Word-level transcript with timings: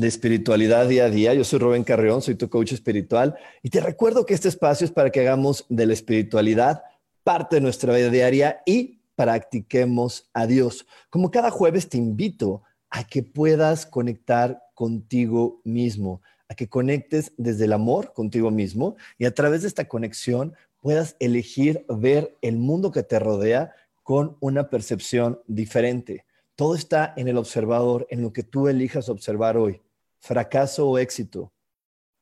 De 0.00 0.08
espiritualidad 0.08 0.88
día 0.88 1.04
a 1.04 1.10
día. 1.10 1.34
Yo 1.34 1.44
soy 1.44 1.58
Rubén 1.58 1.84
Carreón, 1.84 2.22
soy 2.22 2.34
tu 2.34 2.48
coach 2.48 2.72
espiritual 2.72 3.36
y 3.62 3.68
te 3.68 3.80
recuerdo 3.80 4.24
que 4.24 4.34
este 4.34 4.48
espacio 4.48 4.86
es 4.86 4.90
para 4.90 5.10
que 5.10 5.20
hagamos 5.20 5.66
de 5.68 5.86
la 5.86 5.92
espiritualidad 5.92 6.82
parte 7.22 7.56
de 7.56 7.60
nuestra 7.60 7.94
vida 7.94 8.08
diaria 8.08 8.62
y 8.64 9.02
practiquemos 9.14 10.30
a 10.32 10.46
Dios. 10.46 10.86
Como 11.10 11.30
cada 11.30 11.50
jueves 11.50 11.88
te 11.88 11.98
invito 11.98 12.62
a 12.88 13.04
que 13.04 13.22
puedas 13.22 13.84
conectar 13.84 14.62
contigo 14.74 15.60
mismo, 15.64 16.22
a 16.48 16.54
que 16.54 16.68
conectes 16.68 17.32
desde 17.36 17.66
el 17.66 17.74
amor 17.74 18.14
contigo 18.14 18.50
mismo 18.50 18.96
y 19.18 19.26
a 19.26 19.34
través 19.34 19.62
de 19.62 19.68
esta 19.68 19.86
conexión 19.86 20.54
puedas 20.80 21.14
elegir 21.20 21.84
ver 21.88 22.38
el 22.40 22.56
mundo 22.56 22.90
que 22.90 23.02
te 23.02 23.18
rodea 23.18 23.74
con 24.02 24.38
una 24.40 24.70
percepción 24.70 25.40
diferente. 25.46 26.24
Todo 26.56 26.74
está 26.74 27.12
en 27.18 27.28
el 27.28 27.36
observador, 27.36 28.06
en 28.08 28.22
lo 28.22 28.32
que 28.32 28.42
tú 28.42 28.68
elijas 28.68 29.10
observar 29.10 29.58
hoy 29.58 29.82
fracaso 30.20 30.88
o 30.88 30.98
éxito, 30.98 31.52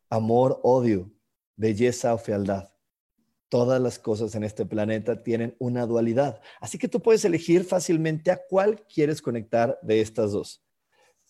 amor, 0.08 0.60
odio, 0.62 1.12
belleza 1.56 2.14
o 2.14 2.18
fealdad. 2.18 2.72
Todas 3.48 3.80
las 3.80 3.98
cosas 3.98 4.34
en 4.34 4.44
este 4.44 4.66
planeta 4.66 5.22
tienen 5.22 5.56
una 5.58 5.86
dualidad. 5.86 6.40
Así 6.60 6.78
que 6.78 6.88
tú 6.88 7.00
puedes 7.00 7.24
elegir 7.24 7.64
fácilmente 7.64 8.30
a 8.30 8.40
cuál 8.48 8.84
quieres 8.86 9.22
conectar 9.22 9.78
de 9.82 10.00
estas 10.00 10.32
dos. 10.32 10.62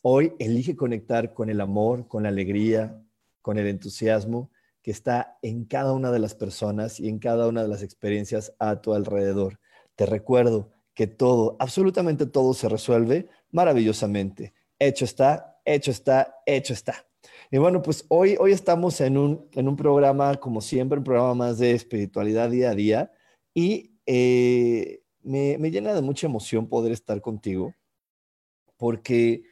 Hoy 0.02 0.32
elige 0.38 0.76
conectar 0.76 1.32
con 1.32 1.48
el 1.48 1.60
amor, 1.60 2.06
con 2.08 2.24
la 2.24 2.28
alegría, 2.28 3.00
con 3.40 3.58
el 3.58 3.66
entusiasmo 3.66 4.50
que 4.82 4.90
está 4.90 5.38
en 5.42 5.64
cada 5.64 5.92
una 5.92 6.10
de 6.10 6.18
las 6.18 6.34
personas 6.34 7.00
y 7.00 7.08
en 7.08 7.18
cada 7.18 7.48
una 7.48 7.62
de 7.62 7.68
las 7.68 7.82
experiencias 7.82 8.52
a 8.58 8.80
tu 8.80 8.94
alrededor. 8.94 9.60
Te 9.96 10.06
recuerdo 10.06 10.72
que 10.94 11.06
todo, 11.06 11.56
absolutamente 11.58 12.26
todo 12.26 12.54
se 12.54 12.68
resuelve 12.68 13.28
maravillosamente. 13.50 14.54
Hecho 14.78 15.04
está, 15.04 15.57
hecho 15.64 15.90
está, 15.90 16.36
hecho 16.46 16.72
está. 16.72 17.06
Y 17.50 17.58
bueno, 17.58 17.82
pues 17.82 18.04
hoy, 18.08 18.36
hoy 18.38 18.52
estamos 18.52 19.00
en 19.00 19.16
un, 19.16 19.48
en 19.52 19.68
un 19.68 19.76
programa, 19.76 20.36
como 20.36 20.60
siempre, 20.60 20.98
un 20.98 21.04
programa 21.04 21.34
más 21.34 21.58
de 21.58 21.72
espiritualidad 21.72 22.50
día 22.50 22.70
a 22.70 22.74
día. 22.74 23.12
Y 23.54 23.98
eh, 24.06 25.02
me, 25.22 25.58
me, 25.58 25.70
llena 25.70 25.94
de 25.94 26.02
mucha 26.02 26.26
emoción 26.26 26.68
poder 26.68 26.92
estar 26.92 27.20
contigo, 27.20 27.74
porque, 28.76 29.44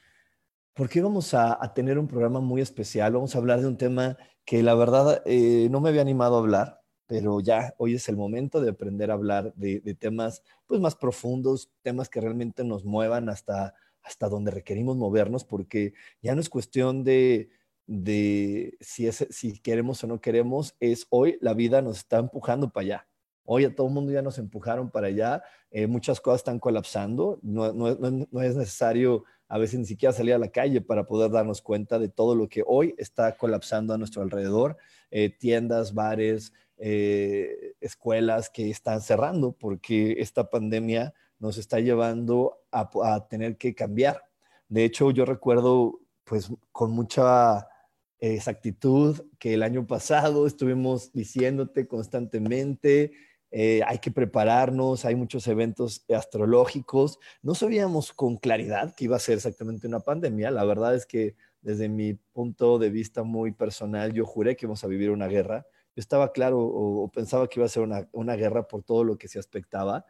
porque 0.75 1.01
vamos 1.01 1.35
a, 1.35 1.63
a, 1.63 1.75
tener 1.75 1.99
un 1.99 2.07
programa 2.07 2.41
muy 2.41 2.61
especial. 2.61 3.13
Vamos 3.15 3.35
a 3.35 3.39
hablar 3.39 3.61
de 3.61 3.69
un 3.69 3.77
tema 3.77 4.17
que 4.45 4.63
la 4.63 4.75
verdad 4.75 5.23
eh, 5.27 5.69
no 5.71 5.81
me 5.81 5.89
había 5.89 6.03
animado 6.03 6.37
a 6.37 6.41
hablar, 6.41 6.83
pero 7.07 7.41
ya 7.41 7.75
hoy 7.79 7.95
es 7.95 8.09
el 8.09 8.17
momento 8.17 8.61
de 8.61 8.71
aprender 8.71 9.11
a 9.11 9.15
hablar 9.15 9.55
de, 9.55 9.81
de 9.81 9.95
temas 9.95 10.43
pues, 10.67 10.81
más 10.81 10.97
profundos, 10.97 11.71
temas 11.83 12.09
que 12.09 12.21
realmente 12.21 12.63
nos 12.65 12.85
muevan 12.85 13.29
hasta 13.29 13.75
hasta 14.07 14.29
donde 14.29 14.53
requerimos 14.53 14.97
movernos, 14.97 15.45
porque 15.45 15.95
ya 16.23 16.35
no 16.35 16.41
es 16.41 16.49
cuestión 16.49 17.03
de, 17.03 17.51
si, 18.81 19.11
si 19.11 19.59
queremos 19.59 20.03
o 20.05 20.07
no 20.07 20.21
queremos, 20.21 20.77
es 20.79 21.07
hoy 21.11 21.39
la 21.41 21.55
vida 21.55 21.83
nos 21.83 21.99
está 21.99 22.19
empujando 22.19 22.71
para 22.71 22.85
allá. 22.85 23.09
Hoy 23.45 23.65
a 23.65 23.75
todo 23.75 23.89
el 23.89 23.93
mundo 23.93 24.13
ya 24.13 24.23
nos 24.23 24.39
empujaron 24.39 24.91
para 24.91 25.09
allá, 25.09 25.43
eh, 25.71 25.87
muchas 25.89 26.21
cosas 26.21 26.41
están 26.41 26.61
colapsando, 26.61 27.41
no, 27.43 27.73
no, 27.73 27.89
es 28.43 28.57
necesario 28.57 29.25
a 29.49 29.59
veces 29.59 29.81
ni 29.81 29.87
siquiera 29.87 30.13
salir 30.13 30.35
a 30.35 30.39
la 30.39 30.49
calle 30.49 30.81
para 30.81 31.07
poder 31.07 31.31
darnos 31.31 31.61
cuenta 31.61 31.99
de 31.99 32.09
todo 32.09 32.35
lo 32.35 32.49
que 32.49 32.65
hoy 32.67 32.95
está 32.99 33.37
colapsando 33.37 33.93
a 33.93 33.99
nuestro 33.99 34.23
alrededor, 34.23 34.77
eh, 35.11 35.31
tiendas, 35.31 35.95
bares, 35.95 36.53
eh, 36.79 37.75
escuelas 37.81 38.51
que 38.51 38.71
están 38.71 39.01
cerrando 39.01 39.53
porque 39.53 40.17
esta 40.19 40.51
pandemia 40.51 41.15
nos 41.39 41.59
está 41.59 41.81
llevando 41.81 42.59
a, 42.71 43.29
tener 43.29 43.57
que 43.57 43.75
cambiar. 43.75 44.23
De 44.69 44.85
hecho, 44.85 45.11
yo 45.11 45.25
recuerdo 45.25 46.01
pues 46.25 46.51
con 46.73 46.91
mucha 46.91 47.69
exactitud 48.19 49.21
que 49.39 49.55
el 49.55 49.63
año 49.63 49.87
pasado 49.87 50.47
estuvimos 50.47 51.13
diciéndote 51.13 51.87
constantemente, 51.87 53.13
eh, 53.51 53.83
hay 53.87 53.99
que 53.99 54.11
prepararnos, 54.11 55.05
hay 55.05 55.15
muchos 55.15 55.47
eventos 55.47 56.05
astrológicos. 56.09 57.19
No 57.43 57.55
sabíamos 57.55 58.13
con 58.13 58.37
claridad 58.37 58.95
que 58.95 59.05
iba 59.05 59.17
a 59.17 59.21
ser 59.21 59.37
exactamente 59.37 59.87
una 59.87 60.01
pandemia. 60.01 60.51
La 60.51 60.65
verdad 60.65 60.95
es 60.95 61.07
que 61.07 61.37
desde 61.61 61.89
mi 61.89 62.15
punto 62.15 62.79
de 62.79 62.91
vista 62.91 63.23
muy 63.23 63.53
personal, 63.53 64.13
yo 64.13 64.25
juré 64.25 64.57
que 64.57 64.67
íbamos 64.67 64.85
a 64.85 64.89
vivir 64.89 65.11
una 65.11 65.29
guerra. 65.29 65.67
Yo 65.95 66.01
estaba 66.01 66.33
claro 66.33 66.61
o, 66.61 67.09
pensaba 67.09 67.49
que 67.49 67.61
iba 67.61 67.67
a 67.67 67.71
ser 67.71 67.83
una, 67.83 68.09
una, 68.13 68.37
guerra 68.37 68.69
por 68.69 68.83
todo 68.83 69.05
lo 69.05 69.17
que 69.17 69.29
se 69.29 69.39
aspectaba, 69.39 70.05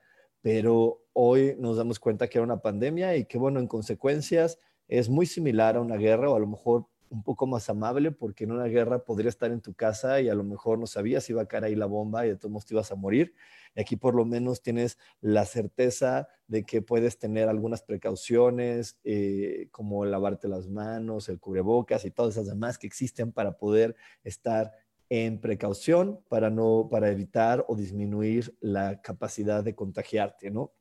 pero 0.47 1.03
hoy 1.13 1.57
nos 1.59 1.77
damos 1.77 1.99
cuenta 1.99 2.29
que 2.29 2.39
era 2.39 2.45
una 2.45 2.63
pandemia 2.63 3.17
y 3.17 3.25
que, 3.25 3.37
bueno, 3.37 3.59
en 3.59 3.67
consecuencias 3.67 4.61
es 4.87 5.09
muy 5.09 5.27
similar 5.27 5.75
a 5.75 5.81
una 5.81 5.97
guerra 5.97 6.31
o 6.31 6.37
a 6.37 6.39
lo 6.39 6.47
mejor 6.47 6.87
un 7.11 7.25
poco 7.25 7.49
más 7.49 7.69
amable 7.69 8.13
porque 8.13 8.45
en 8.45 8.53
una 8.53 8.67
guerra 8.67 9.05
podría 9.05 9.29
estar 9.29 9.51
en 9.51 9.61
tu 9.61 9.75
casa 9.75 10.21
y 10.21 10.29
a 10.29 10.37
lo 10.37 10.45
mejor 10.45 10.79
no 10.79 10.87
sabías 10.87 11.25
si 11.25 11.33
iba 11.33 11.43
a 11.43 11.49
caer 11.49 11.65
ahí 11.65 11.75
la 11.75 11.87
bomba 11.87 12.25
y 12.25 12.29
de 12.29 12.37
todos 12.37 12.53
modos 12.53 12.67
te 12.67 12.75
ibas 12.75 12.93
a 12.93 12.95
morir. 12.95 13.35
Y 13.75 13.81
aquí 13.81 13.97
por 13.97 14.15
lo 14.15 14.25
menos 14.25 14.63
tienes 14.63 14.99
la 15.21 15.47
certeza 15.47 16.29
de 16.47 16.63
que 16.63 16.81
puedes 16.81 17.19
tener 17.19 17.49
algunas 17.49 17.83
precauciones 17.83 19.01
eh, 19.03 19.67
como 19.73 20.05
lavarte 20.05 20.47
las 20.47 20.69
manos, 20.69 21.29
el 21.29 21.41
cubrebocas 21.41 22.05
y 22.05 22.13
todas 22.13 22.35
esas 22.35 22.47
demás 22.47 22.79
que 22.79 22.87
existen 22.87 23.33
para 23.33 23.59
poder 23.59 23.97
estar 24.23 24.71
en 25.09 25.41
precaución 25.41 26.21
para, 26.29 26.51
no, 26.51 26.89
para 26.91 27.11
evitar 27.11 27.65
o 27.69 27.77
disminuir 27.77 28.57
la 28.61 29.01
capacidad 29.01 29.63
de 29.63 29.75
contagiarte, 29.75 30.51
¿no? 30.51 30.73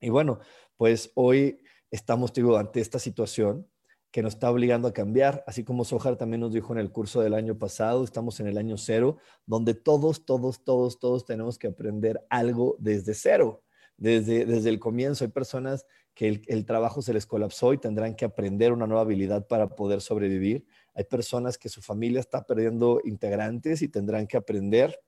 Y 0.00 0.08
bueno, 0.08 0.38
pues 0.76 1.12
hoy 1.14 1.60
estamos, 1.90 2.32
digo, 2.32 2.56
ante 2.56 2.80
esta 2.80 2.98
situación 2.98 3.66
que 4.10 4.22
nos 4.22 4.34
está 4.34 4.50
obligando 4.50 4.88
a 4.88 4.92
cambiar, 4.92 5.44
así 5.46 5.62
como 5.62 5.84
Sohar 5.84 6.16
también 6.16 6.40
nos 6.40 6.52
dijo 6.52 6.72
en 6.72 6.80
el 6.80 6.90
curso 6.90 7.20
del 7.20 7.34
año 7.34 7.58
pasado, 7.58 8.02
estamos 8.02 8.40
en 8.40 8.48
el 8.48 8.58
año 8.58 8.76
cero, 8.76 9.18
donde 9.46 9.74
todos, 9.74 10.24
todos, 10.24 10.64
todos, 10.64 10.98
todos 10.98 11.24
tenemos 11.24 11.58
que 11.58 11.68
aprender 11.68 12.24
algo 12.28 12.76
desde 12.80 13.14
cero, 13.14 13.62
desde, 13.96 14.46
desde 14.46 14.68
el 14.68 14.80
comienzo. 14.80 15.24
Hay 15.24 15.30
personas 15.30 15.86
que 16.14 16.28
el, 16.28 16.42
el 16.48 16.64
trabajo 16.64 17.02
se 17.02 17.12
les 17.12 17.24
colapsó 17.26 17.72
y 17.72 17.78
tendrán 17.78 18.16
que 18.16 18.24
aprender 18.24 18.72
una 18.72 18.86
nueva 18.86 19.02
habilidad 19.02 19.46
para 19.46 19.76
poder 19.76 20.00
sobrevivir. 20.00 20.66
Hay 20.94 21.04
personas 21.04 21.58
que 21.58 21.68
su 21.68 21.82
familia 21.82 22.20
está 22.20 22.44
perdiendo 22.44 23.00
integrantes 23.04 23.82
y 23.82 23.88
tendrán 23.88 24.26
que 24.26 24.36
aprender 24.36 25.00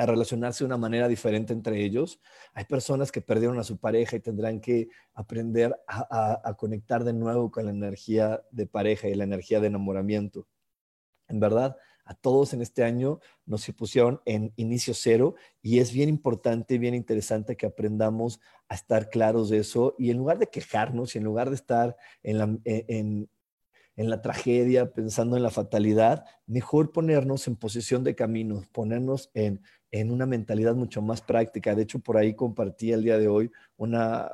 a 0.00 0.06
relacionarse 0.06 0.64
de 0.64 0.66
una 0.66 0.78
manera 0.78 1.08
diferente 1.08 1.52
entre 1.52 1.84
ellos. 1.84 2.20
Hay 2.54 2.64
personas 2.64 3.12
que 3.12 3.20
perdieron 3.20 3.58
a 3.58 3.64
su 3.64 3.78
pareja 3.78 4.16
y 4.16 4.20
tendrán 4.20 4.60
que 4.60 4.88
aprender 5.12 5.76
a, 5.86 6.54
conectar 6.56 7.04
de 7.04 7.12
nuevo 7.12 7.50
con 7.50 7.66
la 7.66 7.70
energía 7.70 8.42
de 8.50 8.66
pareja 8.66 9.08
y 9.08 9.14
la 9.14 9.24
energía 9.24 9.60
de 9.60 9.66
enamoramiento. 9.66 10.46
En 11.28 11.38
verdad, 11.38 11.76
a 12.06 12.14
todos 12.14 12.54
en 12.54 12.62
este 12.62 12.82
año 12.82 13.20
nos 13.44 13.70
pusieron 13.72 14.22
en 14.24 14.52
inicio 14.56 14.94
cero 14.94 15.34
y 15.60 15.80
es 15.80 15.92
bien 15.92 16.08
importante, 16.08 16.78
bien 16.78 16.94
interesante 16.94 17.56
que 17.56 17.66
aprendamos 17.66 18.40
a 18.68 18.74
estar 18.76 19.10
claros 19.10 19.50
de 19.50 19.58
eso 19.58 19.94
y 19.98 20.10
en 20.10 20.16
lugar 20.16 20.38
de 20.38 20.48
quejarnos 20.48 21.14
y 21.14 21.18
en 21.18 21.24
lugar 21.24 21.50
de 21.50 21.56
estar 21.56 21.96
en, 22.22 22.38
la, 22.38 22.58
en, 22.64 23.28
en 24.00 24.08
la 24.08 24.22
tragedia, 24.22 24.94
pensando 24.94 25.36
en 25.36 25.42
la 25.42 25.50
fatalidad, 25.50 26.24
mejor 26.46 26.90
ponernos 26.90 27.46
en 27.48 27.56
posición 27.56 28.02
de 28.02 28.14
camino, 28.14 28.64
ponernos 28.72 29.30
en, 29.34 29.60
en 29.90 30.10
una 30.10 30.24
mentalidad 30.24 30.74
mucho 30.74 31.02
más 31.02 31.20
práctica. 31.20 31.74
De 31.74 31.82
hecho, 31.82 31.98
por 31.98 32.16
ahí 32.16 32.34
compartí 32.34 32.92
el 32.92 33.02
día 33.02 33.18
de 33.18 33.28
hoy 33.28 33.50
una, 33.76 34.30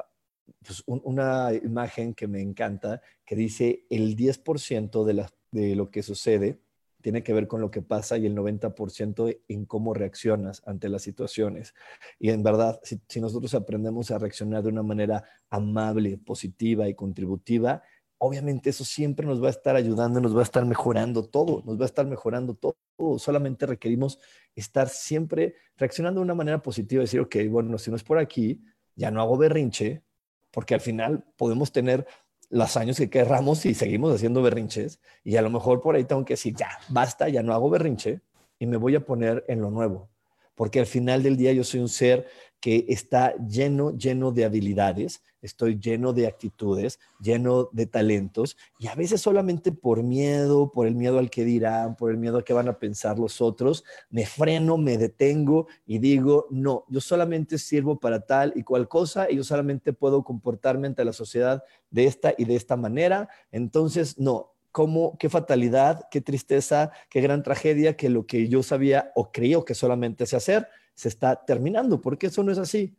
pues, 0.64 0.84
una 0.86 1.50
imagen 1.52 2.14
que 2.14 2.28
me 2.28 2.40
encanta, 2.42 3.02
que 3.24 3.34
dice 3.34 3.84
el 3.90 4.14
10% 4.14 5.04
de 5.04 5.14
las, 5.14 5.34
de 5.50 5.74
lo 5.74 5.90
que 5.90 6.04
sucede 6.04 6.60
tiene 7.06 7.22
que 7.22 7.32
ver 7.32 7.46
con 7.46 7.60
lo 7.60 7.70
que 7.70 7.82
pasa 7.82 8.18
y 8.18 8.26
el 8.26 8.34
90% 8.34 9.38
en 9.46 9.64
cómo 9.64 9.94
reaccionas 9.94 10.60
ante 10.66 10.88
las 10.88 11.02
situaciones. 11.02 11.72
Y 12.18 12.30
en 12.30 12.42
verdad, 12.42 12.80
si, 12.82 13.20
nosotros 13.20 13.54
aprendemos 13.54 14.10
a 14.10 14.18
reaccionar 14.18 14.64
de 14.64 14.70
una 14.70 14.82
manera 14.82 15.22
amable, 15.48 16.18
positiva 16.18 16.88
y 16.88 16.94
contributiva, 16.94 17.84
obviamente 18.18 18.70
eso 18.70 18.84
siempre 18.84 19.26
nos 19.26 19.42
va 19.42 19.48
a 19.48 19.50
estar 19.50 19.76
ayudando, 19.76 20.20
nos 20.20 20.34
va 20.34 20.40
a 20.40 20.44
estar 20.44 20.64
mejorando 20.64 21.24
todo, 21.24 21.62
nos 21.64 21.78
va 21.78 21.82
a 21.82 21.86
estar 21.86 22.06
mejorando 22.06 22.54
todo. 22.54 22.76
Solamente 23.18 23.66
requerimos 23.66 24.18
estar 24.54 24.88
siempre 24.88 25.54
reaccionando 25.76 26.20
de 26.20 26.24
una 26.24 26.34
manera 26.34 26.62
positiva, 26.62 27.02
decir, 27.02 27.20
ok, 27.20 27.36
bueno, 27.48 27.78
si 27.78 27.90
no 27.90 27.96
es 27.96 28.04
por 28.04 28.18
aquí, 28.18 28.62
ya 28.94 29.10
no 29.10 29.20
hago 29.20 29.36
berrinche, 29.36 30.02
porque 30.50 30.74
al 30.74 30.80
final 30.80 31.24
podemos 31.36 31.72
tener 31.72 32.06
los 32.48 32.76
años 32.76 32.96
que 32.96 33.10
querramos 33.10 33.66
y 33.66 33.74
seguimos 33.74 34.14
haciendo 34.14 34.42
berrinches. 34.42 35.00
Y 35.24 35.36
a 35.36 35.42
lo 35.42 35.50
mejor 35.50 35.82
por 35.82 35.96
ahí 35.96 36.04
tengo 36.04 36.24
que 36.24 36.34
decir, 36.34 36.54
ya, 36.56 36.78
basta, 36.88 37.28
ya 37.28 37.42
no 37.42 37.52
hago 37.52 37.68
berrinche 37.68 38.20
y 38.58 38.66
me 38.66 38.76
voy 38.76 38.94
a 38.94 39.04
poner 39.04 39.44
en 39.48 39.60
lo 39.60 39.70
nuevo. 39.70 40.08
Porque 40.54 40.80
al 40.80 40.86
final 40.86 41.22
del 41.22 41.36
día 41.36 41.52
yo 41.52 41.64
soy 41.64 41.80
un 41.80 41.88
ser 41.88 42.26
que 42.66 42.84
está 42.88 43.36
lleno, 43.46 43.96
lleno 43.96 44.32
de 44.32 44.44
habilidades, 44.44 45.22
estoy 45.40 45.78
lleno 45.78 46.12
de 46.12 46.26
actitudes, 46.26 46.98
lleno 47.20 47.68
de 47.70 47.86
talentos, 47.86 48.56
y 48.80 48.88
a 48.88 48.96
veces 48.96 49.20
solamente 49.20 49.70
por 49.70 50.02
miedo, 50.02 50.72
por 50.72 50.88
el 50.88 50.96
miedo 50.96 51.20
al 51.20 51.30
que 51.30 51.44
dirán, 51.44 51.94
por 51.94 52.10
el 52.10 52.16
miedo 52.16 52.38
a 52.38 52.42
qué 52.42 52.52
van 52.52 52.66
a 52.66 52.80
pensar 52.80 53.20
los 53.20 53.40
otros, 53.40 53.84
me 54.10 54.26
freno, 54.26 54.78
me 54.78 54.98
detengo 54.98 55.68
y 55.86 56.00
digo, 56.00 56.48
no, 56.50 56.84
yo 56.88 57.00
solamente 57.00 57.56
sirvo 57.56 58.00
para 58.00 58.26
tal 58.26 58.52
y 58.56 58.64
cual 58.64 58.88
cosa, 58.88 59.30
y 59.30 59.36
yo 59.36 59.44
solamente 59.44 59.92
puedo 59.92 60.24
comportarme 60.24 60.88
ante 60.88 61.04
la 61.04 61.12
sociedad 61.12 61.62
de 61.92 62.06
esta 62.06 62.34
y 62.36 62.46
de 62.46 62.56
esta 62.56 62.74
manera, 62.76 63.28
entonces 63.52 64.18
no, 64.18 64.55
cómo, 64.76 65.16
qué 65.16 65.30
fatalidad, 65.30 66.06
qué 66.10 66.20
tristeza, 66.20 66.92
qué 67.08 67.22
gran 67.22 67.42
tragedia 67.42 67.96
que 67.96 68.10
lo 68.10 68.26
que 68.26 68.46
yo 68.46 68.62
sabía 68.62 69.10
o 69.14 69.32
creía 69.32 69.58
que 69.66 69.74
solamente 69.74 70.26
sé 70.26 70.36
hacer, 70.36 70.68
se 70.94 71.08
está 71.08 71.46
terminando, 71.46 72.02
porque 72.02 72.26
eso 72.26 72.42
no 72.42 72.52
es 72.52 72.58
así. 72.58 72.94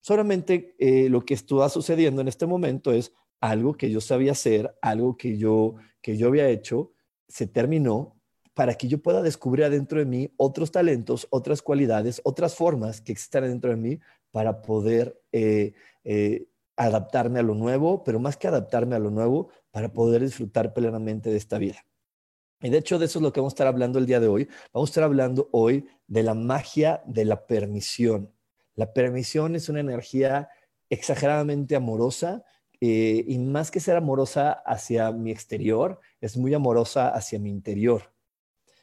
Solamente 0.00 0.74
eh, 0.80 1.08
lo 1.08 1.24
que 1.24 1.34
está 1.34 1.68
sucediendo 1.68 2.20
en 2.20 2.26
este 2.26 2.46
momento 2.46 2.90
es 2.90 3.12
algo 3.40 3.74
que 3.74 3.92
yo 3.92 4.00
sabía 4.00 4.32
hacer, 4.32 4.76
algo 4.82 5.16
que 5.16 5.38
yo, 5.38 5.76
que 6.02 6.16
yo 6.16 6.26
había 6.26 6.48
hecho, 6.48 6.94
se 7.28 7.46
terminó 7.46 8.20
para 8.52 8.74
que 8.74 8.88
yo 8.88 8.98
pueda 8.98 9.22
descubrir 9.22 9.66
adentro 9.66 10.00
de 10.00 10.06
mí 10.06 10.32
otros 10.36 10.72
talentos, 10.72 11.28
otras 11.30 11.62
cualidades, 11.62 12.20
otras 12.24 12.56
formas 12.56 13.00
que 13.00 13.12
existan 13.12 13.44
dentro 13.44 13.70
de 13.70 13.76
mí 13.76 14.00
para 14.32 14.62
poder 14.62 15.22
eh, 15.30 15.74
eh, 16.02 16.48
adaptarme 16.84 17.38
a 17.38 17.42
lo 17.42 17.54
nuevo, 17.54 18.04
pero 18.04 18.20
más 18.20 18.36
que 18.36 18.48
adaptarme 18.48 18.96
a 18.96 18.98
lo 18.98 19.10
nuevo, 19.10 19.50
para 19.70 19.92
poder 19.92 20.22
disfrutar 20.22 20.72
plenamente 20.72 21.30
de 21.30 21.36
esta 21.36 21.58
vida. 21.58 21.86
Y 22.62 22.70
de 22.70 22.78
hecho, 22.78 22.98
de 22.98 23.06
eso 23.06 23.18
es 23.18 23.22
lo 23.22 23.32
que 23.32 23.40
vamos 23.40 23.52
a 23.52 23.56
estar 23.56 23.66
hablando 23.66 23.98
el 23.98 24.06
día 24.06 24.20
de 24.20 24.28
hoy. 24.28 24.48
Vamos 24.72 24.90
a 24.90 24.92
estar 24.92 25.04
hablando 25.04 25.48
hoy 25.52 25.86
de 26.06 26.22
la 26.22 26.34
magia 26.34 27.02
de 27.06 27.24
la 27.24 27.46
permisión. 27.46 28.32
La 28.74 28.92
permisión 28.92 29.56
es 29.56 29.68
una 29.68 29.80
energía 29.80 30.48
exageradamente 30.90 31.76
amorosa 31.76 32.44
eh, 32.80 33.24
y 33.26 33.38
más 33.38 33.70
que 33.70 33.80
ser 33.80 33.96
amorosa 33.96 34.52
hacia 34.52 35.12
mi 35.12 35.30
exterior, 35.30 36.00
es 36.20 36.36
muy 36.36 36.54
amorosa 36.54 37.10
hacia 37.10 37.38
mi 37.38 37.50
interior. 37.50 38.14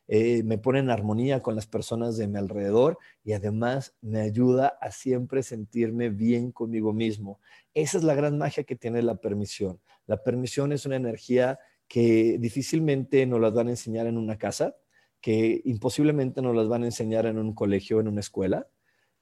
Eh, 0.08 0.42
me 0.44 0.58
pone 0.58 0.80
en 0.80 0.90
armonía 0.90 1.42
con 1.42 1.56
las 1.56 1.68
personas 1.68 2.16
de 2.16 2.28
mi 2.28 2.38
alrededor 2.38 2.98
y 3.26 3.34
además 3.34 3.96
me 4.02 4.22
ayuda 4.22 4.78
a 4.80 4.92
siempre 4.92 5.44
sentirme 5.44 6.10
bien 6.10 6.52
conmigo 6.52 6.94
mismo. 6.94 7.42
Esa 7.74 7.98
es 7.98 8.04
la 8.04 8.16
gran 8.16 8.38
magia 8.38 8.64
que 8.64 8.76
tiene 8.76 9.02
la 9.02 9.16
permisión. 9.16 9.82
La 10.06 10.24
permisión 10.24 10.72
es 10.72 10.86
una 10.86 10.96
energía 10.96 11.60
que 11.88 12.38
difícilmente 12.40 13.26
nos 13.26 13.42
las 13.42 13.54
van 13.54 13.68
a 13.68 13.72
enseñar 13.72 14.08
en 14.08 14.18
una 14.18 14.38
casa, 14.38 14.76
que 15.22 15.62
imposiblemente 15.66 16.42
nos 16.42 16.56
las 16.56 16.68
van 16.68 16.84
a 16.84 16.88
enseñar 16.88 17.26
en 17.26 17.38
un 17.38 17.54
colegio, 17.54 18.00
en 18.00 18.08
una 18.08 18.20
escuela, 18.20 18.68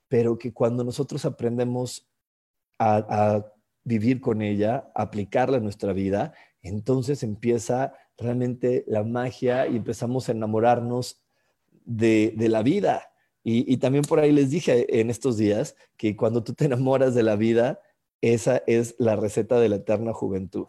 pero 0.08 0.38
que 0.38 0.54
cuando 0.54 0.84
nosotros 0.84 1.26
aprendemos 1.26 2.08
a, 2.78 3.46
vivir 3.88 4.20
con 4.20 4.42
ella, 4.42 4.92
a 4.96 5.04
aplicarla 5.04 5.58
en 5.58 5.64
nuestra 5.64 5.94
vida, 5.94 6.34
entonces 6.64 7.22
empieza 7.22 7.94
realmente 8.18 8.84
la 8.88 9.04
magia 9.04 9.68
y 9.68 9.76
empezamos 9.78 10.30
a 10.30 10.32
enamorarnos 10.32 11.22
de, 11.86 12.34
la 12.38 12.64
vida. 12.64 13.12
Y, 13.44 13.72
y, 13.72 13.78
también 13.78 14.04
por 14.04 14.20
ahí 14.20 14.32
les 14.32 14.50
dije 14.50 15.00
en 15.00 15.10
estos 15.10 15.38
días 15.38 15.76
que 15.98 16.16
cuando 16.16 16.44
tú 16.44 16.54
te 16.54 16.66
enamoras 16.66 17.14
de 17.14 17.24
la 17.24 17.36
vida, 17.36 17.80
esa 18.22 18.64
es 18.68 18.96
la 18.98 19.16
receta 19.16 19.60
de 19.60 19.70
la 19.70 19.78
eterna 19.78 20.14
juventud. 20.14 20.68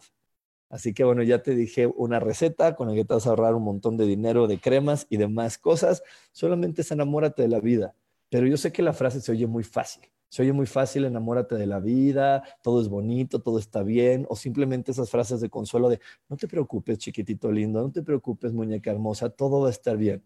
Así 0.69 0.93
que 0.93 1.03
bueno, 1.03 1.23
ya 1.23 1.41
te 1.41 1.55
dije 1.55 1.87
una 1.87 2.19
receta 2.19 2.75
con 2.75 2.89
la 2.89 2.95
que 2.95 3.05
te 3.05 3.13
vas 3.13 3.25
a 3.25 3.29
ahorrar 3.29 3.55
un 3.55 3.63
montón 3.63 3.97
de 3.97 4.05
dinero, 4.05 4.47
de 4.47 4.59
cremas 4.59 5.07
y 5.09 5.17
demás 5.17 5.57
cosas. 5.57 6.03
Solamente 6.31 6.81
es 6.81 6.91
enamórate 6.91 7.41
de 7.41 7.47
la 7.47 7.59
vida. 7.59 7.95
Pero 8.29 8.47
yo 8.47 8.57
sé 8.57 8.71
que 8.71 8.81
la 8.81 8.93
frase 8.93 9.21
se 9.21 9.31
oye 9.31 9.47
muy 9.47 9.63
fácil. 9.63 10.03
Se 10.29 10.41
oye 10.41 10.53
muy 10.53 10.65
fácil, 10.65 11.05
enamórate 11.05 11.55
de 11.55 11.67
la 11.67 11.79
vida, 11.79 12.43
todo 12.61 12.81
es 12.81 12.89
bonito, 12.89 13.39
todo 13.39 13.59
está 13.59 13.83
bien, 13.83 14.25
o 14.29 14.35
simplemente 14.35 14.91
esas 14.91 15.09
frases 15.09 15.41
de 15.41 15.49
consuelo 15.49 15.89
de, 15.89 15.99
no 16.29 16.37
te 16.37 16.47
preocupes, 16.47 16.97
chiquitito 16.97 17.51
lindo, 17.51 17.81
no 17.81 17.91
te 17.91 18.03
preocupes, 18.03 18.53
muñeca 18.53 18.91
hermosa, 18.91 19.29
todo 19.29 19.61
va 19.61 19.67
a 19.67 19.71
estar 19.71 19.97
bien. 19.97 20.23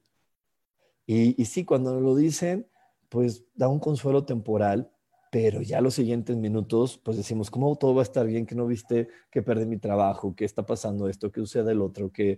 Y, 1.06 1.40
y 1.42 1.46
sí, 1.46 1.66
cuando 1.66 2.00
lo 2.00 2.16
dicen, 2.16 2.68
pues 3.10 3.46
da 3.54 3.68
un 3.68 3.80
consuelo 3.80 4.26
temporal, 4.26 4.92
pero 5.32 5.62
ya 5.62 5.82
los 5.82 5.94
siguientes 5.94 6.36
minutos, 6.36 6.98
pues 6.98 7.18
decimos, 7.18 7.50
¿cómo 7.50 7.76
todo 7.78 7.96
va 7.96 8.02
a 8.02 8.04
estar 8.04 8.26
bien? 8.28 8.46
Que 8.46 8.56
no 8.56 8.68
viste 8.68 9.08
que 9.32 9.42
perdí 9.42 9.66
mi 9.66 9.78
trabajo, 9.78 10.36
que 10.36 10.46
está 10.46 10.66
pasando 10.66 11.08
esto, 11.08 11.32
que 11.32 11.40
sucede 11.40 11.72
el 11.72 11.82
otro, 11.82 12.12
que 12.12 12.38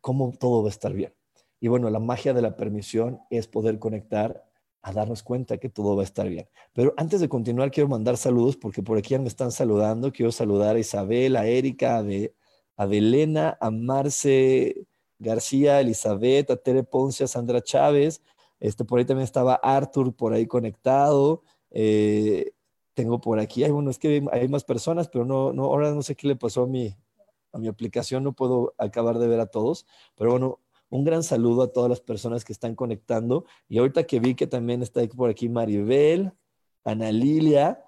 cómo 0.00 0.32
todo 0.38 0.62
va 0.62 0.68
a 0.68 0.70
estar 0.70 0.92
bien. 0.92 1.14
Y 1.60 1.68
bueno, 1.68 1.88
la 1.90 2.00
magia 2.00 2.34
de 2.34 2.42
la 2.42 2.56
permisión 2.56 3.20
es 3.30 3.46
poder 3.48 3.78
conectar 3.78 4.44
a 4.84 4.92
darnos 4.92 5.22
cuenta 5.22 5.56
que 5.56 5.70
todo 5.70 5.96
va 5.96 6.02
a 6.02 6.04
estar 6.04 6.28
bien. 6.28 6.46
Pero 6.74 6.92
antes 6.98 7.18
de 7.20 7.28
continuar, 7.28 7.70
quiero 7.70 7.88
mandar 7.88 8.18
saludos 8.18 8.56
porque 8.58 8.82
por 8.82 8.98
aquí 8.98 9.10
ya 9.10 9.18
me 9.18 9.28
están 9.28 9.50
saludando. 9.50 10.12
Quiero 10.12 10.30
saludar 10.30 10.76
a 10.76 10.78
Isabel, 10.78 11.36
a 11.36 11.46
Erika, 11.46 11.96
a, 11.96 12.02
de, 12.02 12.34
a 12.76 12.84
Belena, 12.84 13.56
a 13.62 13.70
Marce 13.70 14.86
García, 15.18 15.76
a 15.76 15.80
Elizabeth, 15.80 16.50
a 16.50 16.56
Tere 16.56 16.82
Ponce, 16.84 17.24
a 17.24 17.26
Sandra 17.26 17.62
Chávez. 17.62 18.20
Este, 18.60 18.84
por 18.84 18.98
ahí 18.98 19.06
también 19.06 19.24
estaba 19.24 19.54
Arthur 19.54 20.14
por 20.14 20.34
ahí 20.34 20.46
conectado. 20.46 21.42
Eh, 21.70 22.52
tengo 22.92 23.22
por 23.22 23.40
aquí, 23.40 23.64
hay, 23.64 23.70
bueno, 23.70 23.90
es 23.90 23.98
que 23.98 24.22
hay 24.32 24.48
más 24.48 24.64
personas, 24.64 25.08
pero 25.08 25.24
no, 25.24 25.54
no, 25.54 25.64
ahora 25.64 25.92
no 25.92 26.02
sé 26.02 26.14
qué 26.14 26.28
le 26.28 26.36
pasó 26.36 26.64
a 26.64 26.66
mi, 26.66 26.94
a 27.52 27.58
mi 27.58 27.68
aplicación, 27.68 28.22
no 28.22 28.34
puedo 28.34 28.74
acabar 28.76 29.18
de 29.18 29.28
ver 29.28 29.40
a 29.40 29.46
todos, 29.46 29.86
pero 30.14 30.30
bueno, 30.32 30.60
un 30.94 31.02
gran 31.02 31.24
saludo 31.24 31.64
a 31.64 31.72
todas 31.72 31.90
las 31.90 32.00
personas 32.00 32.44
que 32.44 32.52
están 32.52 32.76
conectando. 32.76 33.46
Y 33.68 33.78
ahorita 33.78 34.04
que 34.04 34.20
vi 34.20 34.36
que 34.36 34.46
también 34.46 34.80
está 34.80 35.04
por 35.08 35.28
aquí 35.28 35.48
Maribel, 35.48 36.32
Ana 36.84 37.10
Lilia, 37.10 37.82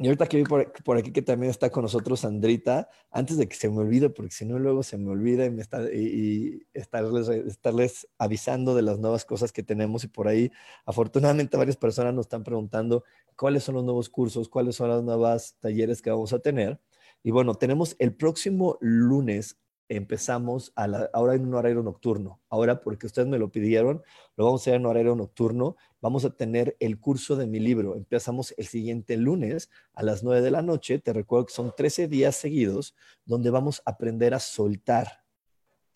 y 0.00 0.08
ahorita 0.08 0.26
que 0.26 0.38
vi 0.38 0.42
por, 0.42 0.98
aquí 0.98 1.12
que 1.12 1.22
también 1.22 1.50
está 1.50 1.70
con 1.70 1.82
nosotros 1.84 2.18
Sandrita, 2.18 2.88
antes 3.12 3.36
de 3.36 3.46
que 3.46 3.54
se 3.54 3.70
me 3.70 3.78
olvide, 3.78 4.10
porque 4.10 4.32
si 4.32 4.44
no 4.44 4.58
luego 4.58 4.82
se 4.82 4.98
me 4.98 5.10
olvida 5.10 5.44
y, 5.44 5.50
me 5.50 5.62
está, 5.62 5.80
y, 5.92 6.66
estarles, 6.74 7.28
estarles 7.28 8.08
avisando 8.18 8.74
de 8.74 8.82
las 8.82 8.98
nuevas 8.98 9.24
cosas 9.24 9.52
que 9.52 9.62
tenemos 9.62 10.02
y 10.02 10.08
por 10.08 10.26
ahí 10.26 10.50
afortunadamente 10.84 11.56
varias 11.56 11.76
personas 11.76 12.14
nos 12.14 12.26
están 12.26 12.42
preguntando 12.42 13.04
cuáles 13.36 13.62
son 13.62 13.76
los 13.76 13.84
nuevos 13.84 14.08
cursos, 14.08 14.48
cuáles 14.48 14.74
son 14.74 14.88
las 14.88 15.04
nuevas 15.04 15.54
talleres 15.60 16.02
que 16.02 16.10
vamos 16.10 16.32
a 16.32 16.40
tener. 16.40 16.80
Y 17.22 17.30
bueno, 17.30 17.54
tenemos 17.54 17.94
el 18.00 18.12
próximo 18.12 18.78
lunes 18.80 19.56
empezamos 19.96 20.72
a 20.74 20.86
la, 20.88 21.10
ahora 21.12 21.34
en 21.34 21.46
un 21.46 21.54
horario 21.54 21.82
nocturno. 21.82 22.40
Ahora, 22.48 22.80
porque 22.80 23.06
ustedes 23.06 23.28
me 23.28 23.38
lo 23.38 23.50
pidieron, 23.50 24.02
lo 24.36 24.44
vamos 24.46 24.60
a 24.60 24.62
hacer 24.62 24.74
en 24.74 24.86
horario 24.86 25.14
nocturno. 25.14 25.76
Vamos 26.00 26.24
a 26.24 26.30
tener 26.30 26.76
el 26.80 26.98
curso 26.98 27.36
de 27.36 27.46
mi 27.46 27.60
libro. 27.60 27.94
Empezamos 27.94 28.54
el 28.56 28.66
siguiente 28.66 29.16
lunes 29.16 29.70
a 29.92 30.02
las 30.02 30.24
9 30.24 30.40
de 30.40 30.50
la 30.50 30.62
noche. 30.62 30.98
Te 30.98 31.12
recuerdo 31.12 31.46
que 31.46 31.52
son 31.52 31.74
13 31.76 32.08
días 32.08 32.36
seguidos 32.36 32.94
donde 33.24 33.50
vamos 33.50 33.82
a 33.84 33.90
aprender 33.90 34.32
a 34.34 34.38
soltar, 34.38 35.24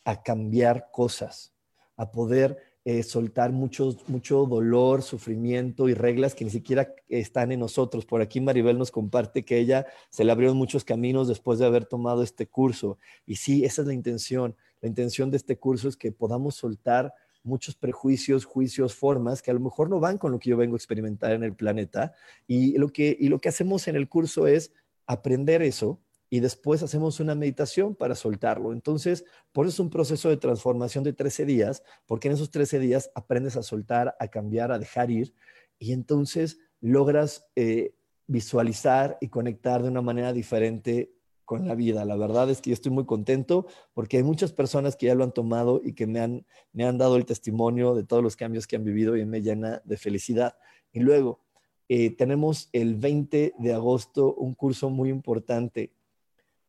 a 0.04 0.22
cambiar 0.22 0.90
cosas, 0.92 1.54
a 1.96 2.10
poder 2.10 2.75
eh, 2.88 3.02
soltar 3.02 3.50
mucho, 3.50 3.96
mucho 4.06 4.46
dolor, 4.46 5.02
sufrimiento 5.02 5.88
y 5.88 5.94
reglas 5.94 6.36
que 6.36 6.44
ni 6.44 6.52
siquiera 6.52 6.94
están 7.08 7.50
en 7.50 7.58
nosotros. 7.58 8.06
Por 8.06 8.22
aquí 8.22 8.40
Maribel 8.40 8.78
nos 8.78 8.92
comparte 8.92 9.44
que 9.44 9.58
ella 9.58 9.86
se 10.08 10.22
le 10.24 10.30
abrieron 10.30 10.56
muchos 10.56 10.84
caminos 10.84 11.26
después 11.26 11.58
de 11.58 11.66
haber 11.66 11.86
tomado 11.86 12.22
este 12.22 12.46
curso. 12.46 12.96
Y 13.26 13.34
sí, 13.34 13.64
esa 13.64 13.82
es 13.82 13.88
la 13.88 13.92
intención. 13.92 14.54
La 14.80 14.88
intención 14.88 15.32
de 15.32 15.36
este 15.36 15.58
curso 15.58 15.88
es 15.88 15.96
que 15.96 16.12
podamos 16.12 16.54
soltar 16.54 17.12
muchos 17.42 17.74
prejuicios, 17.74 18.44
juicios, 18.44 18.94
formas 18.94 19.42
que 19.42 19.50
a 19.50 19.54
lo 19.54 19.58
mejor 19.58 19.90
no 19.90 19.98
van 19.98 20.16
con 20.16 20.30
lo 20.30 20.38
que 20.38 20.50
yo 20.50 20.56
vengo 20.56 20.76
a 20.76 20.78
experimentar 20.78 21.32
en 21.32 21.42
el 21.42 21.56
planeta. 21.56 22.14
Y 22.46 22.78
lo 22.78 22.90
que, 22.90 23.16
y 23.18 23.28
lo 23.30 23.40
que 23.40 23.48
hacemos 23.48 23.88
en 23.88 23.96
el 23.96 24.08
curso 24.08 24.46
es 24.46 24.70
aprender 25.08 25.60
eso, 25.60 25.98
y 26.28 26.40
después 26.40 26.82
hacemos 26.82 27.20
una 27.20 27.34
meditación 27.34 27.94
para 27.94 28.14
soltarlo. 28.14 28.72
Entonces, 28.72 29.24
por 29.52 29.66
eso 29.66 29.74
es 29.74 29.80
un 29.80 29.90
proceso 29.90 30.28
de 30.28 30.36
transformación 30.36 31.04
de 31.04 31.12
13 31.12 31.44
días, 31.44 31.82
porque 32.06 32.28
en 32.28 32.34
esos 32.34 32.50
13 32.50 32.78
días 32.78 33.10
aprendes 33.14 33.56
a 33.56 33.62
soltar, 33.62 34.16
a 34.18 34.28
cambiar, 34.28 34.72
a 34.72 34.78
dejar 34.78 35.10
ir, 35.10 35.34
y 35.78 35.92
entonces 35.92 36.58
logras 36.80 37.46
eh, 37.54 37.94
visualizar 38.26 39.18
y 39.20 39.28
conectar 39.28 39.82
de 39.82 39.88
una 39.88 40.02
manera 40.02 40.32
diferente 40.32 41.12
con 41.44 41.66
la 41.66 41.74
vida. 41.74 42.04
La 42.04 42.16
verdad 42.16 42.50
es 42.50 42.60
que 42.60 42.70
yo 42.70 42.74
estoy 42.74 42.90
muy 42.90 43.06
contento 43.06 43.66
porque 43.94 44.16
hay 44.16 44.24
muchas 44.24 44.52
personas 44.52 44.96
que 44.96 45.06
ya 45.06 45.14
lo 45.14 45.22
han 45.22 45.32
tomado 45.32 45.80
y 45.82 45.92
que 45.92 46.06
me 46.06 46.20
han, 46.20 46.44
me 46.72 46.84
han 46.84 46.98
dado 46.98 47.16
el 47.16 47.24
testimonio 47.24 47.94
de 47.94 48.02
todos 48.02 48.22
los 48.22 48.36
cambios 48.36 48.66
que 48.66 48.76
han 48.76 48.84
vivido 48.84 49.16
y 49.16 49.24
me 49.24 49.40
llena 49.40 49.80
de 49.84 49.96
felicidad. 49.96 50.56
Y 50.92 51.00
luego, 51.00 51.40
eh, 51.88 52.10
tenemos 52.10 52.68
el 52.72 52.96
20 52.96 53.54
de 53.56 53.72
agosto 53.72 54.34
un 54.34 54.54
curso 54.54 54.90
muy 54.90 55.08
importante. 55.08 55.92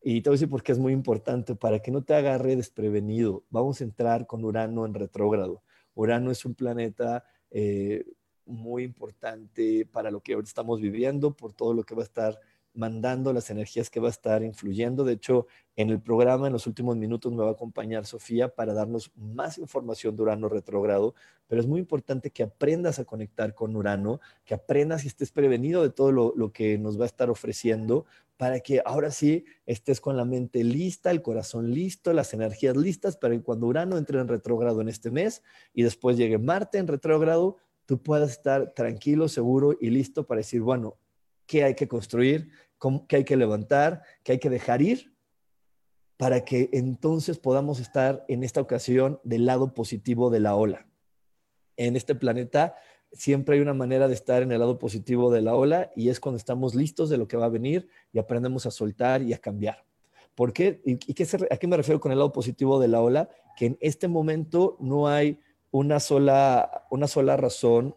Y 0.10 0.22
te 0.22 0.30
voy 0.30 0.36
a 0.36 0.38
decir 0.38 0.50
por 0.50 0.64
qué 0.64 0.72
es 0.72 0.80
muy 0.80 0.94
importante, 0.94 1.54
para 1.54 1.80
que 1.80 1.92
no 1.92 2.02
te 2.02 2.14
agarre 2.14 2.56
desprevenido. 2.56 3.44
Vamos 3.50 3.82
a 3.82 3.84
entrar 3.84 4.26
con 4.26 4.46
Urano 4.46 4.86
en 4.86 4.94
retrógrado. 4.94 5.64
Urano 5.96 6.32
es 6.32 6.46
un 6.46 6.56
planeta 6.56 7.26
eh, 7.52 8.06
muy 8.46 8.84
importante 8.84 9.86
para 9.86 10.10
lo 10.10 10.22
que 10.22 10.36
ahora 10.36 10.46
estamos 10.48 10.80
viviendo, 10.80 11.36
por 11.36 11.52
todo 11.52 11.74
lo 11.74 11.84
que 11.84 11.94
va 11.94 12.04
a 12.04 12.06
estar 12.06 12.40
mandando, 12.78 13.34
las 13.34 13.50
energías 13.50 13.90
que 13.90 14.00
va 14.00 14.08
a 14.08 14.12
estar 14.12 14.44
influyendo. 14.44 15.04
De 15.04 15.14
hecho, 15.14 15.48
en 15.76 15.90
el 15.90 16.00
programa, 16.02 16.48
en 16.48 16.54
los 16.54 16.68
últimos 16.68 16.96
minutos, 16.96 17.32
me 17.32 17.44
va 17.44 17.50
a 17.50 17.54
acompañar 17.54 18.06
Sofía 18.06 18.50
para 18.50 18.74
darnos 18.74 19.12
más 19.16 19.58
información 19.58 20.16
de 20.16 20.24
Urano 20.24 20.48
retrógrado, 20.48 21.14
pero 21.48 21.62
es 21.62 21.68
muy 21.68 21.80
importante 21.80 22.32
que 22.32 22.44
aprendas 22.44 23.00
a 23.00 23.06
conectar 23.06 23.54
con 23.54 23.76
Urano, 23.76 24.20
que 24.46 24.54
aprendas 24.54 25.04
y 25.04 25.08
estés 25.08 25.32
prevenido 25.32 25.82
de 25.82 25.90
todo 25.90 26.12
lo, 26.12 26.52
que 26.52 26.78
nos 26.78 27.00
va 27.00 27.04
a 27.04 27.08
estar 27.08 27.30
ofreciendo 27.30 28.06
para 28.38 28.60
que 28.60 28.82
ahora 28.86 29.12
sí 29.12 29.46
estés 29.66 30.00
con 30.00 30.16
la 30.16 30.24
mente 30.24 30.64
lista, 30.64 31.10
el 31.10 31.22
corazón 31.22 31.74
listo, 31.74 32.14
las 32.14 32.34
energías 32.34 32.78
listas, 32.78 33.18
para 33.18 33.36
que 33.36 33.42
cuando 33.42 33.66
Urano 33.68 33.98
entre 33.98 34.20
en 34.20 34.28
retrógrado 34.28 34.82
en 34.82 34.90
este 34.90 35.10
mes 35.10 35.42
y 35.74 35.84
después 35.84 36.18
llegue 36.18 36.38
Marte 36.38 36.78
en 36.78 36.88
retrógrado, 36.88 37.58
tú 37.88 38.02
puedas 38.04 38.32
estar 38.32 38.74
tranquilo, 38.74 39.28
seguro 39.28 39.76
y 39.80 39.90
listo 39.90 40.28
para 40.28 40.40
decir, 40.40 40.62
bueno, 40.62 40.98
¿qué 41.48 41.64
hay 41.64 41.74
que 41.74 41.88
construir? 41.88 42.52
¿Qué 43.08 43.18
hay 43.18 43.24
que 43.24 43.38
levantar? 43.38 44.04
¿Qué 44.24 44.34
hay 44.34 44.40
que 44.40 44.50
dejar 44.50 44.82
ir? 44.82 45.14
Para 46.18 46.44
que 46.44 46.70
entonces 46.74 47.38
podamos 47.38 47.80
estar 47.80 48.26
en 48.28 48.44
esta 48.44 48.62
ocasión 48.62 49.20
del 49.24 49.46
lado 49.46 49.74
positivo 49.74 50.30
de 50.30 50.40
la 50.40 50.56
ola. 50.56 50.88
En 51.76 51.96
este 51.96 52.16
planeta 52.16 52.76
siempre 53.12 53.56
hay 53.56 53.62
una 53.62 53.74
manera 53.74 54.08
de 54.08 54.14
estar 54.14 54.42
en 54.42 54.52
el 54.52 54.60
lado 54.60 54.80
positivo 54.80 55.32
de 55.32 55.42
la 55.42 55.56
ola 55.56 55.92
y 55.96 56.10
es 56.10 56.20
cuando 56.20 56.38
estamos 56.38 56.76
listos 56.76 57.10
de 57.10 57.18
lo 57.18 57.28
que 57.28 57.38
va 57.38 57.46
a 57.46 57.50
venir 57.50 57.88
y 58.12 58.20
aprendemos 58.20 58.66
a 58.66 58.72
soltar 58.72 59.22
y 59.22 59.34
a 59.34 59.38
cambiar. 59.38 59.86
¿Por 60.36 60.54
qué? 60.54 60.82
¿Y 60.86 60.98
qué 60.98 61.28
a 61.50 61.58
qué 61.58 61.68
me 61.68 61.78
refiero 61.78 62.00
con 62.00 62.12
el 62.12 62.20
lado 62.20 62.32
positivo 62.32 62.80
de 62.80 62.88
la 62.88 63.02
ola? 63.02 63.30
Que 63.56 63.68
en 63.68 63.78
este 63.82 64.08
momento 64.08 64.78
no 64.80 65.08
hay 65.08 65.40
una 65.72 66.00
sola, 66.00 66.86
una 66.92 67.08
sola 67.08 67.38
razón 67.38 67.96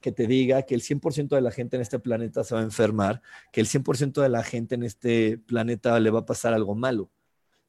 que 0.00 0.12
te 0.12 0.26
diga 0.26 0.62
que 0.62 0.74
el 0.74 0.82
100% 0.82 1.36
de 1.36 1.40
la 1.40 1.50
gente 1.50 1.76
en 1.76 1.82
este 1.82 1.98
planeta 1.98 2.44
se 2.44 2.54
va 2.54 2.60
a 2.60 2.64
enfermar, 2.64 3.22
que 3.52 3.60
el 3.60 3.66
100% 3.66 4.22
de 4.22 4.28
la 4.28 4.42
gente 4.42 4.74
en 4.74 4.82
este 4.82 5.38
planeta 5.38 5.98
le 6.00 6.10
va 6.10 6.20
a 6.20 6.26
pasar 6.26 6.54
algo 6.54 6.74
malo 6.74 7.10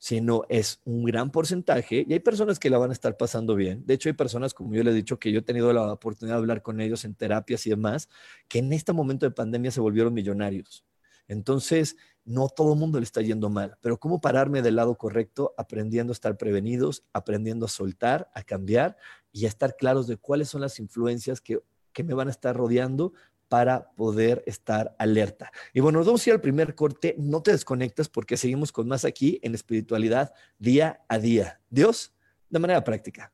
sino 0.01 0.45
es 0.49 0.81
un 0.83 1.03
gran 1.03 1.29
porcentaje 1.29 2.07
y 2.09 2.13
hay 2.13 2.19
personas 2.19 2.57
que 2.57 2.71
la 2.71 2.79
van 2.79 2.89
a 2.89 2.93
estar 2.93 3.17
pasando 3.17 3.53
bien. 3.53 3.85
De 3.85 3.93
hecho, 3.93 4.09
hay 4.09 4.13
personas, 4.13 4.51
como 4.51 4.73
yo 4.73 4.81
le 4.83 4.89
he 4.89 4.93
dicho, 4.95 5.19
que 5.19 5.31
yo 5.31 5.41
he 5.41 5.43
tenido 5.43 5.71
la 5.73 5.93
oportunidad 5.93 6.37
de 6.37 6.39
hablar 6.39 6.63
con 6.63 6.81
ellos 6.81 7.05
en 7.05 7.13
terapias 7.13 7.67
y 7.67 7.69
demás, 7.69 8.09
que 8.47 8.57
en 8.57 8.73
este 8.73 8.93
momento 8.93 9.27
de 9.27 9.31
pandemia 9.31 9.69
se 9.69 9.79
volvieron 9.79 10.11
millonarios. 10.11 10.83
Entonces, 11.27 11.97
no 12.25 12.49
todo 12.49 12.73
el 12.73 12.79
mundo 12.79 12.97
le 12.99 13.03
está 13.03 13.21
yendo 13.21 13.51
mal, 13.51 13.77
pero 13.79 13.99
¿cómo 13.99 14.19
pararme 14.19 14.63
del 14.63 14.77
lado 14.77 14.97
correcto? 14.97 15.53
Aprendiendo 15.55 16.11
a 16.11 16.15
estar 16.15 16.35
prevenidos, 16.35 17.03
aprendiendo 17.13 17.67
a 17.67 17.69
soltar, 17.69 18.31
a 18.33 18.41
cambiar 18.41 18.97
y 19.31 19.45
a 19.45 19.49
estar 19.49 19.75
claros 19.75 20.07
de 20.07 20.17
cuáles 20.17 20.49
son 20.49 20.61
las 20.61 20.79
influencias 20.79 21.41
que, 21.41 21.59
que 21.93 22.03
me 22.03 22.13
van 22.13 22.27
a 22.27 22.31
estar 22.31 22.55
rodeando 22.55 23.13
para 23.51 23.91
poder 23.91 24.43
estar 24.45 24.95
alerta. 24.97 25.51
Y 25.73 25.81
bueno, 25.81 25.99
nos 25.99 26.07
vamos 26.07 26.25
a 26.25 26.29
ir 26.29 26.33
al 26.35 26.41
primer 26.41 26.73
corte. 26.73 27.15
No 27.17 27.41
te 27.43 27.51
desconectas 27.51 28.07
porque 28.07 28.37
seguimos 28.37 28.71
con 28.71 28.87
más 28.87 29.03
aquí 29.03 29.39
en 29.43 29.55
espiritualidad 29.55 30.33
día 30.57 31.01
a 31.09 31.19
día. 31.19 31.59
Dios, 31.69 32.13
de 32.49 32.59
manera 32.59 32.83
práctica. 32.83 33.33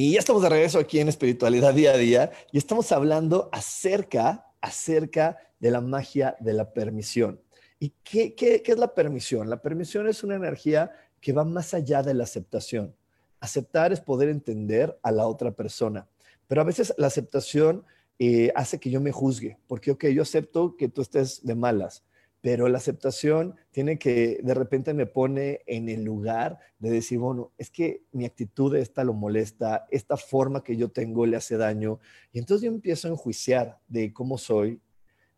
Y 0.00 0.12
ya 0.12 0.20
estamos 0.20 0.42
de 0.42 0.48
regreso 0.48 0.78
aquí 0.78 1.00
en 1.00 1.08
Espiritualidad 1.08 1.74
Día 1.74 1.90
a 1.90 1.96
Día 1.96 2.30
y 2.52 2.58
estamos 2.58 2.92
hablando 2.92 3.48
acerca, 3.50 4.46
acerca 4.60 5.38
de 5.58 5.72
la 5.72 5.80
magia 5.80 6.36
de 6.38 6.52
la 6.52 6.72
permisión. 6.72 7.40
¿Y 7.80 7.92
qué, 8.04 8.32
qué, 8.36 8.62
qué 8.62 8.70
es 8.70 8.78
la 8.78 8.94
permisión? 8.94 9.50
La 9.50 9.60
permisión 9.60 10.06
es 10.06 10.22
una 10.22 10.36
energía 10.36 10.92
que 11.20 11.32
va 11.32 11.44
más 11.44 11.74
allá 11.74 12.04
de 12.04 12.14
la 12.14 12.22
aceptación. 12.22 12.94
Aceptar 13.40 13.92
es 13.92 14.00
poder 14.00 14.28
entender 14.28 14.96
a 15.02 15.10
la 15.10 15.26
otra 15.26 15.50
persona, 15.50 16.06
pero 16.46 16.60
a 16.60 16.64
veces 16.64 16.94
la 16.96 17.08
aceptación 17.08 17.84
eh, 18.20 18.52
hace 18.54 18.78
que 18.78 18.90
yo 18.90 19.00
me 19.00 19.10
juzgue, 19.10 19.58
porque, 19.66 19.90
ok, 19.90 20.06
yo 20.10 20.22
acepto 20.22 20.76
que 20.76 20.86
tú 20.86 21.02
estés 21.02 21.44
de 21.44 21.56
malas, 21.56 22.04
pero 22.40 22.68
la 22.68 22.78
aceptación 22.78 23.56
tiene 23.70 23.98
que, 23.98 24.40
de 24.42 24.54
repente 24.54 24.94
me 24.94 25.06
pone 25.06 25.62
en 25.66 25.88
el 25.88 26.04
lugar 26.04 26.58
de 26.78 26.90
decir, 26.90 27.18
bueno, 27.18 27.52
es 27.58 27.70
que 27.70 28.04
mi 28.12 28.24
actitud 28.24 28.76
esta 28.76 29.02
lo 29.04 29.12
molesta, 29.12 29.86
esta 29.90 30.16
forma 30.16 30.62
que 30.62 30.76
yo 30.76 30.90
tengo 30.90 31.26
le 31.26 31.36
hace 31.36 31.56
daño, 31.56 31.98
y 32.32 32.38
entonces 32.38 32.64
yo 32.64 32.72
empiezo 32.72 33.08
a 33.08 33.10
enjuiciar 33.10 33.80
de 33.88 34.12
cómo 34.12 34.38
soy, 34.38 34.80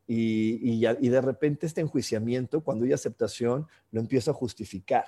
y, 0.06 0.84
y, 0.84 1.08
de 1.08 1.20
repente 1.20 1.66
este 1.66 1.80
enjuiciamiento, 1.80 2.64
cuando 2.64 2.84
hay 2.84 2.92
aceptación, 2.92 3.68
lo 3.92 4.00
empiezo 4.00 4.32
a 4.32 4.34
justificar. 4.34 5.06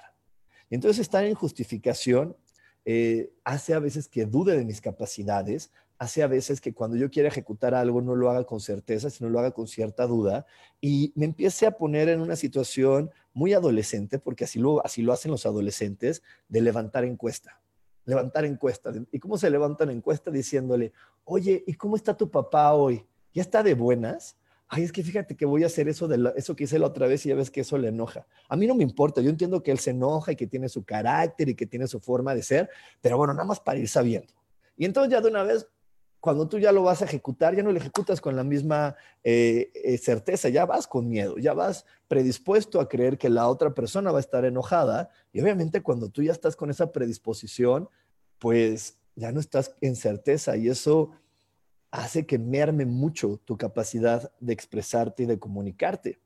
Y 0.70 0.76
entonces 0.76 1.00
estar 1.00 1.24
en 1.24 1.34
justificación 1.34 2.36
eh, 2.84 3.32
hace 3.42 3.74
a 3.74 3.80
veces 3.80 4.08
que 4.08 4.26
dude 4.26 4.56
de 4.56 4.64
mis 4.64 4.80
capacidades, 4.80 5.72
hace 6.02 6.24
a 6.24 6.26
veces 6.26 6.60
que 6.60 6.74
cuando 6.74 6.96
yo 6.96 7.10
quiera 7.10 7.28
ejecutar 7.28 7.76
algo 7.76 8.02
no 8.02 8.16
lo 8.16 8.28
haga 8.28 8.42
con 8.42 8.58
certeza, 8.58 9.08
sino 9.08 9.30
lo 9.30 9.38
haga 9.38 9.52
con 9.52 9.68
cierta 9.68 10.04
duda 10.04 10.46
y 10.80 11.12
me 11.14 11.26
empiece 11.26 11.64
a 11.64 11.70
poner 11.78 12.08
en 12.08 12.20
una 12.20 12.34
situación 12.34 13.12
muy 13.32 13.52
adolescente, 13.52 14.18
porque 14.18 14.42
así 14.42 14.58
lo, 14.58 14.84
así 14.84 15.00
lo 15.00 15.12
hacen 15.12 15.30
los 15.30 15.46
adolescentes, 15.46 16.24
de 16.48 16.60
levantar 16.60 17.04
encuesta. 17.04 17.60
Levantar 18.04 18.44
encuesta. 18.44 18.92
¿Y 19.12 19.20
cómo 19.20 19.38
se 19.38 19.48
levantan 19.48 19.90
encuesta? 19.90 20.32
Diciéndole, 20.32 20.92
oye, 21.22 21.62
¿y 21.68 21.74
cómo 21.74 21.94
está 21.94 22.16
tu 22.16 22.28
papá 22.28 22.72
hoy? 22.72 23.06
¿Ya 23.32 23.42
está 23.42 23.62
de 23.62 23.74
buenas? 23.74 24.36
Ay, 24.66 24.82
es 24.82 24.90
que 24.90 25.04
fíjate 25.04 25.36
que 25.36 25.46
voy 25.46 25.62
a 25.62 25.66
hacer 25.66 25.88
eso, 25.88 26.08
de 26.08 26.32
eso 26.34 26.56
que 26.56 26.64
hice 26.64 26.80
la 26.80 26.88
otra 26.88 27.06
vez 27.06 27.24
y 27.26 27.28
ya 27.28 27.36
ves 27.36 27.48
que 27.48 27.60
eso 27.60 27.78
le 27.78 27.88
enoja. 27.88 28.26
A 28.48 28.56
mí 28.56 28.66
no 28.66 28.74
me 28.74 28.82
importa, 28.82 29.20
yo 29.20 29.30
entiendo 29.30 29.62
que 29.62 29.70
él 29.70 29.78
se 29.78 29.90
enoja 29.90 30.32
y 30.32 30.36
que 30.36 30.48
tiene 30.48 30.68
su 30.68 30.82
carácter 30.82 31.48
y 31.48 31.54
que 31.54 31.66
tiene 31.66 31.86
su 31.86 32.00
forma 32.00 32.34
de 32.34 32.42
ser, 32.42 32.68
pero 33.00 33.16
bueno, 33.16 33.34
nada 33.34 33.44
más 33.44 33.60
para 33.60 33.78
ir 33.78 33.88
sabiendo. 33.88 34.32
Y 34.76 34.84
entonces 34.84 35.12
ya 35.12 35.20
de 35.20 35.28
una 35.28 35.44
vez 35.44 35.68
cuando 36.22 36.46
tú 36.46 36.60
ya 36.60 36.70
lo 36.70 36.84
vas 36.84 37.02
a 37.02 37.04
ejecutar, 37.06 37.56
ya 37.56 37.64
no 37.64 37.72
lo 37.72 37.78
ejecutas 37.78 38.20
con 38.20 38.36
la 38.36 38.44
misma 38.44 38.94
eh, 39.24 39.72
eh, 39.74 39.98
certeza, 39.98 40.48
ya 40.50 40.66
vas 40.66 40.86
con 40.86 41.08
miedo, 41.08 41.36
ya 41.36 41.52
vas 41.52 41.84
predispuesto 42.06 42.80
a 42.80 42.88
creer 42.88 43.18
que 43.18 43.28
la 43.28 43.48
otra 43.48 43.74
persona 43.74 44.12
va 44.12 44.18
a 44.18 44.20
estar 44.20 44.44
enojada 44.44 45.10
y 45.32 45.40
obviamente 45.40 45.82
cuando 45.82 46.10
tú 46.10 46.22
ya 46.22 46.30
estás 46.30 46.54
con 46.54 46.70
esa 46.70 46.92
predisposición, 46.92 47.88
pues 48.38 48.98
ya 49.16 49.32
no 49.32 49.40
estás 49.40 49.74
en 49.80 49.96
certeza 49.96 50.56
y 50.56 50.68
eso 50.68 51.10
hace 51.90 52.24
que 52.24 52.38
merme 52.38 52.86
mucho 52.86 53.40
tu 53.44 53.56
capacidad 53.56 54.30
de 54.38 54.52
expresarte 54.52 55.24
y 55.24 55.26
de 55.26 55.40
comunicarte. 55.40 56.20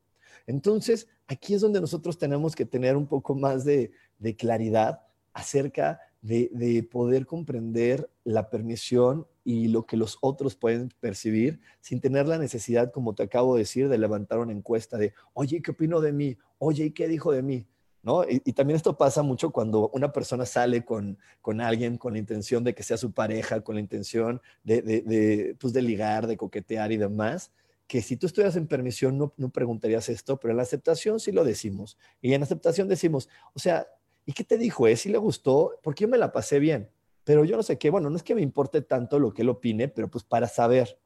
Entonces, 0.46 1.08
aquí 1.26 1.54
es 1.54 1.62
donde 1.62 1.80
nosotros 1.80 2.18
tenemos 2.18 2.54
que 2.54 2.66
tener 2.66 2.98
un 2.98 3.06
poco 3.06 3.34
más 3.34 3.64
de, 3.64 3.92
claridad 4.36 5.00
acerca 5.32 6.00
de, 6.26 6.50
de 6.52 6.82
poder 6.82 7.24
comprender 7.24 8.10
la 8.24 8.50
permisión 8.50 9.26
y 9.44 9.68
lo 9.68 9.86
que 9.86 9.96
los 9.96 10.18
otros 10.22 10.56
pueden 10.56 10.92
percibir 10.98 11.60
sin 11.80 12.00
tener 12.00 12.26
la 12.26 12.36
necesidad, 12.36 12.90
como 12.90 13.14
te 13.14 13.22
acabo 13.22 13.54
de 13.54 13.60
decir, 13.60 13.88
de 13.88 13.96
levantar 13.96 14.40
una 14.40 14.52
encuesta 14.52 14.98
de, 14.98 15.14
oye, 15.34 15.62
¿qué 15.62 15.70
opino 15.70 16.00
de 16.00 16.12
mí? 16.12 16.36
Oye, 16.58 16.92
¿qué 16.92 17.06
dijo 17.06 17.30
de 17.30 17.42
mí? 17.42 17.66
¿No? 18.02 18.24
Y, 18.28 18.40
también 18.52 18.76
esto 18.76 18.96
pasa 18.96 19.22
mucho 19.22 19.50
cuando 19.50 19.88
una 19.90 20.12
persona 20.12 20.46
sale 20.46 20.84
con, 20.84 21.16
con, 21.42 21.60
alguien 21.60 21.96
con 21.96 22.12
la 22.14 22.18
intención 22.18 22.64
de 22.64 22.74
que 22.74 22.82
sea 22.82 22.96
su 22.96 23.12
pareja, 23.12 23.60
con 23.60 23.76
la 23.76 23.80
intención 23.80 24.40
de, 24.64 24.82
de, 24.82 25.02
de, 25.02 25.56
pues 25.60 25.72
de 25.72 25.82
ligar, 25.82 26.26
de 26.26 26.36
coquetear 26.36 26.90
y 26.92 26.96
demás, 26.96 27.52
que 27.86 28.02
si 28.02 28.16
tú 28.16 28.26
estuvieras 28.26 28.56
en 28.56 28.66
permisión 28.66 29.16
no, 29.16 29.32
no 29.36 29.50
preguntarías 29.50 30.08
esto, 30.08 30.38
pero 30.38 30.52
en 30.52 30.56
la 30.56 30.64
aceptación 30.64 31.20
sí 31.20 31.30
lo 31.30 31.44
decimos. 31.44 31.98
Y 32.20 32.32
en 32.32 32.42
aceptación 32.42 32.88
decimos, 32.88 33.28
o 33.54 33.58
sea, 33.58 33.86
¿y 34.26 34.34
qué 34.34 34.44
te 34.44 34.58
dijo? 34.58 34.86
¿Eh? 34.86 34.96
¿Sí 34.96 35.08
le 35.08 35.16
gustó? 35.16 35.78
Porque 35.82 36.02
yo 36.02 36.08
me 36.08 36.18
la 36.18 36.32
pasé 36.32 36.58
bien 36.58 36.90
pero 37.26 37.44
yo 37.44 37.56
no 37.56 37.64
sé 37.64 37.76
qué, 37.76 37.90
bueno, 37.90 38.08
no 38.08 38.14
es 38.14 38.22
que 38.22 38.36
me 38.36 38.40
importe 38.40 38.82
tanto 38.82 39.18
lo 39.18 39.34
que 39.34 39.42
él 39.42 39.48
opine, 39.48 39.88
pero 39.88 40.08
pues 40.08 40.22
para 40.22 40.46
saber, 40.46 40.96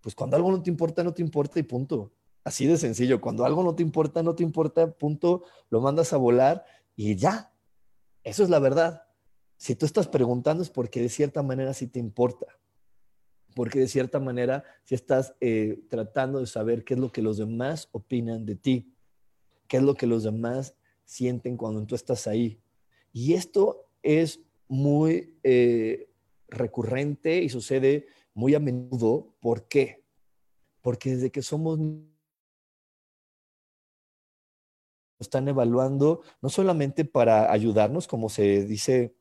pues 0.00 0.14
cuando 0.14 0.36
algo 0.36 0.52
no 0.52 0.62
te 0.62 0.70
importa, 0.70 1.02
no 1.02 1.12
te 1.12 1.22
importa 1.22 1.58
y 1.58 1.64
punto. 1.64 2.12
Así 2.44 2.68
de 2.68 2.76
sencillo, 2.76 3.20
cuando 3.20 3.44
algo 3.44 3.64
no 3.64 3.74
te 3.74 3.82
importa, 3.82 4.22
no 4.22 4.36
te 4.36 4.44
importa, 4.44 4.92
punto, 4.92 5.42
lo 5.68 5.80
mandas 5.80 6.12
a 6.12 6.18
volar 6.18 6.64
y 6.94 7.16
ya. 7.16 7.52
Eso 8.22 8.44
es 8.44 8.48
la 8.48 8.60
verdad. 8.60 9.02
Si 9.56 9.74
tú 9.74 9.86
estás 9.86 10.06
preguntando 10.06 10.62
es 10.62 10.70
porque 10.70 11.02
de 11.02 11.08
cierta 11.08 11.42
manera 11.42 11.74
sí 11.74 11.88
te 11.88 11.98
importa, 11.98 12.46
porque 13.56 13.80
de 13.80 13.88
cierta 13.88 14.20
manera 14.20 14.62
sí 14.84 14.94
estás 14.94 15.34
eh, 15.40 15.82
tratando 15.90 16.38
de 16.38 16.46
saber 16.46 16.84
qué 16.84 16.94
es 16.94 17.00
lo 17.00 17.10
que 17.10 17.22
los 17.22 17.38
demás 17.38 17.88
opinan 17.90 18.46
de 18.46 18.54
ti, 18.54 18.94
qué 19.66 19.78
es 19.78 19.82
lo 19.82 19.96
que 19.96 20.06
los 20.06 20.22
demás 20.22 20.76
sienten 21.10 21.56
cuando 21.56 21.84
tú 21.84 21.96
estás 21.96 22.28
ahí. 22.28 22.60
Y 23.12 23.34
esto 23.34 23.88
es 24.00 24.40
muy 24.68 25.36
eh, 25.42 26.08
recurrente 26.46 27.42
y 27.42 27.48
sucede 27.48 28.06
muy 28.32 28.54
a 28.54 28.60
menudo. 28.60 29.34
¿Por 29.40 29.66
qué? 29.66 30.04
Porque 30.80 31.10
desde 31.10 31.32
que 31.32 31.42
somos 31.42 31.80
están 35.18 35.48
evaluando 35.48 36.22
no 36.40 36.48
solamente 36.48 37.04
para 37.04 37.52
ayudarnos, 37.52 38.06
como 38.06 38.28
se 38.28 38.64
dice 38.64 39.16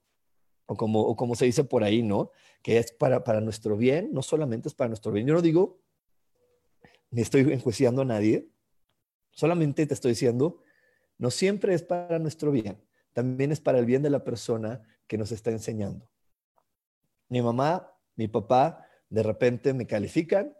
o 0.67 0.75
como, 0.75 1.15
como 1.15 1.34
se 1.34 1.45
dice 1.45 1.63
por 1.63 1.84
ahí, 1.84 2.04
¿no? 2.04 2.30
Que 2.62 2.78
es 2.78 2.91
para, 2.91 3.23
para 3.23 3.41
nuestro 3.41 3.78
bien, 3.78 4.12
no 4.13 4.21
solamente 4.21 4.69
es 4.69 4.75
para 4.75 4.89
nuestro 4.89 5.12
bien. 5.12 5.25
Yo 5.25 5.34
no 5.34 5.41
digo, 5.41 5.80
ni 7.10 7.21
estoy 7.21 7.52
enjuiciando 7.52 8.04
a 8.04 8.06
nadie, 8.06 8.47
solamente 9.32 9.88
te 9.88 9.95
estoy 9.95 10.12
diciendo, 10.12 10.62
no 11.19 11.29
siempre 11.29 11.75
es 11.75 11.84
para 11.84 12.17
nuestro 12.17 12.51
bien, 12.51 12.82
también 13.13 13.51
es 13.51 13.62
para 13.62 13.77
el 13.77 13.86
bien 13.86 14.01
de 14.01 14.10
la 14.10 14.23
persona 14.23 14.82
que 15.05 15.17
nos 15.17 15.32
está 15.32 15.51
enseñando. 15.51 16.10
Mi 17.27 17.41
mamá, 17.43 17.93
mi 18.15 18.27
papá, 18.27 18.88
de 19.10 19.21
repente 19.21 19.73
me 19.73 19.86
califican 19.86 20.55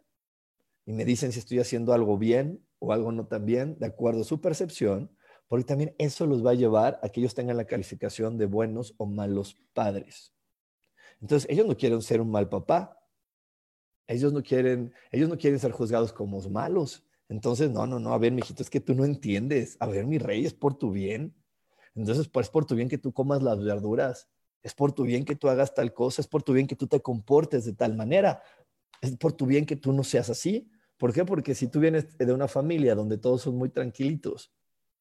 y 0.86 0.94
me 0.94 1.06
dicen 1.06 1.32
si 1.32 1.40
estoy 1.40 1.60
haciendo 1.60 1.94
algo 1.94 2.18
bien 2.18 2.64
o 2.78 2.94
algo 2.94 3.12
no 3.12 3.26
tan 3.26 3.46
bien, 3.46 3.78
de 3.80 3.88
acuerdo 3.88 4.22
a 4.22 4.26
su 4.26 4.40
percepción, 4.42 5.10
porque 5.48 5.66
también 5.66 5.96
eso 5.98 6.28
los 6.28 6.46
va 6.46 6.52
a 6.52 6.56
llevar 6.56 7.00
a 7.02 7.10
que 7.10 7.22
ellos 7.22 7.34
tengan 7.34 7.58
la 7.58 7.66
calificación 7.66 8.38
de 8.38 8.46
buenos 8.46 8.94
o 8.98 9.06
malos 9.08 9.58
padres. 9.74 10.34
Entonces, 11.22 11.50
ellos 11.50 11.66
no 11.66 11.76
quieren 11.76 12.02
ser 12.02 12.22
un 12.22 12.32
mal 12.32 12.50
papá. 12.50 12.98
Ellos 14.08 14.32
no 14.34 14.42
quieren, 14.42 14.94
ellos 15.12 15.30
no 15.30 15.38
quieren 15.38 15.60
ser 15.60 15.72
juzgados 15.72 16.14
como 16.14 16.40
malos. 16.50 17.04
Entonces, 17.30 17.70
no, 17.72 17.88
no, 17.88 18.00
no, 18.00 18.14
a 18.14 18.18
ver, 18.18 18.34
mijito, 18.34 18.62
es 18.64 18.70
que 18.70 18.82
tú 18.82 18.96
no 18.96 19.06
entiendes. 19.06 19.78
A 19.80 19.88
ver, 19.88 20.06
mi 20.06 20.18
rey, 20.18 20.46
es 20.46 20.54
por 20.54 20.78
tu 20.78 20.92
bien. 20.92 21.36
Entonces, 21.96 22.28
pues 22.28 22.48
es 22.48 22.52
por 22.52 22.66
tu 22.66 22.76
bien 22.76 22.90
que 22.90 22.98
tú 22.98 23.14
comas 23.14 23.42
las 23.42 23.64
verduras 23.64 24.30
es 24.62 24.74
por 24.74 24.92
tu 24.92 25.04
bien 25.04 25.26
que 25.26 25.36
tú 25.36 25.50
hagas 25.50 25.74
tal 25.74 25.94
cosa, 25.94 26.22
es 26.22 26.28
por 26.28 26.44
tu 26.44 26.54
bien 26.54 26.68
que 26.68 26.76
tú 26.76 26.88
te 26.88 27.02
comportes 27.02 27.66
de 27.66 27.74
tal 27.74 27.96
manera, 27.96 28.42
es 29.02 29.16
por 29.18 29.34
tu 29.34 29.46
bien 29.46 29.66
que 29.66 29.76
tú 29.76 29.94
no 29.94 30.04
seas 30.04 30.30
así. 30.30 30.70
¿Por 30.98 31.14
qué? 31.14 31.24
Porque 31.24 31.56
si 31.56 31.68
tú 31.68 31.80
vienes 31.80 32.18
de 32.18 32.34
una 32.34 32.48
familia 32.48 32.94
donde 32.96 33.18
todos 33.18 33.42
son 33.44 33.56
muy 33.58 33.70
tranquilitos, 33.70 34.52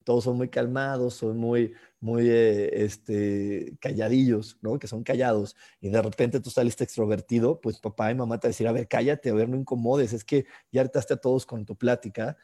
todos 0.08 0.24
son 0.24 0.38
muy 0.38 0.48
calmados, 0.48 1.12
son 1.12 1.36
muy, 1.36 1.74
muy 2.00 2.30
eh, 2.30 2.82
este, 2.82 3.76
calladillos, 3.78 4.56
¿no? 4.62 4.78
Que 4.78 4.86
son 4.86 5.02
callados, 5.02 5.54
y 5.82 5.90
de 5.90 6.00
repente 6.00 6.40
tú 6.40 6.48
saliste 6.48 6.82
extrovertido, 6.82 7.60
pues 7.60 7.78
papá 7.78 8.10
y 8.10 8.14
mamá 8.14 8.40
te 8.40 8.48
decir, 8.48 8.66
a 8.66 8.72
ver, 8.72 8.88
cállate, 8.88 9.28
a 9.28 9.34
ver, 9.34 9.50
no 9.50 9.58
incomodes, 9.58 10.14
es 10.14 10.24
que 10.24 10.46
ya 10.72 10.80
hartaste 10.80 11.12
a 11.12 11.18
todos 11.18 11.44
con 11.44 11.66
tu 11.66 11.76
plática, 11.76 12.38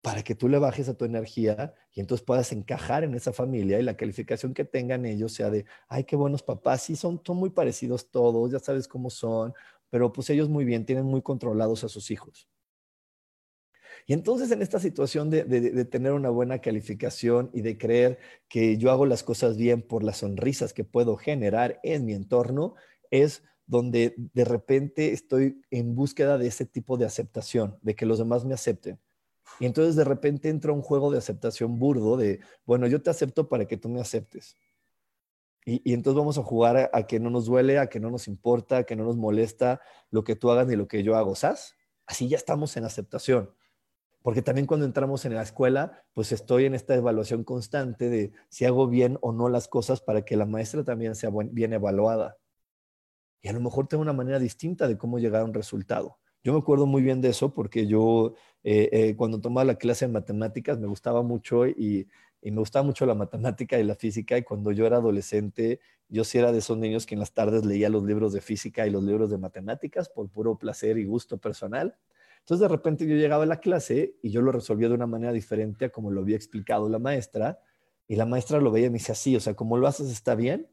para 0.00 0.22
que 0.22 0.34
tú 0.34 0.48
le 0.48 0.58
bajes 0.58 0.88
a 0.88 0.94
tu 0.96 1.04
energía 1.04 1.74
y 1.92 2.00
entonces 2.00 2.24
puedas 2.24 2.50
encajar 2.52 3.04
en 3.04 3.14
esa 3.14 3.34
familia 3.34 3.78
y 3.78 3.82
la 3.82 3.98
calificación 3.98 4.54
que 4.54 4.64
tengan 4.64 5.04
ellos 5.04 5.34
sea 5.34 5.50
de, 5.50 5.66
ay, 5.88 6.04
qué 6.04 6.16
buenos 6.16 6.42
papás, 6.42 6.80
sí, 6.80 6.96
son, 6.96 7.20
son 7.26 7.36
muy 7.36 7.50
parecidos 7.50 8.10
todos, 8.10 8.52
ya 8.52 8.58
sabes 8.58 8.88
cómo 8.88 9.10
son, 9.10 9.52
pero 9.90 10.12
pues 10.12 10.30
ellos 10.30 10.48
muy 10.48 10.64
bien, 10.64 10.86
tienen 10.86 11.04
muy 11.04 11.20
controlados 11.20 11.84
a 11.84 11.90
sus 11.90 12.10
hijos. 12.10 12.48
Y 14.06 14.12
entonces 14.12 14.50
en 14.50 14.62
esta 14.62 14.78
situación 14.78 15.30
de, 15.30 15.84
tener 15.86 16.12
una 16.12 16.30
buena 16.30 16.60
calificación 16.60 17.50
y 17.52 17.62
de 17.62 17.78
creer 17.78 18.18
que 18.48 18.76
yo 18.76 18.90
hago 18.90 19.06
las 19.06 19.22
cosas 19.22 19.56
bien 19.56 19.82
por 19.82 20.02
las 20.02 20.18
sonrisas 20.18 20.72
que 20.72 20.84
puedo 20.84 21.16
generar 21.16 21.80
en 21.82 22.04
mi 22.04 22.12
entorno, 22.12 22.74
es 23.10 23.42
donde 23.66 24.14
de 24.16 24.44
repente 24.44 25.12
estoy 25.12 25.62
en 25.70 25.94
búsqueda 25.94 26.38
de 26.38 26.46
ese 26.46 26.66
tipo 26.66 26.96
de 26.96 27.06
aceptación, 27.06 27.78
de 27.82 27.94
que 27.94 28.06
los 28.06 28.18
demás 28.18 28.44
me 28.44 28.54
acepten. 28.54 29.00
Y 29.60 29.66
entonces 29.66 29.96
de 29.96 30.04
repente 30.04 30.48
entra 30.48 30.72
un 30.72 30.82
juego 30.82 31.10
de 31.10 31.18
aceptación 31.18 31.78
burdo 31.78 32.16
de, 32.16 32.40
bueno, 32.64 32.86
yo 32.86 33.02
te 33.02 33.10
acepto 33.10 33.48
para 33.48 33.66
que 33.66 33.76
tú 33.76 33.88
me 33.88 34.00
aceptes. 34.00 34.56
Y, 35.64 35.92
entonces 35.92 36.16
vamos 36.16 36.38
a 36.38 36.44
jugar 36.44 36.90
a, 36.92 37.06
que 37.08 37.18
no 37.18 37.28
nos 37.28 37.46
duele, 37.46 37.78
a 37.78 37.88
que 37.88 37.98
no 37.98 38.08
nos 38.08 38.28
importa, 38.28 38.78
a 38.78 38.84
que 38.84 38.94
no 38.94 39.04
nos 39.04 39.16
molesta 39.16 39.80
lo 40.10 40.22
que 40.22 40.36
tú 40.36 40.50
hagas 40.50 40.68
ni 40.68 40.76
lo 40.76 40.86
que 40.86 41.02
yo 41.02 41.16
hago, 41.16 41.34
¿sabes? 41.34 41.74
Así 42.06 42.28
ya 42.28 42.36
estamos 42.36 42.76
en 42.76 42.84
aceptación. 42.84 43.50
Porque 44.26 44.42
también 44.42 44.66
cuando 44.66 44.86
entramos 44.86 45.24
en 45.24 45.36
la 45.36 45.42
escuela, 45.42 46.02
pues 46.12 46.32
estoy 46.32 46.64
en 46.64 46.74
esta 46.74 46.96
evaluación 46.96 47.44
constante 47.44 48.10
de 48.10 48.32
si 48.48 48.64
hago 48.64 48.88
bien 48.88 49.18
o 49.20 49.30
no 49.30 49.48
las 49.48 49.68
cosas 49.68 50.00
para 50.00 50.24
que 50.24 50.36
la 50.36 50.46
maestra 50.46 50.82
también 50.82 51.14
sea 51.14 51.30
bien 51.52 51.72
evaluada. 51.72 52.36
Y 53.40 53.46
a 53.46 53.52
lo 53.52 53.60
mejor 53.60 53.86
tengo 53.86 54.02
una 54.02 54.12
manera 54.12 54.40
distinta 54.40 54.88
de 54.88 54.98
cómo 54.98 55.20
llegar 55.20 55.42
a 55.42 55.44
un 55.44 55.54
resultado. 55.54 56.18
Yo 56.42 56.52
me 56.52 56.58
acuerdo 56.58 56.86
muy 56.86 57.02
bien 57.02 57.20
de 57.20 57.28
eso 57.28 57.54
porque 57.54 57.86
yo 57.86 58.34
eh, 58.64 58.88
eh, 58.90 59.14
cuando 59.14 59.40
tomaba 59.40 59.64
la 59.64 59.76
clase 59.76 60.08
de 60.08 60.12
matemáticas 60.12 60.80
me 60.80 60.88
gustaba 60.88 61.22
mucho 61.22 61.68
y, 61.68 62.08
me 62.42 62.58
gustaba 62.58 62.84
mucho 62.84 63.06
la 63.06 63.14
matemática 63.14 63.78
y 63.78 63.84
la 63.84 63.94
física 63.94 64.36
y 64.36 64.42
cuando 64.42 64.72
yo 64.72 64.86
era 64.86 64.96
adolescente 64.96 65.78
yo 66.08 66.24
sí 66.24 66.38
era 66.38 66.50
de 66.50 66.58
esos 66.58 66.76
niños 66.78 67.06
que 67.06 67.14
en 67.14 67.20
las 67.20 67.32
tardes 67.32 67.64
leía 67.64 67.90
los 67.90 68.02
libros 68.02 68.32
de 68.32 68.40
física 68.40 68.88
y 68.88 68.90
los 68.90 69.04
libros 69.04 69.30
de 69.30 69.38
matemáticas 69.38 70.08
por 70.08 70.28
puro 70.30 70.58
placer 70.58 70.98
y 70.98 71.04
gusto 71.04 71.38
personal. 71.38 71.96
Entonces 72.46 72.60
de 72.60 72.68
repente 72.68 73.08
yo 73.08 73.16
llegaba 73.16 73.42
a 73.42 73.46
la 73.46 73.58
clase 73.58 74.14
y 74.22 74.30
yo 74.30 74.40
lo 74.40 74.52
resolvía 74.52 74.88
de 74.88 74.94
una 74.94 75.08
manera 75.08 75.32
diferente 75.32 75.86
a 75.86 75.88
como 75.90 76.12
lo 76.12 76.20
había 76.20 76.36
explicado 76.36 76.88
la 76.88 77.00
maestra 77.00 77.58
y 78.06 78.14
la 78.14 78.24
maestra 78.24 78.60
lo 78.60 78.70
veía 78.70 78.86
y 78.86 78.90
me 78.90 78.98
decía 78.98 79.14
así, 79.14 79.34
o 79.34 79.40
sea, 79.40 79.54
como 79.54 79.76
lo 79.76 79.88
haces 79.88 80.12
está 80.12 80.36
bien, 80.36 80.68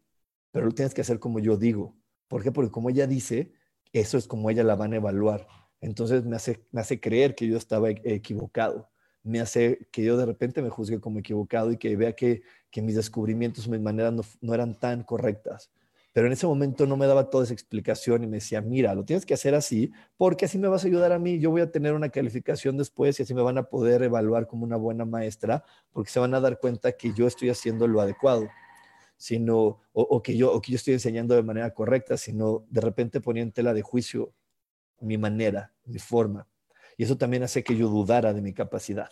pero 0.51 0.67
lo 0.67 0.71
tienes 0.73 0.93
que 0.93 1.01
hacer 1.01 1.17
como 1.17 1.39
yo 1.39 1.57
digo. 1.57 1.95
¿Por 2.27 2.43
qué? 2.43 2.51
Porque 2.51 2.69
como 2.69 2.91
ella 2.91 3.07
dice, 3.07 3.53
eso 3.91 4.19
es 4.19 4.27
como 4.27 4.51
ella 4.51 4.63
la 4.63 4.75
van 4.75 4.93
a 4.93 4.97
evaluar. 4.97 5.47
Entonces 5.81 6.23
me 6.25 6.35
hace, 6.35 6.63
me 6.71 6.81
hace 6.81 6.99
creer 6.99 7.33
que 7.33 7.47
yo 7.47 7.57
estaba 7.57 7.89
e, 7.89 7.99
equivocado. 8.03 8.91
Me 9.23 9.39
hace 9.39 9.87
que 9.91 10.03
yo 10.03 10.15
de 10.15 10.27
repente 10.27 10.61
me 10.61 10.69
juzgue 10.69 10.99
como 10.99 11.17
equivocado 11.17 11.71
y 11.71 11.77
que 11.77 11.95
vea 11.95 12.13
que, 12.13 12.43
que 12.69 12.83
mis 12.83 12.93
descubrimientos, 12.93 13.67
mis 13.67 13.81
maneras 13.81 14.13
no, 14.13 14.21
no 14.41 14.53
eran 14.53 14.79
tan 14.79 15.01
correctas. 15.01 15.71
Pero 16.13 16.27
en 16.27 16.33
ese 16.33 16.45
momento 16.45 16.85
no 16.85 16.95
me 16.95 17.07
daba 17.07 17.31
toda 17.31 17.43
esa 17.43 17.53
explicación 17.53 18.23
y 18.23 18.27
me 18.27 18.37
decía, 18.37 18.61
mira, 18.61 18.93
lo 18.93 19.03
tienes 19.03 19.25
que 19.25 19.33
hacer 19.33 19.55
así 19.55 19.91
porque 20.15 20.45
así 20.45 20.59
me 20.59 20.67
vas 20.67 20.83
a 20.83 20.87
ayudar 20.87 21.11
a 21.11 21.17
mí. 21.17 21.39
Yo 21.39 21.49
voy 21.49 21.61
a 21.61 21.71
tener 21.71 21.93
una 21.93 22.09
calificación 22.09 22.77
después 22.77 23.19
y 23.19 23.23
así 23.23 23.33
me 23.33 23.41
van 23.41 23.57
a 23.57 23.63
poder 23.63 24.03
evaluar 24.03 24.45
como 24.45 24.63
una 24.63 24.77
buena 24.77 25.05
maestra 25.05 25.63
porque 25.91 26.11
se 26.11 26.19
van 26.19 26.35
a 26.35 26.39
dar 26.39 26.59
cuenta 26.59 26.91
que 26.91 27.13
yo 27.13 27.25
estoy 27.25 27.49
haciendo 27.49 27.87
lo 27.87 27.99
adecuado, 27.99 28.47
sino, 29.17 29.81
o, 29.91 30.21
que, 30.21 30.37
yo, 30.37 30.53
o 30.53 30.61
que 30.61 30.73
yo 30.73 30.75
estoy 30.75 30.93
enseñando 30.93 31.33
de 31.33 31.41
manera 31.41 31.73
correcta, 31.73 32.15
sino 32.15 32.63
de 32.69 32.81
repente 32.81 33.19
ponía 33.19 33.41
en 33.41 33.51
tela 33.51 33.73
de 33.73 33.81
juicio 33.81 34.33
mi 35.01 35.17
manera, 35.17 35.73
mi 35.85 35.97
forma. 35.97 36.47
Y 36.95 37.03
eso 37.05 37.17
también 37.17 37.41
hace 37.41 37.63
que 37.63 37.75
yo 37.75 37.89
dudara 37.89 38.33
de 38.33 38.41
mi 38.43 38.53
capacidad. 38.53 39.09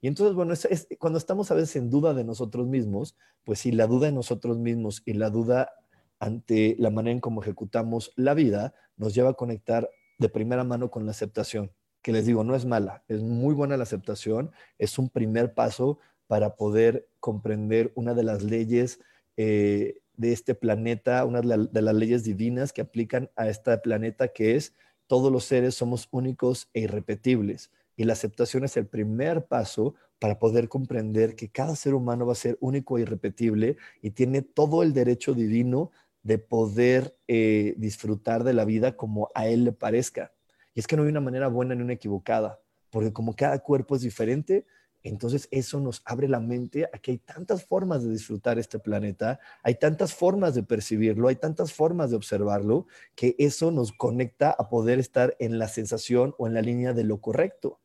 Y 0.00 0.08
entonces, 0.08 0.34
bueno, 0.34 0.54
es, 0.54 0.88
cuando 0.98 1.18
estamos 1.18 1.50
a 1.50 1.54
veces 1.54 1.76
en 1.76 1.90
duda 1.90 2.14
de 2.14 2.24
nosotros 2.24 2.66
mismos, 2.66 3.16
pues 3.44 3.58
si 3.58 3.72
la 3.72 3.86
duda 3.86 4.08
en 4.08 4.14
nosotros 4.14 4.58
mismos 4.58 5.02
y 5.04 5.14
la 5.14 5.28
duda 5.28 5.72
ante 6.18 6.76
la 6.78 6.90
manera 6.90 7.12
en 7.12 7.20
cómo 7.20 7.42
ejecutamos 7.42 8.12
la 8.16 8.34
vida 8.34 8.74
nos 8.96 9.14
lleva 9.14 9.30
a 9.30 9.34
conectar 9.34 9.88
de 10.18 10.28
primera 10.28 10.64
mano 10.64 10.90
con 10.90 11.04
la 11.04 11.12
aceptación, 11.12 11.70
que 12.02 12.12
les 12.12 12.26
digo, 12.26 12.44
no 12.44 12.54
es 12.54 12.64
mala, 12.64 13.04
es 13.08 13.22
muy 13.22 13.54
buena 13.54 13.76
la 13.76 13.84
aceptación, 13.84 14.50
es 14.78 14.98
un 14.98 15.08
primer 15.08 15.54
paso 15.54 15.98
para 16.26 16.56
poder 16.56 17.08
comprender 17.20 17.92
una 17.94 18.14
de 18.14 18.22
las 18.22 18.42
leyes 18.42 19.00
eh, 19.36 20.00
de 20.16 20.32
este 20.32 20.54
planeta, 20.54 21.24
una 21.24 21.40
de 21.40 21.82
las 21.82 21.94
leyes 21.94 22.24
divinas 22.24 22.72
que 22.72 22.80
aplican 22.80 23.30
a 23.36 23.48
este 23.48 23.78
planeta, 23.78 24.28
que 24.28 24.56
es 24.56 24.74
todos 25.06 25.32
los 25.32 25.44
seres 25.44 25.74
somos 25.74 26.08
únicos 26.10 26.68
e 26.74 26.80
irrepetibles. 26.80 27.70
Y 27.96 28.04
la 28.04 28.12
aceptación 28.12 28.64
es 28.64 28.76
el 28.76 28.86
primer 28.86 29.46
paso 29.46 29.94
para 30.18 30.38
poder 30.38 30.68
comprender 30.68 31.36
que 31.36 31.48
cada 31.48 31.76
ser 31.76 31.94
humano 31.94 32.26
va 32.26 32.32
a 32.32 32.36
ser 32.36 32.58
único 32.60 32.98
e 32.98 33.02
irrepetible 33.02 33.76
y 34.02 34.10
tiene 34.10 34.42
todo 34.42 34.82
el 34.82 34.92
derecho 34.92 35.34
divino 35.34 35.92
de 36.28 36.36
poder 36.36 37.16
eh, 37.26 37.72
disfrutar 37.78 38.44
de 38.44 38.52
la 38.52 38.66
vida 38.66 38.98
como 38.98 39.30
a 39.34 39.48
él 39.48 39.64
le 39.64 39.72
parezca. 39.72 40.34
Y 40.74 40.80
es 40.80 40.86
que 40.86 40.94
no 40.94 41.04
hay 41.04 41.08
una 41.08 41.22
manera 41.22 41.48
buena 41.48 41.74
ni 41.74 41.80
una 41.80 41.94
equivocada, 41.94 42.60
porque 42.90 43.14
como 43.14 43.34
cada 43.34 43.58
cuerpo 43.60 43.96
es 43.96 44.02
diferente, 44.02 44.66
entonces 45.02 45.48
eso 45.50 45.80
nos 45.80 46.02
abre 46.04 46.28
la 46.28 46.38
mente 46.38 46.84
a 46.92 46.98
que 46.98 47.12
hay 47.12 47.18
tantas 47.18 47.64
formas 47.64 48.04
de 48.04 48.10
disfrutar 48.10 48.58
este 48.58 48.78
planeta, 48.78 49.40
hay 49.62 49.76
tantas 49.76 50.12
formas 50.12 50.54
de 50.54 50.62
percibirlo, 50.62 51.28
hay 51.28 51.36
tantas 51.36 51.72
formas 51.72 52.10
de 52.10 52.16
observarlo, 52.16 52.86
que 53.14 53.34
eso 53.38 53.70
nos 53.70 53.92
conecta 53.92 54.50
a 54.50 54.68
poder 54.68 54.98
estar 54.98 55.34
en 55.38 55.58
la 55.58 55.68
sensación 55.68 56.34
o 56.36 56.46
en 56.46 56.52
la 56.52 56.60
línea 56.60 56.92
de 56.92 57.04
lo 57.04 57.22
correcto, 57.22 57.80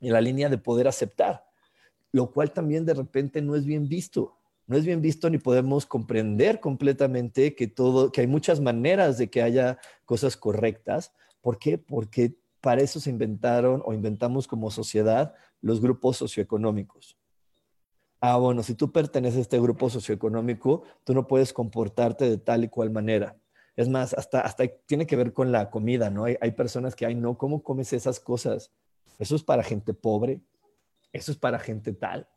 en 0.00 0.14
la 0.14 0.22
línea 0.22 0.48
de 0.48 0.56
poder 0.56 0.88
aceptar, 0.88 1.44
lo 2.12 2.32
cual 2.32 2.54
también 2.54 2.86
de 2.86 2.94
repente 2.94 3.42
no 3.42 3.56
es 3.56 3.66
bien 3.66 3.90
visto 3.90 4.38
no 4.66 4.76
es 4.76 4.84
bien 4.84 5.02
visto 5.02 5.28
ni 5.28 5.38
podemos 5.38 5.86
comprender 5.86 6.60
completamente 6.60 7.54
que 7.54 7.66
todo, 7.66 8.12
que 8.12 8.22
hay 8.22 8.26
muchas 8.26 8.60
maneras 8.60 9.18
de 9.18 9.28
que 9.28 9.42
haya 9.42 9.78
cosas 10.04 10.36
correctas. 10.36 11.12
¿Por 11.40 11.58
qué? 11.58 11.78
Porque 11.78 12.36
para 12.60 12.80
eso 12.80 13.00
se 13.00 13.10
inventaron 13.10 13.82
o 13.84 13.92
inventamos 13.92 14.46
como 14.46 14.70
sociedad 14.70 15.34
los 15.60 15.80
grupos 15.80 16.16
socioeconómicos. 16.16 17.16
Ah, 18.20 18.36
bueno, 18.36 18.62
si 18.62 18.74
tú 18.74 18.92
perteneces 18.92 19.38
a 19.38 19.42
este 19.42 19.60
grupo 19.60 19.90
socioeconómico, 19.90 20.84
tú 21.02 21.12
no 21.12 21.26
puedes 21.26 21.52
comportarte 21.52 22.30
de 22.30 22.38
tal 22.38 22.62
y 22.62 22.68
cual 22.68 22.90
manera. 22.90 23.36
Es 23.74 23.88
más, 23.88 24.14
hasta, 24.14 24.42
hasta 24.42 24.68
tiene 24.86 25.06
que 25.06 25.16
ver 25.16 25.32
con 25.32 25.50
la 25.50 25.70
comida, 25.70 26.08
¿no? 26.08 26.24
Hay, 26.24 26.36
hay 26.40 26.52
personas 26.52 26.94
que, 26.94 27.04
ay, 27.04 27.16
no, 27.16 27.36
¿cómo 27.36 27.64
comes 27.64 27.92
esas 27.92 28.20
cosas? 28.20 28.70
Eso 29.18 29.34
es 29.34 29.42
para 29.42 29.64
gente 29.64 29.92
pobre, 29.92 30.40
eso 31.12 31.32
es 31.32 31.38
para 31.38 31.58
gente 31.58 31.92
tal. 31.92 32.28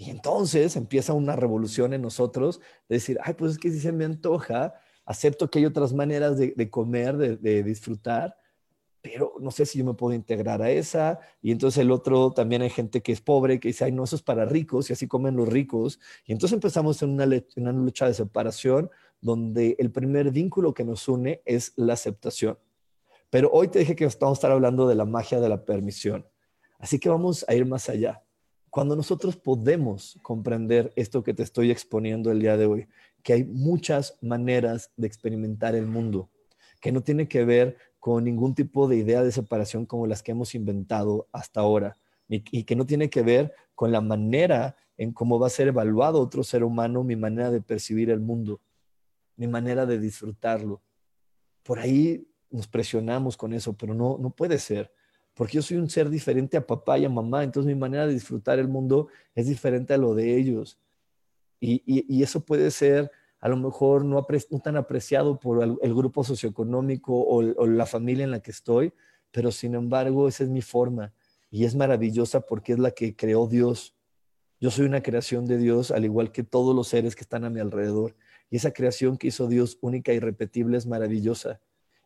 Y 0.00 0.08
entonces 0.08 0.76
empieza 0.76 1.12
una 1.12 1.36
revolución 1.36 1.92
en 1.92 2.00
nosotros 2.00 2.62
de 2.88 2.96
decir, 2.96 3.18
ay, 3.22 3.34
pues 3.34 3.52
es 3.52 3.58
que 3.58 3.70
si 3.70 3.80
se 3.80 3.92
me 3.92 4.06
antoja, 4.06 4.72
acepto 5.04 5.50
que 5.50 5.58
hay 5.58 5.66
otras 5.66 5.92
maneras 5.92 6.38
de, 6.38 6.70
comer, 6.70 7.18
de, 7.18 7.62
disfrutar, 7.62 8.34
pero 9.02 9.34
no 9.40 9.50
sé 9.50 9.66
si 9.66 9.78
yo 9.78 9.84
me 9.84 9.92
puedo 9.92 10.14
integrar 10.14 10.62
a 10.62 10.70
esa. 10.70 11.20
Y 11.42 11.52
entonces 11.52 11.82
el 11.82 11.90
otro, 11.90 12.30
también 12.30 12.62
hay 12.62 12.70
gente 12.70 13.02
que 13.02 13.12
es 13.12 13.20
pobre, 13.20 13.60
que 13.60 13.68
dice, 13.68 13.84
ay, 13.84 13.92
no, 13.92 14.04
eso 14.04 14.16
es 14.16 14.22
para 14.22 14.46
ricos 14.46 14.88
y 14.88 14.94
así 14.94 15.06
comen 15.06 15.36
los 15.36 15.50
ricos. 15.50 16.00
Y 16.24 16.32
entonces 16.32 16.54
empezamos 16.54 17.02
en 17.02 17.10
una, 17.10 17.26
una 17.56 17.72
lucha 17.72 18.06
de 18.06 18.14
separación 18.14 18.88
donde 19.20 19.76
el 19.78 19.92
primer 19.92 20.30
vínculo 20.30 20.72
que 20.72 20.82
nos 20.82 21.06
une 21.08 21.42
es 21.44 21.74
la 21.76 21.92
aceptación. 21.92 22.58
Pero 23.28 23.50
hoy 23.52 23.68
te 23.68 23.80
dije 23.80 23.94
que 23.94 24.06
vamos 24.18 24.38
a 24.38 24.38
estar 24.38 24.50
hablando 24.50 24.88
de 24.88 24.94
la 24.94 25.04
magia 25.04 25.40
de 25.40 25.50
la 25.50 25.62
permisión. 25.66 26.26
Así 26.78 26.98
que 26.98 27.10
vamos 27.10 27.44
a 27.46 27.54
ir 27.54 27.66
más 27.66 27.90
allá 27.90 28.22
cuando 28.70 28.94
nosotros 28.94 29.36
podemos 29.36 30.18
comprender 30.22 30.92
esto 30.94 31.22
que 31.22 31.34
te 31.34 31.42
estoy 31.42 31.70
exponiendo 31.70 32.30
el 32.30 32.40
día 32.40 32.56
de 32.56 32.66
hoy, 32.66 32.88
que 33.22 33.32
hay 33.32 33.44
muchas 33.44 34.16
maneras 34.22 34.92
de 34.96 35.08
experimentar 35.08 35.74
el 35.74 35.86
mundo, 35.86 36.30
que 36.80 36.92
no 36.92 37.02
tiene 37.02 37.28
que 37.28 37.44
ver 37.44 37.76
con 37.98 38.24
ningún 38.24 38.54
tipo 38.54 38.88
de 38.88 38.96
idea 38.96 39.22
de 39.22 39.32
separación 39.32 39.84
como 39.86 40.06
las 40.06 40.22
que 40.22 40.30
hemos 40.32 40.54
inventado 40.54 41.28
hasta 41.32 41.60
ahora, 41.60 41.96
y, 42.28 42.62
que 42.62 42.76
no 42.76 42.86
tiene 42.86 43.10
que 43.10 43.22
ver 43.22 43.52
con 43.74 43.90
la 43.90 44.00
manera 44.00 44.76
en 44.96 45.12
cómo 45.12 45.40
va 45.40 45.48
a 45.48 45.50
ser 45.50 45.66
evaluado 45.66 46.20
otro 46.20 46.44
ser 46.44 46.62
humano, 46.62 47.02
mi 47.02 47.16
manera 47.16 47.50
de 47.50 47.60
percibir 47.60 48.08
el 48.08 48.20
mundo, 48.20 48.60
mi 49.36 49.48
manera 49.48 49.84
de 49.84 49.98
disfrutarlo. 49.98 50.80
Por 51.64 51.80
ahí 51.80 52.28
nos 52.50 52.68
presionamos 52.68 53.36
con 53.36 53.52
eso, 53.52 53.72
pero 53.72 53.94
no, 53.94 54.16
no 54.18 54.30
puede 54.30 54.58
ser 54.58 54.92
porque 55.34 55.54
yo 55.54 55.62
soy 55.62 55.78
un 55.78 55.88
ser 55.88 56.10
diferente 56.10 56.56
a 56.56 56.66
papá 56.66 56.98
y 56.98 57.04
a 57.04 57.08
mamá, 57.08 57.44
entonces 57.44 57.72
mi 57.72 57.78
manera 57.78 58.06
de 58.06 58.12
disfrutar 58.12 58.58
el 58.58 58.68
mundo 58.68 59.08
es 59.34 59.46
diferente 59.46 59.94
a 59.94 59.98
lo 59.98 60.14
de 60.14 60.36
ellos. 60.36 60.78
Y, 61.60 62.22
eso 62.22 62.44
puede 62.44 62.70
ser 62.70 63.10
a 63.40 63.48
lo 63.48 63.56
mejor 63.56 64.04
no, 64.04 64.26
tan 64.62 64.76
apreciado 64.76 65.38
por 65.38 65.62
el, 65.62 65.94
grupo 65.94 66.24
socioeconómico 66.24 67.14
o, 67.14 67.66
la 67.66 67.86
familia 67.86 68.24
en 68.24 68.30
la 68.30 68.40
que 68.40 68.50
estoy, 68.50 68.92
pero 69.30 69.50
sin 69.50 69.74
embargo 69.74 70.28
esa 70.28 70.44
es 70.44 70.50
mi 70.50 70.62
forma 70.62 71.12
y 71.50 71.64
es 71.64 71.74
maravillosa 71.74 72.40
porque 72.40 72.72
es 72.72 72.78
la 72.78 72.90
que 72.90 73.16
creó 73.16 73.46
Dios. 73.46 73.94
Yo 74.60 74.70
soy 74.70 74.84
una 74.84 75.02
creación 75.02 75.46
de 75.46 75.56
Dios, 75.58 75.90
al 75.90 76.04
igual 76.04 76.32
que 76.32 76.42
todos 76.42 76.76
los 76.76 76.88
seres 76.88 77.16
que 77.16 77.22
están 77.22 77.44
a 77.44 77.50
mi 77.50 77.60
alrededor. 77.60 78.14
Y 78.50 78.56
esa 78.56 78.72
creación 78.72 79.16
que 79.16 79.28
hizo 79.28 79.48
Dios 79.48 79.78
única 79.80 80.12
y 80.12 80.20
repetible 80.20 80.76
es 80.76 80.86
maravillosa. 80.86 81.60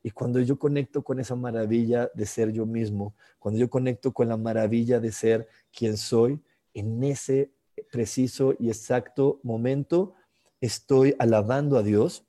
Y 0.07 0.11
cuando 0.11 0.38
yo 0.38 0.59
conecto 0.59 1.03
con 1.03 1.19
esa 1.19 1.35
maravilla 1.35 2.11
de 2.12 2.27
ser 2.27 2.53
yo 2.53 2.67
mismo, 2.67 3.17
cuando 3.38 3.59
yo 3.59 3.71
conecto 3.71 4.12
con 4.12 4.29
la 4.29 4.37
maravilla 4.37 5.01
de 5.01 5.11
ser 5.11 5.49
quien 5.73 5.97
soy, 5.97 6.43
en 6.75 7.03
ese 7.03 7.55
preciso 7.90 8.55
y 8.59 8.69
exacto 8.69 9.40
momento 9.43 10.12
estoy 10.61 11.17
alabando 11.19 11.79
a 11.79 11.83
Dios 11.83 12.27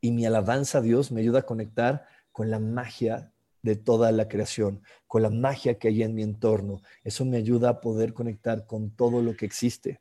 y 0.00 0.10
mi 0.10 0.26
alabanza 0.26 0.78
a 0.78 0.80
Dios 0.80 1.12
me 1.12 1.20
ayuda 1.20 1.38
a 1.38 1.46
conectar 1.46 2.04
con 2.32 2.50
la 2.50 2.58
magia 2.58 3.32
de 3.62 3.76
toda 3.76 4.10
la 4.10 4.26
creación, 4.26 4.82
con 5.06 5.22
la 5.22 5.30
magia 5.30 5.78
que 5.78 5.86
hay 5.86 6.02
en 6.02 6.16
mi 6.16 6.24
entorno. 6.24 6.82
Eso 7.04 7.24
me 7.24 7.36
ayuda 7.36 7.68
a 7.68 7.80
poder 7.80 8.12
conectar 8.12 8.66
con 8.66 8.90
todo 8.90 9.22
lo 9.22 9.36
que 9.36 9.46
existe. 9.46 10.00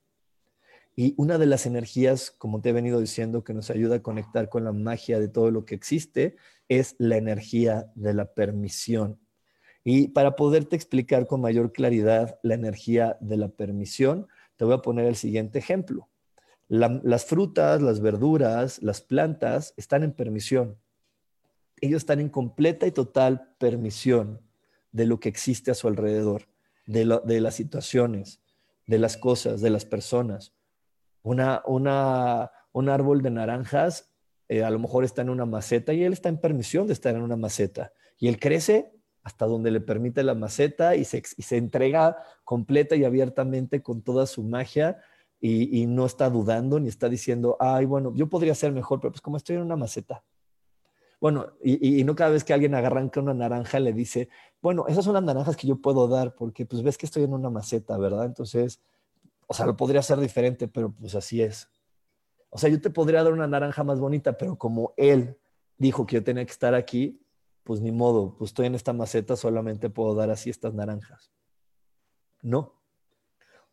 Y 1.01 1.15
una 1.17 1.39
de 1.39 1.47
las 1.47 1.65
energías, 1.65 2.29
como 2.29 2.61
te 2.61 2.69
he 2.69 2.73
venido 2.73 2.99
diciendo, 2.99 3.43
que 3.43 3.55
nos 3.55 3.71
ayuda 3.71 3.95
a 3.95 4.03
conectar 4.03 4.49
con 4.49 4.63
la 4.63 4.71
magia 4.71 5.19
de 5.19 5.29
todo 5.29 5.49
lo 5.49 5.65
que 5.65 5.73
existe, 5.73 6.35
es 6.69 6.95
la 6.99 7.17
energía 7.17 7.91
de 7.95 8.13
la 8.13 8.35
permisión. 8.35 9.19
Y 9.83 10.09
para 10.09 10.35
poderte 10.35 10.75
explicar 10.75 11.25
con 11.25 11.41
mayor 11.41 11.71
claridad 11.71 12.39
la 12.43 12.53
energía 12.53 13.17
de 13.19 13.37
la 13.37 13.47
permisión, 13.47 14.27
te 14.57 14.65
voy 14.65 14.75
a 14.75 14.83
poner 14.83 15.07
el 15.07 15.15
siguiente 15.15 15.57
ejemplo. 15.57 16.07
las 16.67 17.25
frutas, 17.25 17.81
las 17.81 17.99
verduras, 17.99 18.79
las 18.83 19.01
plantas 19.01 19.73
están 19.77 20.03
en 20.03 20.11
permisión. 20.11 20.77
Ellos 21.77 22.03
están 22.03 22.19
en 22.19 22.29
completa 22.29 22.85
y 22.85 22.91
total 22.91 23.55
permisión 23.57 24.39
de 24.91 25.07
lo 25.07 25.19
que 25.19 25.29
existe 25.29 25.71
a 25.71 25.73
su 25.73 25.87
alrededor, 25.87 26.43
de, 26.85 27.05
las 27.41 27.55
situaciones, 27.55 28.39
de 28.85 28.99
las 28.99 29.17
cosas, 29.17 29.61
de 29.61 29.71
las 29.71 29.85
personas. 29.85 30.53
Una, 31.23 31.61
una, 31.65 32.51
un 32.71 32.89
árbol 32.89 33.21
de 33.21 33.31
naranjas 33.31 34.11
eh, 34.51 34.63
a 34.63 34.69
lo 34.69 34.79
mejor 34.79 35.05
está 35.05 35.21
en 35.21 35.29
una 35.29 35.45
maceta 35.45 35.93
y 35.93 36.03
él 36.03 36.11
está 36.11 36.27
en 36.27 36.37
permisión 36.37 36.85
de 36.85 36.91
estar 36.91 37.15
en 37.15 37.21
una 37.21 37.37
maceta. 37.37 37.93
Y 38.17 38.27
él 38.27 38.37
crece 38.37 38.91
hasta 39.23 39.45
donde 39.45 39.71
le 39.71 39.79
permite 39.79 40.23
la 40.23 40.35
maceta 40.35 40.95
y 40.95 41.05
se, 41.05 41.21
se 41.23 41.55
entrega 41.57 42.17
completa 42.43 42.95
y 42.95 43.05
abiertamente 43.05 43.81
con 43.81 44.01
toda 44.01 44.25
su 44.25 44.43
magia 44.43 44.97
y, 45.39 45.87
no 45.87 46.05
está 46.05 46.29
dudando 46.29 46.79
ni 46.79 46.87
está 46.87 47.09
diciendo, 47.09 47.57
ay, 47.59 47.85
bueno, 47.85 48.13
yo 48.13 48.29
podría 48.29 48.53
ser 48.53 48.71
mejor, 48.71 48.99
pero 48.99 49.11
pues 49.11 49.21
como 49.21 49.37
estoy 49.37 49.55
en 49.55 49.63
una 49.63 49.75
maceta. 49.75 50.23
Bueno, 51.19 51.53
y, 51.63 52.03
no 52.03 52.15
cada 52.15 52.31
vez 52.31 52.43
que 52.43 52.53
alguien 52.53 52.75
arranca 52.75 53.21
una 53.21 53.33
naranja 53.33 53.79
le 53.79 53.93
dice, 53.93 54.29
bueno, 54.61 54.85
esas 54.87 55.05
son 55.05 55.13
las 55.13 55.23
naranjas 55.23 55.55
que 55.55 55.67
yo 55.67 55.77
puedo 55.77 56.07
dar 56.07 56.35
porque 56.35 56.65
pues 56.65 56.83
ves 56.83 56.97
que 56.97 57.05
estoy 57.05 57.23
en 57.23 57.33
una 57.33 57.49
maceta, 57.49 57.97
¿verdad? 57.97 58.25
Entonces, 58.25 58.81
o 59.47 59.53
sea, 59.53 59.65
lo 59.65 59.75
podría 59.75 59.99
hacer 59.99 60.19
diferente, 60.19 60.67
pero 60.67 60.91
pues 60.91 61.15
así 61.15 61.41
es. 61.41 61.69
O 62.49 62.57
sea, 62.57 62.69
yo 62.69 62.81
te 62.81 62.89
podría 62.89 63.23
dar 63.23 63.33
una 63.33 63.47
naranja 63.47 63.83
más 63.83 63.99
bonita, 63.99 64.37
pero 64.37 64.57
como 64.57 64.93
él 64.97 65.37
dijo 65.77 66.05
que 66.05 66.15
yo 66.15 66.23
tenía 66.23 66.45
que 66.45 66.51
estar 66.51 66.75
aquí, 66.75 67.25
pues 67.63 67.81
ni 67.81 67.91
modo, 67.91 68.35
pues 68.37 68.51
estoy 68.51 68.67
en 68.67 68.75
esta 68.75 68.93
maceta, 68.93 69.35
solamente 69.35 69.89
puedo 69.89 70.15
dar 70.15 70.29
así 70.29 70.49
estas 70.49 70.73
naranjas. 70.73 71.31
No. 72.41 72.81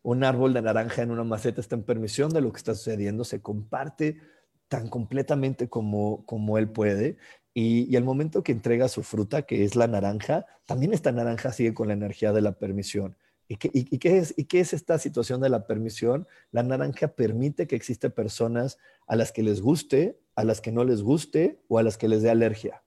Un 0.03 0.25
árbol 0.25 0.55
de 0.55 0.63
naranja 0.63 1.03
en 1.03 1.11
una 1.11 1.25
maceta 1.25 1.61
está 1.61 1.75
en 1.75 1.83
permisión 1.83 2.31
de 2.31 2.41
lo 2.41 2.53
que 2.53 2.59
está 2.59 2.75
sucediendo, 2.75 3.25
se 3.25 3.43
comparte 3.43 4.21
tan 4.69 4.89
completamente 4.89 5.69
como, 5.69 6.25
como 6.27 6.59
él 6.59 6.71
puede. 6.71 7.17
Y, 7.55 7.93
y 7.93 7.97
al 7.97 8.05
momento 8.05 8.43
que 8.43 8.53
entrega 8.53 8.89
su 8.89 9.03
fruta, 9.03 9.43
que 9.43 9.65
es 9.65 9.75
la 9.75 9.89
naranja, 9.89 10.47
también 10.67 10.93
esta 10.93 11.11
naranja 11.11 11.53
sigue 11.53 11.75
con 11.75 11.89
la 11.89 11.95
energía 11.95 12.33
de 12.33 12.43
la 12.43 12.53
permisión. 12.53 13.17
¿Y 13.51 13.57
qué, 13.57 13.71
es, 14.19 14.35
¿Y 14.37 14.45
qué 14.45 14.61
es 14.61 14.75
esta 14.75 14.99
situación 14.99 15.41
de 15.41 15.49
la 15.49 15.67
permisión? 15.67 16.29
La 16.51 16.63
naranja 16.63 17.09
permite 17.09 17.67
que 17.67 17.77
existen 17.77 18.13
personas 18.13 18.79
a 19.07 19.17
las 19.17 19.33
que 19.33 19.43
les 19.43 19.63
guste, 19.63 20.21
a 20.35 20.45
las 20.45 20.61
que 20.61 20.71
no 20.71 20.85
les 20.85 21.03
guste 21.03 21.63
o 21.67 21.79
a 21.79 21.83
las 21.83 21.97
que 21.97 22.09
les 22.09 22.23
dé 22.23 22.29
alergia. 22.29 22.85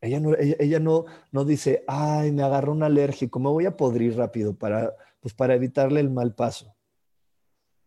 Ella 0.00 0.18
no, 0.18 0.34
ella, 0.36 0.80
no, 0.80 1.04
no 1.30 1.44
dice, 1.44 1.84
ay, 1.86 2.32
me 2.32 2.42
agarró 2.42 2.72
un 2.72 2.82
alérgico, 2.82 3.38
me 3.38 3.48
voy 3.48 3.64
a 3.64 3.76
podrir 3.76 4.16
rápido 4.16 4.58
para, 4.58 4.94
pues 5.20 5.32
para 5.32 5.54
evitarle 5.54 6.00
el 6.00 6.10
mal 6.10 6.34
paso. 6.34 6.74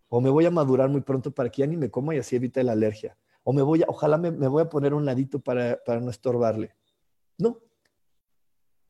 O 0.08 0.22
me 0.22 0.30
voy 0.30 0.46
a 0.46 0.52
madurar 0.52 0.90
muy 0.90 1.02
pronto 1.02 1.32
para 1.32 1.50
que 1.50 1.64
ya 1.64 1.68
ni 1.68 1.76
me 1.76 1.92
coma 1.92 2.16
y 2.16 2.20
así 2.20 2.38
evite 2.38 2.64
la 2.64 2.72
alergia. 2.72 3.18
O 3.44 3.52
me 3.52 3.62
voy 3.62 3.84
a, 3.84 3.86
ojalá 3.90 4.18
me, 4.18 4.32
me 4.32 4.48
voy 4.48 4.64
a 4.64 4.70
poner 4.70 4.94
un 4.94 5.06
ladito 5.06 5.40
para, 5.40 5.84
para 5.86 6.00
no 6.00 6.10
estorbarle. 6.10 6.74
No. 7.38 7.60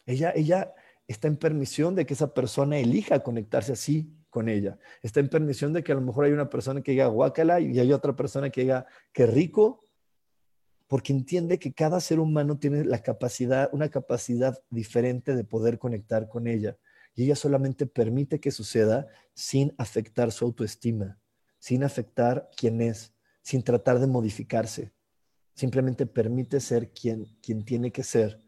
Ella, 0.06 0.32
ella, 0.36 0.74
está 1.08 1.28
en 1.28 1.38
permisión 1.38 1.96
de 1.96 2.06
que 2.06 2.14
esa 2.14 2.34
persona 2.34 2.78
elija 2.78 3.24
conectarse 3.24 3.74
así 3.74 4.14
con 4.30 4.50
ella. 4.50 4.78
Está 5.02 5.20
en 5.20 5.30
permisión 5.30 5.74
de 5.74 5.84
que 5.84 5.94
a 5.94 5.96
lo 5.96 6.02
mejor 6.02 6.26
hay 6.26 6.32
una 6.32 6.50
persona 6.50 6.82
que 6.82 6.92
diga 6.92 7.08
guácala 7.08 7.60
y 7.60 7.80
hay 7.80 7.94
otra 7.94 8.16
persona 8.16 8.50
que 8.50 8.62
diga 8.62 8.86
qué 9.14 9.26
rico, 9.26 9.86
porque 10.88 11.14
entiende 11.14 11.60
que 11.60 11.74
cada 11.74 12.00
ser 12.00 12.20
humano 12.20 12.58
tiene 12.58 12.86
la 12.86 13.02
capacidad, 13.02 13.70
una 13.74 13.90
capacidad 13.90 14.58
diferente 14.70 15.36
de 15.36 15.44
poder 15.44 15.80
conectar 15.80 16.28
con 16.28 16.48
ella. 16.48 16.78
Y 17.16 17.24
ella 17.24 17.36
solamente 17.36 17.88
permite 17.88 18.40
que 18.40 18.52
suceda 18.52 19.08
sin 19.34 19.74
afectar 19.78 20.32
su 20.32 20.46
autoestima, 20.46 21.20
sin 21.58 21.84
afectar 21.84 22.50
quién 22.56 22.82
es, 22.82 23.14
sin 23.42 23.64
tratar 23.64 24.00
de 24.00 24.08
modificarse. 24.08 24.92
Simplemente 25.56 26.06
permite 26.06 26.60
ser 26.60 26.92
quien, 26.92 27.26
quien 27.42 27.66
tiene 27.66 27.92
que 27.92 28.04
ser, 28.04 28.44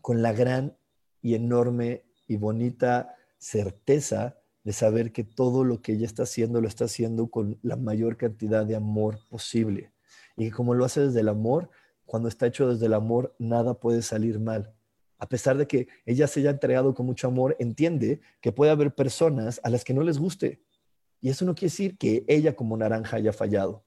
con 0.00 0.22
la 0.22 0.32
gran 0.32 0.76
y 1.22 1.34
enorme 1.34 2.04
y 2.26 2.36
bonita 2.36 3.14
certeza 3.38 4.36
de 4.64 4.72
saber 4.72 5.12
que 5.12 5.24
todo 5.24 5.64
lo 5.64 5.80
que 5.82 5.92
ella 5.92 6.06
está 6.06 6.24
haciendo 6.24 6.60
lo 6.60 6.68
está 6.68 6.84
haciendo 6.84 7.28
con 7.28 7.58
la 7.62 7.76
mayor 7.76 8.16
cantidad 8.16 8.66
de 8.66 8.76
amor 8.76 9.18
posible. 9.28 9.92
Y 10.36 10.46
que 10.46 10.52
como 10.52 10.74
lo 10.74 10.84
hace 10.84 11.00
desde 11.00 11.20
el 11.20 11.28
amor, 11.28 11.70
cuando 12.04 12.28
está 12.28 12.46
hecho 12.46 12.68
desde 12.68 12.86
el 12.86 12.94
amor, 12.94 13.34
nada 13.38 13.74
puede 13.74 14.02
salir 14.02 14.38
mal. 14.38 14.74
A 15.18 15.28
pesar 15.28 15.56
de 15.56 15.66
que 15.66 15.88
ella 16.04 16.26
se 16.26 16.40
haya 16.40 16.50
entregado 16.50 16.94
con 16.94 17.06
mucho 17.06 17.28
amor, 17.28 17.56
entiende 17.58 18.20
que 18.40 18.52
puede 18.52 18.72
haber 18.72 18.94
personas 18.94 19.60
a 19.62 19.70
las 19.70 19.84
que 19.84 19.94
no 19.94 20.02
les 20.02 20.18
guste. 20.18 20.62
Y 21.20 21.28
eso 21.28 21.44
no 21.44 21.54
quiere 21.54 21.70
decir 21.70 21.96
que 21.96 22.24
ella 22.26 22.56
como 22.56 22.76
naranja 22.76 23.16
haya 23.16 23.32
fallado. 23.32 23.84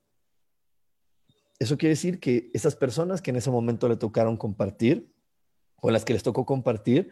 Eso 1.59 1.77
quiere 1.77 1.91
decir 1.91 2.19
que 2.19 2.49
esas 2.53 2.75
personas 2.75 3.21
que 3.21 3.31
en 3.31 3.37
ese 3.37 3.51
momento 3.51 3.87
le 3.87 3.95
tocaron 3.95 4.37
compartir, 4.37 5.13
con 5.85 5.93
las 5.93 6.03
que 6.03 6.13
les 6.13 6.23
tocó 6.23 6.47
compartir, 6.47 7.11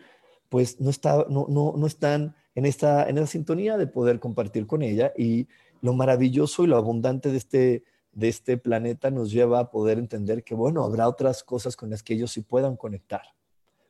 pues 0.49 0.81
no, 0.81 0.89
está, 0.89 1.27
no, 1.29 1.45
no, 1.47 1.75
no 1.77 1.85
están 1.85 2.35
en 2.55 2.65
esta, 2.65 3.07
en 3.07 3.19
esa 3.19 3.27
sintonía 3.27 3.77
de 3.77 3.85
poder 3.85 4.19
compartir 4.19 4.65
con 4.65 4.81
ella. 4.81 5.13
Y 5.15 5.47
lo 5.81 5.93
maravilloso 5.93 6.63
y 6.63 6.67
lo 6.67 6.75
abundante 6.75 7.29
de 7.29 7.37
este, 7.37 7.83
de 8.13 8.29
este 8.29 8.57
planeta 8.57 9.11
nos 9.11 9.31
lleva 9.31 9.59
a 9.59 9.69
poder 9.69 9.99
entender 9.99 10.43
que, 10.43 10.55
bueno, 10.55 10.83
habrá 10.83 11.07
otras 11.07 11.43
cosas 11.43 11.75
con 11.75 11.91
las 11.91 12.01
que 12.01 12.15
ellos 12.15 12.31
sí 12.31 12.41
puedan 12.41 12.75
conectar, 12.75 13.21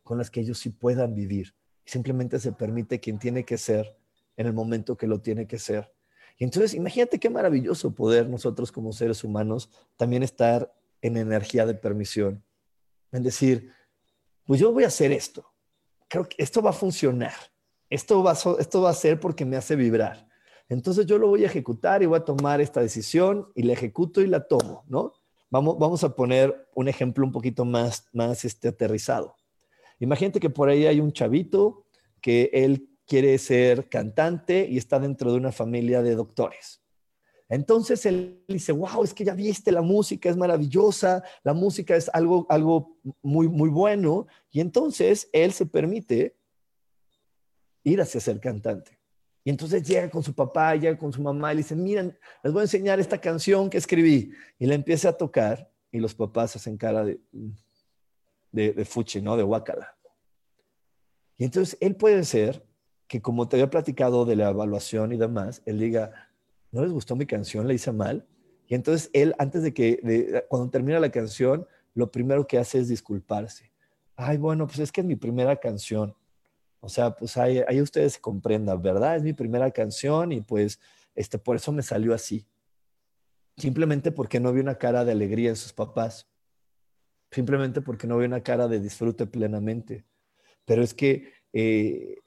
con 0.04 0.18
las 0.18 0.30
que 0.30 0.42
ellos 0.42 0.60
sí 0.60 0.70
puedan 0.70 1.16
vivir. 1.16 1.56
Simplemente 1.86 2.38
se 2.38 2.52
permite 2.52 3.00
quien 3.00 3.20
tiene 3.20 3.46
que 3.46 3.58
ser 3.58 3.96
en 4.36 4.48
el 4.48 4.54
momento 4.54 4.98
que 4.98 5.08
lo 5.08 5.22
tiene 5.22 5.48
que 5.48 5.60
ser. 5.60 5.94
Y 6.38 6.44
entonces, 6.44 6.74
imagínate 6.74 7.22
qué 7.22 7.30
maravilloso 7.30 7.96
poder 7.96 8.28
nosotros 8.28 8.70
como 8.70 8.92
seres 8.92 9.24
humanos 9.24 9.70
también 9.96 10.24
estar 10.24 10.76
en 11.02 11.16
energía 11.16 11.66
de 11.66 11.74
permisión. 11.74 12.44
En 13.14 13.24
decir, 13.24 13.72
pues 14.46 14.60
yo 14.60 14.72
voy 14.72 14.84
a 14.84 14.88
hacer 14.88 15.12
esto. 15.12 15.46
Creo 16.08 16.28
que 16.28 16.36
esto 16.38 16.62
va 16.62 16.72
a 16.72 16.74
funcionar. 16.74 17.34
Esto 17.90 18.24
va, 18.24 18.32
a 18.90 18.94
ser 18.94 19.20
porque 19.20 19.46
me 19.46 19.56
hace 19.56 19.76
vibrar. 19.76 20.28
Entonces 20.68 21.06
yo 21.06 21.18
lo 21.18 21.28
voy 21.28 21.44
a 21.44 21.48
ejecutar 21.48 22.02
y 22.02 22.08
voy 22.08 22.18
a 22.18 22.26
tomar 22.26 22.60
esta 22.60 22.82
decisión 22.82 23.50
y 23.54 23.64
la 23.64 23.74
ejecuto 23.74 24.22
y 24.22 24.28
la 24.28 24.48
tomo, 24.48 24.84
¿no? 24.88 25.14
Vamos, 25.52 25.78
vamos 25.78 26.04
a 26.04 26.16
poner 26.16 26.68
un 26.74 26.88
ejemplo 26.88 27.24
un 27.24 27.32
poquito 27.32 27.66
más, 27.66 28.08
más 28.12 28.46
este, 28.46 28.70
aterrizado. 28.70 29.36
Imagínate 30.00 30.40
que 30.40 30.50
por 30.50 30.70
ahí 30.70 30.88
hay 30.88 31.00
un 31.00 31.14
chavito 31.14 31.86
que 32.20 32.50
él 32.54 32.90
quiere 33.06 33.38
ser 33.38 33.90
cantante 33.90 34.68
y 34.68 34.78
está 34.78 35.00
dentro 35.00 35.32
de 35.32 35.38
una 35.38 35.52
familia 35.52 36.02
de 36.02 36.16
doctores. 36.16 36.83
Entonces 37.54 38.04
él 38.08 38.44
dice, 38.48 38.72
wow, 38.72 39.04
es 39.04 39.14
que 39.14 39.24
ya 39.24 39.36
viste, 39.36 39.72
la 39.72 39.84
música 39.84 40.28
es 40.28 40.36
maravillosa, 40.36 41.24
la 41.44 41.54
música 41.54 41.96
es 41.96 42.10
algo, 42.12 42.48
algo 42.50 42.98
muy, 43.22 43.48
muy 43.48 43.70
bueno. 43.70 44.26
Y 44.50 44.60
entonces 44.60 45.30
él 45.32 45.54
se 45.54 45.68
permite 45.68 46.36
ir 47.84 48.02
hacia 48.02 48.20
ser 48.20 48.40
cantante. 48.40 48.98
Y 49.44 49.52
entonces 49.52 49.88
llega 49.88 50.10
con 50.10 50.24
su 50.24 50.34
papá, 50.34 50.76
llega 50.76 50.98
con 50.98 51.14
su 51.14 51.22
mamá 51.22 51.54
y 51.54 51.58
le 51.58 51.62
dice, 51.62 51.76
miren, 51.76 52.18
les 52.44 52.52
voy 52.52 52.62
a 52.62 52.64
enseñar 52.64 53.00
esta 53.00 53.22
canción 53.22 53.70
que 53.70 53.78
escribí. 53.78 54.32
Y 54.58 54.66
le 54.66 54.74
empieza 54.74 55.10
a 55.10 55.14
tocar 55.14 55.72
y 55.92 56.00
los 56.00 56.16
papás 56.16 56.56
hacen 56.56 56.76
cara 56.76 57.06
de, 57.06 57.20
de, 58.52 58.74
de 58.74 58.86
fuchi, 58.86 59.22
¿no? 59.22 59.38
De 59.38 59.44
guacala. 59.44 59.96
Y 61.38 61.44
entonces 61.44 61.78
él 61.82 61.98
puede 61.98 62.24
ser 62.24 62.66
que 63.08 63.22
como 63.22 63.48
te 63.48 63.58
había 63.58 63.70
platicado 63.70 64.26
de 64.26 64.38
la 64.38 64.50
evaluación 64.50 65.12
y 65.14 65.18
demás, 65.18 65.62
él 65.68 65.78
diga, 65.78 66.33
no 66.74 66.82
les 66.82 66.92
gustó 66.92 67.16
mi 67.16 67.26
canción, 67.26 67.68
la 67.68 67.74
hice 67.74 67.92
mal. 67.92 68.28
Y 68.68 68.76
entonces 68.76 69.10
él, 69.14 69.36
antes 69.38 69.62
de 69.62 69.74
que, 69.74 70.44
cuando 70.50 70.70
termina 70.70 71.00
la 71.00 71.12
canción, 71.12 71.68
lo 71.94 72.12
primero 72.12 72.48
que 72.48 72.58
hace 72.58 72.80
es 72.80 72.88
disculparse. 72.88 73.72
Ay, 74.16 74.38
bueno, 74.38 74.66
pues 74.66 74.80
es 74.80 74.92
que 74.92 75.02
es 75.02 75.08
mi 75.08 75.16
primera 75.16 75.56
canción. 75.56 76.16
O 76.80 76.90
sea, 76.90 77.16
pues 77.16 77.38
ahí, 77.38 77.64
ustedes 77.80 78.18
comprendan, 78.18 78.82
¿verdad? 78.82 79.16
Es 79.16 79.24
mi 79.24 79.34
primera 79.34 79.70
canción 79.70 80.32
y 80.32 80.42
pues 80.42 80.80
este, 81.16 81.38
por 81.38 81.56
eso 81.56 81.72
me 81.72 81.84
salió 81.84 82.14
así. 82.14 82.48
Simplemente 83.56 84.12
porque 84.12 84.40
no 84.40 84.52
vi 84.52 84.60
una 84.60 84.76
cara 84.76 85.06
de 85.06 85.12
alegría 85.12 85.50
en 85.50 85.56
sus 85.56 85.74
papás. 85.74 86.28
Simplemente 87.30 87.82
porque 87.82 88.08
no 88.08 88.18
vi 88.18 88.26
una 88.26 88.42
cara 88.42 88.68
de 88.68 88.80
disfrute 88.80 89.28
plenamente. 89.28 90.06
Pero 90.66 90.82
es 90.82 90.96
que 90.96 91.32
eh, 91.54 92.23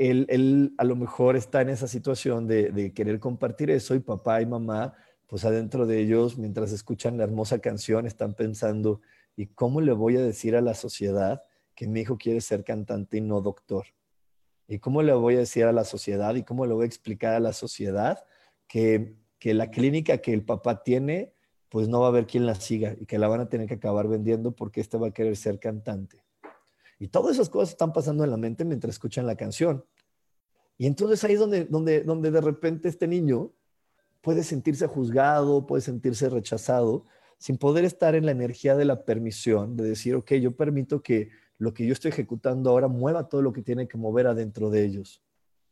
él, 0.00 0.74
a 0.78 0.84
lo 0.84 0.96
mejor 0.96 1.36
está 1.36 1.60
en 1.60 1.68
esa 1.68 1.86
situación 1.86 2.46
de, 2.46 2.92
querer 2.94 3.20
compartir 3.20 3.70
eso 3.70 3.94
y 3.94 4.00
papá 4.00 4.40
y 4.40 4.46
mamá, 4.46 4.94
pues 5.26 5.44
adentro 5.44 5.86
de 5.86 6.00
ellos, 6.00 6.38
mientras 6.38 6.72
escuchan 6.72 7.18
la 7.18 7.24
hermosa 7.24 7.58
canción, 7.58 8.06
están 8.06 8.32
pensando, 8.32 9.02
¿y 9.36 9.48
cómo 9.48 9.82
le 9.82 9.92
voy 9.92 10.16
a 10.16 10.22
decir 10.22 10.56
a 10.56 10.62
la 10.62 10.74
sociedad 10.74 11.42
que 11.74 11.86
mi 11.86 12.00
hijo 12.00 12.16
quiere 12.16 12.40
ser 12.40 12.64
cantante 12.64 13.18
y 13.18 13.20
no 13.20 13.42
doctor? 13.42 13.88
¿Y 14.66 14.78
cómo 14.78 15.02
le 15.02 15.12
voy 15.12 15.34
a 15.34 15.40
decir 15.40 15.64
a 15.64 15.72
la 15.72 15.84
sociedad 15.84 16.34
y 16.34 16.44
cómo 16.44 16.64
le 16.64 16.72
voy 16.72 16.84
a 16.84 16.86
explicar 16.86 17.34
a 17.34 17.40
la 17.40 17.52
sociedad 17.52 18.24
que, 18.68 19.16
que 19.38 19.52
la 19.52 19.70
clínica 19.70 20.18
que 20.18 20.32
el 20.32 20.44
papá 20.44 20.82
tiene, 20.82 21.34
pues 21.68 21.88
no 21.88 22.00
va 22.00 22.06
a 22.06 22.08
haber 22.08 22.26
quien 22.26 22.46
la 22.46 22.54
siga 22.54 22.94
y 22.98 23.04
que 23.04 23.18
la 23.18 23.28
van 23.28 23.40
a 23.40 23.50
tener 23.50 23.68
que 23.68 23.74
acabar 23.74 24.08
vendiendo 24.08 24.52
porque 24.52 24.80
este 24.80 24.96
va 24.96 25.08
a 25.08 25.12
querer 25.12 25.36
ser 25.36 25.60
cantante? 25.60 26.24
Y 27.00 27.08
todas 27.08 27.32
esas 27.32 27.48
cosas 27.48 27.70
están 27.70 27.94
pasando 27.94 28.24
en 28.24 28.30
la 28.30 28.36
mente 28.36 28.64
mientras 28.64 28.94
escuchan 28.94 29.26
la 29.26 29.34
canción. 29.34 29.84
Y 30.76 30.86
entonces 30.86 31.24
ahí 31.24 31.32
es 31.32 31.40
donde, 31.40 31.64
donde, 31.64 32.02
donde 32.02 32.30
de 32.30 32.42
repente 32.42 32.88
este 32.88 33.08
niño 33.08 33.52
puede 34.20 34.44
sentirse 34.44 34.86
juzgado, 34.86 35.66
puede 35.66 35.80
sentirse 35.80 36.28
rechazado, 36.28 37.06
sin 37.38 37.56
poder 37.56 37.86
estar 37.86 38.14
en 38.14 38.26
la 38.26 38.32
energía 38.32 38.76
de 38.76 38.84
la 38.84 39.06
permisión, 39.06 39.76
de 39.76 39.84
decir, 39.84 40.14
ok, 40.14 40.32
yo 40.34 40.54
permito 40.54 41.02
que 41.02 41.30
lo 41.56 41.72
que 41.72 41.86
yo 41.86 41.94
estoy 41.94 42.10
ejecutando 42.10 42.68
ahora 42.68 42.86
mueva 42.86 43.28
todo 43.28 43.40
lo 43.40 43.54
que 43.54 43.62
tiene 43.62 43.88
que 43.88 43.96
mover 43.96 44.26
adentro 44.26 44.68
de 44.68 44.84
ellos. 44.84 45.22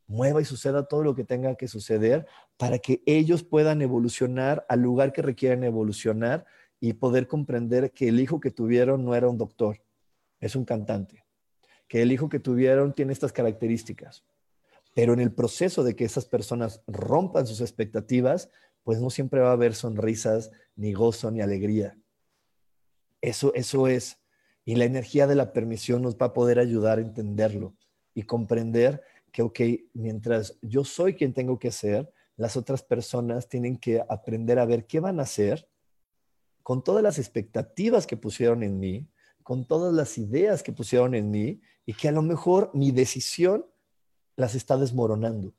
Mueva 0.06 0.40
y 0.40 0.46
suceda 0.46 0.88
todo 0.88 1.02
lo 1.02 1.14
que 1.14 1.24
tenga 1.24 1.56
que 1.56 1.68
suceder 1.68 2.26
para 2.56 2.78
que 2.78 3.02
ellos 3.04 3.44
puedan 3.44 3.82
evolucionar 3.82 4.64
al 4.70 4.80
lugar 4.80 5.12
que 5.12 5.20
requieren 5.20 5.62
evolucionar 5.62 6.46
y 6.80 6.94
poder 6.94 7.26
comprender 7.28 7.92
que 7.92 8.08
el 8.08 8.18
hijo 8.18 8.40
que 8.40 8.50
tuvieron 8.50 9.04
no 9.04 9.14
era 9.14 9.28
un 9.28 9.36
doctor, 9.36 9.78
es 10.40 10.56
un 10.56 10.64
cantante, 10.64 11.24
que 11.88 12.02
el 12.02 12.12
hijo 12.12 12.28
que 12.28 12.38
tuvieron 12.38 12.94
tiene 12.94 13.12
estas 13.12 13.32
características, 13.32 14.24
pero 14.94 15.12
en 15.12 15.20
el 15.20 15.32
proceso 15.32 15.84
de 15.84 15.94
que 15.94 16.04
esas 16.04 16.24
personas 16.24 16.82
rompan 16.86 17.46
sus 17.46 17.60
expectativas, 17.60 18.50
pues 18.82 19.00
no 19.00 19.10
siempre 19.10 19.40
va 19.40 19.50
a 19.50 19.52
haber 19.52 19.74
sonrisas, 19.74 20.50
ni 20.74 20.92
gozo, 20.92 21.30
ni 21.30 21.40
alegría. 21.40 21.98
Eso, 23.20 23.52
eso 23.54 23.88
es. 23.88 24.18
Y 24.64 24.76
la 24.76 24.84
energía 24.84 25.26
de 25.26 25.34
la 25.34 25.52
permisión 25.52 26.02
nos 26.02 26.16
va 26.16 26.26
a 26.26 26.32
poder 26.32 26.58
ayudar 26.58 26.98
a 26.98 27.02
entenderlo 27.02 27.74
y 28.14 28.22
comprender 28.22 29.02
que, 29.32 29.42
ok, 29.42 29.60
mientras 29.94 30.58
yo 30.62 30.84
soy 30.84 31.14
quien 31.14 31.32
tengo 31.32 31.58
que 31.58 31.70
ser, 31.70 32.10
las 32.36 32.56
otras 32.56 32.82
personas 32.82 33.48
tienen 33.48 33.76
que 33.76 34.02
aprender 34.08 34.58
a 34.58 34.64
ver 34.64 34.86
qué 34.86 35.00
van 35.00 35.20
a 35.20 35.24
hacer 35.24 35.68
con 36.62 36.84
todas 36.84 37.02
las 37.02 37.18
expectativas 37.18 38.06
que 38.06 38.16
pusieron 38.16 38.62
en 38.62 38.78
mí, 38.78 39.08
con 39.48 39.64
todas 39.64 39.94
las 39.94 40.18
ideas 40.18 40.62
que 40.62 40.74
pusieron 40.74 41.14
en 41.14 41.30
mí 41.30 41.62
y 41.86 41.94
que 41.94 42.08
a 42.08 42.12
lo 42.12 42.20
mejor 42.20 42.70
mi 42.74 42.90
decisión 42.90 43.64
las 44.36 44.54
está 44.54 44.76
desmoronando. 44.76 45.54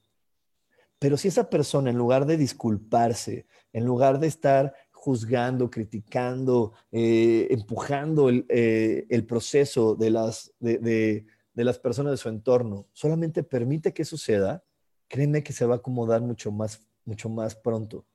Pero 1.00 1.18
si 1.18 1.28
esa 1.28 1.50
persona, 1.50 1.90
en 1.90 1.98
lugar 1.98 2.28
de 2.28 2.38
disculparse, 2.38 3.48
en 3.74 3.86
lugar 3.86 4.20
de 4.20 4.28
estar 4.28 4.76
juzgando, 4.92 5.72
criticando, 5.72 6.74
eh, 6.92 7.48
empujando 7.50 8.30
eh, 8.30 9.08
el, 9.10 9.26
proceso 9.26 9.96
de 9.96 10.12
las, 10.12 10.54
de, 10.60 11.26
las 11.56 11.80
personas 11.80 12.12
de 12.12 12.18
su 12.18 12.30
entorno, 12.30 12.86
solamente 12.94 13.42
permite 13.42 13.92
que 13.92 14.06
suceda, 14.06 14.64
créeme 15.08 15.42
que 15.42 15.52
se 15.52 15.66
va 15.66 15.74
a 15.74 15.78
acomodar 15.78 16.22
mucho 16.22 16.52
más, 16.52 16.88
mucho 17.06 17.28
más 17.28 17.56
pronto. 17.56 18.06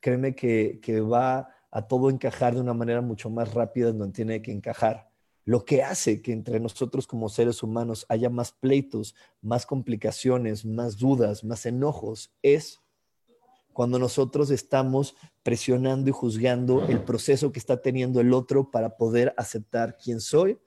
Créeme 0.00 0.34
que, 0.34 0.80
que 0.82 1.00
va 1.00 1.55
a 1.76 1.86
todo 1.86 2.08
encajar 2.08 2.54
de 2.54 2.62
una 2.62 2.72
manera 2.72 3.02
mucho 3.02 3.28
más 3.28 3.52
rápida 3.52 3.92
donde 3.92 4.14
tiene 4.14 4.40
que 4.40 4.50
encajar. 4.50 5.10
Lo 5.44 5.66
que 5.66 5.82
hace 5.82 6.22
que 6.22 6.32
entre 6.32 6.58
nosotros 6.58 7.06
como 7.06 7.28
seres 7.28 7.62
humanos 7.62 8.06
haya 8.08 8.30
más 8.30 8.50
pleitos, 8.50 9.14
más 9.42 9.66
complicaciones, 9.66 10.64
más 10.64 10.96
dudas, 10.96 11.44
más 11.44 11.66
enojos, 11.66 12.32
es 12.40 12.80
cuando 13.74 13.98
nosotros 13.98 14.50
estamos 14.50 15.16
presionando 15.42 16.08
y 16.08 16.14
juzgando 16.14 16.86
el 16.86 17.02
proceso 17.02 17.52
que 17.52 17.58
está 17.58 17.82
teniendo 17.82 18.22
el 18.22 18.32
otro 18.32 18.70
para 18.70 18.96
poder 18.96 19.34
aceptar 19.36 19.98
quién 20.02 20.22
soy 20.22 20.58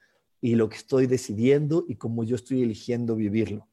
y 0.41 0.53
lo 0.53 0.69
que 0.69 0.77
estoy 0.77 1.07
decidiendo 1.07 1.85
y 1.87 1.95
cómo 1.95 2.23
yo 2.23 2.35
estoy 2.35 2.61
eligiendo 2.61 3.15
vivirlo. 3.15 3.67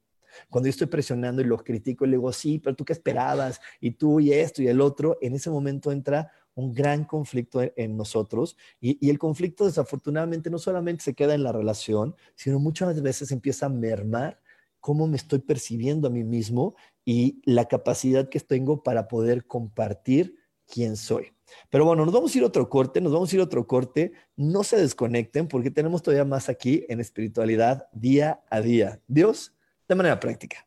Cuando 0.49 0.68
yo 0.68 0.70
estoy 0.70 0.87
presionando 0.87 1.42
y 1.42 1.44
lo 1.44 1.59
critico 1.59 2.07
y 2.07 2.09
le 2.09 2.16
digo, 2.16 2.33
sí, 2.33 2.59
pero 2.59 2.75
tú 2.75 2.85
qué 2.85 2.94
esperabas, 2.94 3.61
y 3.79 3.90
tú 3.90 4.20
y 4.20 4.33
esto 4.33 4.62
y 4.62 4.68
el 4.68 4.81
otro, 4.81 5.18
en 5.20 5.35
ese 5.35 5.51
momento 5.51 5.92
entra 5.92 6.31
un 6.56 6.72
gran 6.72 7.04
conflicto 7.04 7.60
en, 7.76 7.96
nosotros 7.96 8.56
y, 8.80 9.08
el 9.08 9.18
conflicto 9.18 9.66
desafortunadamente 9.66 10.50
no 10.50 10.58
solamente 10.58 11.04
se 11.04 11.14
queda 11.14 11.34
en 11.34 11.44
la 11.44 11.52
relación, 11.52 12.16
sino 12.34 12.58
muchas 12.58 13.00
veces 13.00 13.30
empieza 13.30 13.66
a 13.66 13.68
mermar 13.68 14.40
cómo 14.80 15.06
me 15.06 15.16
estoy 15.16 15.38
percibiendo 15.40 16.08
a 16.08 16.10
mí 16.10 16.24
mismo 16.24 16.74
y 17.04 17.40
la 17.44 17.66
capacidad 17.66 18.28
que 18.28 18.40
tengo 18.40 18.82
para 18.82 19.06
poder 19.06 19.46
compartir 19.46 20.36
quién 20.66 20.96
soy. 20.96 21.32
Pero 21.70 21.84
bueno, 21.84 22.04
nos 22.04 22.14
vamos 22.14 22.34
a 22.34 22.38
ir 22.38 22.44
a 22.44 22.48
otro 22.48 22.68
corte, 22.68 23.00
nos 23.00 23.12
vamos 23.12 23.32
a 23.32 23.36
ir 23.36 23.40
a 23.40 23.44
otro 23.44 23.66
corte. 23.66 24.12
No 24.36 24.64
se 24.64 24.76
desconecten 24.76 25.46
porque 25.48 25.70
tenemos 25.70 26.02
todavía 26.02 26.24
más 26.24 26.48
aquí 26.48 26.84
en 26.88 27.00
espiritualidad 27.00 27.88
día 27.92 28.42
a 28.50 28.60
día. 28.60 29.00
Dios, 29.06 29.54
de 29.88 29.94
manera 29.94 30.18
práctica. 30.18 30.66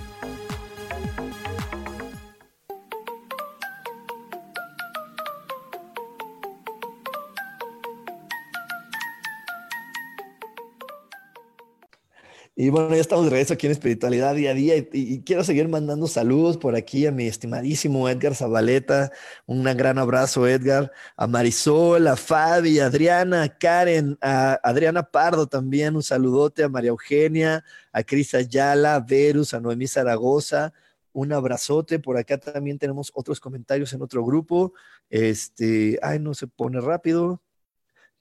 Y 12.61 12.69
bueno, 12.69 12.93
ya 12.93 13.01
estamos 13.01 13.25
de 13.25 13.31
regreso 13.31 13.55
aquí 13.55 13.65
en 13.65 13.71
Espiritualidad 13.71 14.35
Día 14.35 14.51
a 14.51 14.53
Día 14.53 14.75
y, 14.77 15.23
quiero 15.23 15.43
seguir 15.43 15.67
mandando 15.67 16.05
saludos 16.05 16.57
por 16.57 16.75
aquí 16.75 17.07
a 17.07 17.11
mi 17.11 17.25
estimadísimo 17.25 18.07
Edgar 18.07 18.35
Zabaleta. 18.35 19.11
Un 19.47 19.63
gran 19.63 19.97
abrazo, 19.97 20.47
Edgar. 20.47 20.91
A 21.17 21.25
Marisol, 21.25 22.05
a 22.05 22.15
Fabi, 22.15 22.79
a 22.79 22.85
Adriana, 22.85 23.41
a 23.41 23.57
Karen, 23.57 24.15
a 24.21 24.59
Adriana 24.61 25.01
Pardo 25.01 25.47
también. 25.47 25.95
Un 25.95 26.03
saludote 26.03 26.63
a 26.63 26.69
María 26.69 26.89
Eugenia, 26.89 27.63
a 27.91 28.03
Cris 28.03 28.35
Ayala, 28.35 28.93
a 28.93 28.99
Verus, 28.99 29.55
a 29.55 29.59
Noemí 29.59 29.87
Zaragoza. 29.87 30.71
Un 31.13 31.33
abrazote. 31.33 31.97
Por 31.97 32.15
acá 32.15 32.37
también 32.37 32.77
tenemos 32.77 33.11
otros 33.15 33.39
comentarios 33.39 33.91
en 33.93 34.03
otro 34.03 34.23
grupo. 34.23 34.73
Este, 35.09 35.97
ay, 36.03 36.19
no 36.19 36.35
se 36.35 36.45
pone 36.45 36.79
rápido. 36.79 37.41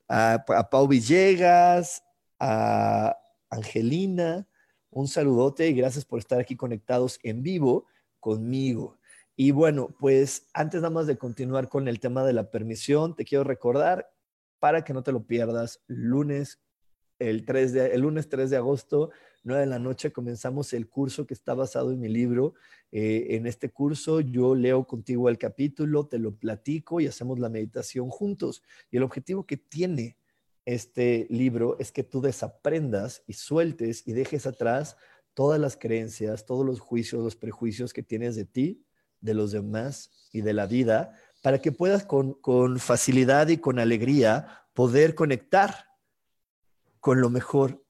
A, 0.08 0.42
a 0.48 0.70
Pau 0.70 0.88
Villegas, 0.88 2.02
a 2.38 3.18
Angelina, 3.50 4.46
un 4.90 5.08
saludote 5.08 5.68
y 5.68 5.74
gracias 5.74 6.04
por 6.04 6.18
estar 6.18 6.40
aquí 6.40 6.56
conectados 6.56 7.18
en 7.22 7.42
vivo 7.42 7.86
conmigo. 8.20 8.98
Y 9.36 9.50
bueno, 9.50 9.94
pues 9.98 10.48
antes 10.52 10.80
nada 10.82 10.92
más 10.92 11.06
de 11.06 11.18
continuar 11.18 11.68
con 11.68 11.88
el 11.88 12.00
tema 12.00 12.24
de 12.24 12.32
la 12.32 12.50
permisión, 12.50 13.14
te 13.16 13.24
quiero 13.24 13.44
recordar 13.44 14.10
para 14.58 14.84
que 14.84 14.92
no 14.92 15.02
te 15.02 15.12
lo 15.12 15.24
pierdas, 15.26 15.82
lunes, 15.86 16.60
el, 17.18 17.44
3 17.44 17.72
de, 17.72 17.86
el 17.94 18.02
lunes 18.02 18.28
3 18.28 18.50
de 18.50 18.56
agosto, 18.56 19.10
9 19.42 19.62
de 19.62 19.66
la 19.66 19.78
noche, 19.78 20.12
comenzamos 20.12 20.72
el 20.72 20.88
curso 20.88 21.26
que 21.26 21.34
está 21.34 21.54
basado 21.54 21.92
en 21.92 22.00
mi 22.00 22.08
libro. 22.08 22.54
Eh, 22.92 23.28
en 23.30 23.46
este 23.46 23.70
curso 23.70 24.20
yo 24.20 24.54
leo 24.54 24.84
contigo 24.86 25.28
el 25.28 25.38
capítulo, 25.38 26.06
te 26.06 26.18
lo 26.18 26.34
platico 26.34 27.00
y 27.00 27.06
hacemos 27.06 27.38
la 27.38 27.48
meditación 27.48 28.10
juntos. 28.10 28.62
Y 28.90 28.98
el 28.98 29.02
objetivo 29.02 29.46
que 29.46 29.56
tiene 29.56 30.16
este 30.64 31.26
libro 31.30 31.76
es 31.78 31.92
que 31.92 32.04
tú 32.04 32.20
desaprendas 32.20 33.22
y 33.26 33.34
sueltes 33.34 34.06
y 34.06 34.12
dejes 34.12 34.46
atrás 34.46 34.96
todas 35.34 35.60
las 35.60 35.76
creencias, 35.76 36.46
todos 36.46 36.66
los 36.66 36.80
juicios, 36.80 37.22
los 37.22 37.36
prejuicios 37.36 37.92
que 37.92 38.02
tienes 38.02 38.36
de 38.36 38.44
ti, 38.44 38.84
de 39.20 39.34
los 39.34 39.52
demás 39.52 40.10
y 40.32 40.42
de 40.42 40.52
la 40.52 40.66
vida, 40.66 41.14
para 41.42 41.60
que 41.60 41.72
puedas 41.72 42.04
con, 42.04 42.78
facilidad 42.78 43.48
y 43.48 43.58
con 43.58 43.78
alegría 43.78 44.66
poder 44.74 45.14
conectar 45.14 45.86
con 47.00 47.20
lo 47.20 47.30
mejor 47.30 47.82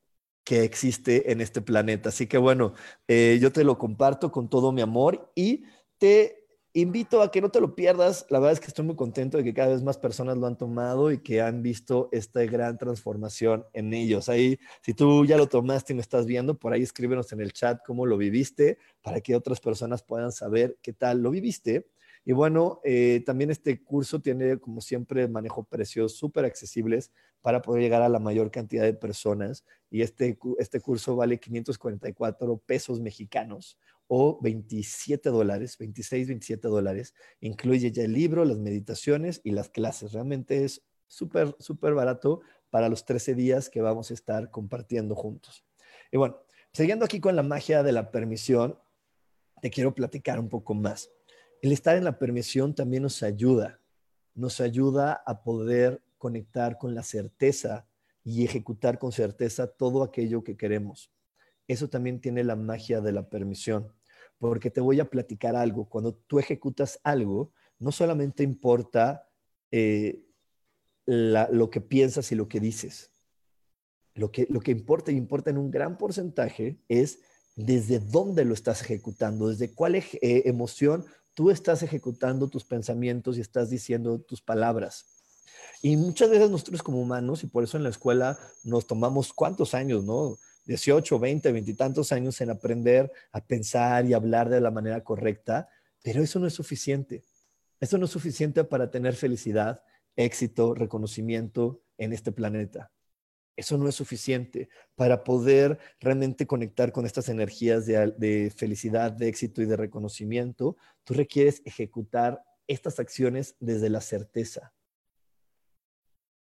que 0.45 0.63
existe 0.63 1.33
en 1.33 1.41
este 1.41 1.61
planeta. 1.61 2.11
Así 2.11 2.27
que 2.27 2.39
bueno, 2.39 2.75
eh, 3.09 3.39
yo 3.41 3.53
te 3.53 3.65
lo 3.65 3.79
comparto 3.79 4.31
con 4.31 4.49
todo 4.49 4.73
mi 4.73 4.81
amor 4.81 5.33
y 5.35 5.65
te 5.99 6.40
invito 6.73 7.23
a 7.23 7.31
que 7.31 7.41
no 7.41 7.51
te 7.51 7.61
lo 7.61 7.75
pierdas. 7.75 8.27
La 8.31 8.39
verdad 8.39 8.53
es 8.53 8.61
que 8.61 8.69
estoy 8.69 8.85
muy 8.85 8.97
contento 8.97 9.39
de 9.39 9.45
que 9.45 9.55
cada 9.55 9.73
vez 9.73 9.83
más 9.83 9.99
personas 9.99 10.37
lo 10.37 10.47
han 10.47 10.57
tomado 10.57 11.11
y 11.11 11.19
que 11.19 11.41
han 11.41 11.63
visto 11.63 12.09
esta 12.13 12.45
gran 12.45 12.79
transformación 12.79 13.65
en 13.73 13.93
ellos. 13.93 14.29
Ahí, 14.29 14.59
si 14.83 14.95
tú 14.95 15.25
ya 15.25 15.37
lo 15.37 15.49
tomaste 15.49 15.93
y 15.93 15.97
me 15.97 16.03
estás 16.03 16.27
viendo, 16.27 16.59
por 16.59 16.73
ahí 16.73 16.83
escríbenos 16.83 17.33
en 17.33 17.41
el 17.41 17.53
chat 17.53 17.81
cómo 17.85 18.07
lo 18.07 18.17
viviste 18.17 18.79
para 19.03 19.21
que 19.21 19.35
otras 19.35 19.61
personas 19.61 20.03
puedan 20.03 20.33
saber 20.33 20.79
qué 20.83 20.93
tal 20.93 21.23
lo 21.23 21.31
viviste. 21.31 21.89
Y 22.25 22.33
bueno, 22.33 22.81
eh, 22.85 23.23
también 23.25 23.51
este 23.51 23.83
curso 23.83 24.21
tiene, 24.21 24.59
como 24.59 24.81
siempre, 24.81 25.27
manejo 25.27 25.65
precios 25.65 26.17
súper 26.17 26.45
accesibles 26.45 27.11
para 27.41 27.63
poder 27.63 27.83
llegar 27.83 28.03
a 28.03 28.09
la 28.11 28.19
mayor 28.19 28.51
cantidad 28.51 28.85
de 28.85 28.93
personas. 28.93 29.65
Y 29.91 30.03
este, 30.03 30.39
este 30.59 30.81
curso 30.81 31.17
vale 31.17 31.41
544 31.41 32.59
pesos 32.59 33.01
mexicanos 33.01 33.79
o 34.13 34.41
27 34.43 35.31
dólares, 35.31 35.79
26, 35.79 36.27
27 36.27 36.67
dólares. 36.67 37.15
Incluye 37.39 37.93
ya 37.93 38.03
el 38.03 38.13
libro, 38.13 38.45
las 38.45 38.59
meditaciones 38.59 39.41
y 39.45 39.53
las 39.53 39.69
clases. 39.69 40.13
Realmente 40.13 40.65
es 40.65 40.83
súper, 41.07 41.55
súper 41.61 41.95
barato 41.95 42.41
para 42.71 42.89
los 42.89 43.05
13 43.05 43.37
días 43.37 43.71
que 43.71 43.81
vamos 43.81 44.11
a 44.11 44.15
estar 44.15 44.51
compartiendo 44.51 45.15
juntos. 45.15 45.65
Y 46.11 46.17
bueno, 46.17 46.43
siguiendo 46.73 47.05
aquí 47.05 47.21
con 47.21 47.37
la 47.37 47.45
magia 47.45 47.85
de 47.85 47.93
la 47.93 48.11
permisión, 48.11 48.77
te 49.63 49.71
quiero 49.71 49.95
platicar 49.95 50.41
un 50.41 50.49
poco 50.49 50.75
más. 50.75 51.13
El 51.63 51.71
estar 51.71 51.97
en 51.97 52.03
la 52.03 52.19
permisión 52.19 52.75
también 52.75 53.05
nos 53.05 53.23
ayuda, 53.23 53.81
nos 54.35 54.61
ayuda 54.61 55.23
a 55.25 55.45
poder 55.45 56.03
conectar 56.19 56.79
con 56.79 56.97
la 56.97 57.05
certeza 57.05 57.87
y 58.25 58.45
ejecutar 58.45 58.99
con 58.99 59.13
certeza 59.13 59.69
todo 59.69 60.03
aquello 60.03 60.43
que 60.43 60.57
queremos. 60.57 61.13
Eso 61.69 61.89
también 61.89 62.21
tiene 62.21 62.43
la 62.43 62.57
magia 62.57 63.01
de 63.01 63.13
la 63.13 63.29
permisión 63.29 63.93
porque 64.41 64.71
te 64.71 64.81
voy 64.81 64.99
a 64.99 65.11
platicar 65.11 65.55
algo. 65.55 65.85
Cuando 65.85 66.15
tú 66.15 66.39
ejecutas 66.39 66.99
algo, 67.05 67.53
no 67.79 67.93
solamente 67.93 68.43
importa 68.43 69.29
eh, 69.71 70.25
lo 71.05 71.71
que 71.71 71.81
piensas 71.83 72.33
y 72.33 72.35
lo 72.35 72.49
que 72.49 72.59
dices. 72.59 73.11
Lo 74.15 74.33
que, 74.33 74.47
lo 74.49 74.61
que 74.61 74.71
importa 74.73 75.13
y 75.13 75.17
importa 75.17 75.51
en 75.51 75.59
un 75.59 75.71
gran 75.71 75.99
porcentaje 75.99 76.81
es 76.89 77.21
desde 77.55 78.01
dónde 78.01 78.45
lo 78.45 78.55
estás 78.55 78.81
ejecutando, 78.81 79.49
desde 79.49 79.75
cuál 79.75 79.95
eh, 79.95 80.09
emoción 80.23 81.05
tú 81.35 81.51
estás 81.51 81.83
ejecutando 81.83 82.49
tus 82.49 82.65
pensamientos 82.65 83.37
y 83.37 83.43
estás 83.43 83.69
diciendo 83.69 84.21
tus 84.21 84.41
palabras. 84.41 85.05
Y 85.83 85.97
muchas 85.97 86.31
veces 86.31 86.51
nosotros 86.51 86.83
como 86.83 87.01
humanos, 87.01 87.45
y 87.45 87.47
por 87.47 87.63
eso 87.65 87.77
en 87.77 87.83
la 87.83 87.91
escuela 87.91 88.39
nos 88.65 88.87
tomamos 88.87 89.33
cuántos 89.33 89.75
años, 89.75 90.05
¿no? 90.05 90.39
18, 90.71 91.19
20, 91.19 91.51
20 91.51 91.71
y 91.73 91.75
tantos 91.75 92.13
años 92.13 92.41
en 92.41 92.49
aprender 92.49 93.11
a 93.33 93.45
pensar 93.45 94.07
y 94.07 94.13
hablar 94.13 94.49
de 94.49 94.61
la 94.61 94.71
manera 94.71 95.03
correcta, 95.03 95.69
pero 96.01 96.23
eso 96.23 96.39
no 96.39 96.47
es 96.47 96.55
suficiente. 96.55 97.25
Eso 97.81 97.99
no 97.99 98.05
es 98.05 98.13
suficiente 98.13 98.63
para 98.63 98.89
tener 98.89 99.17
felicidad, 99.17 99.83
éxito, 100.15 100.75
reconocimiento 100.77 101.83
en 101.99 102.13
este 102.13 102.31
planeta. 102.31 102.93
Eso 103.57 103.79
no 103.79 103.89
es 103.89 103.97
suficiente 103.97 104.69
para 104.95 105.25
poder 105.25 105.81
realmente 105.99 106.47
conectar 106.47 106.93
con 106.93 107.05
estas 107.05 107.29
energías 107.29 107.85
de, 107.85 108.15
de, 108.17 108.53
felicidad, 108.57 109.11
de 109.11 109.27
éxito 109.27 109.63
y 109.63 109.67
de 109.67 109.77
reconocimiento. 109.77 110.77
Tú 111.03 111.15
requieres 111.15 111.63
ejecutar 111.65 112.45
estas 112.69 113.01
acciones 113.01 113.57
desde 113.59 113.91
la 113.91 114.01
certeza. 114.01 114.73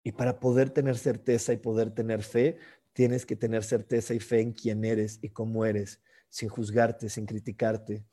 Y 0.01 0.13
para 0.13 0.39
poder 0.39 0.69
tener 0.69 0.97
certeza 0.97 1.51
y 1.51 1.57
poder 1.57 1.91
tener 1.91 2.23
fe, 2.23 2.57
tienes 2.93 3.25
que 3.25 3.35
tener 3.35 3.63
certeza 3.63 4.13
y 4.13 4.19
fe 4.19 4.41
en 4.41 4.53
quién 4.53 4.85
eres 4.85 5.19
y 5.21 5.29
cómo 5.29 5.65
eres, 5.65 6.01
sin 6.29 6.49
juzgarte, 6.49 7.09
sin 7.09 7.25
criticarte, 7.25 8.05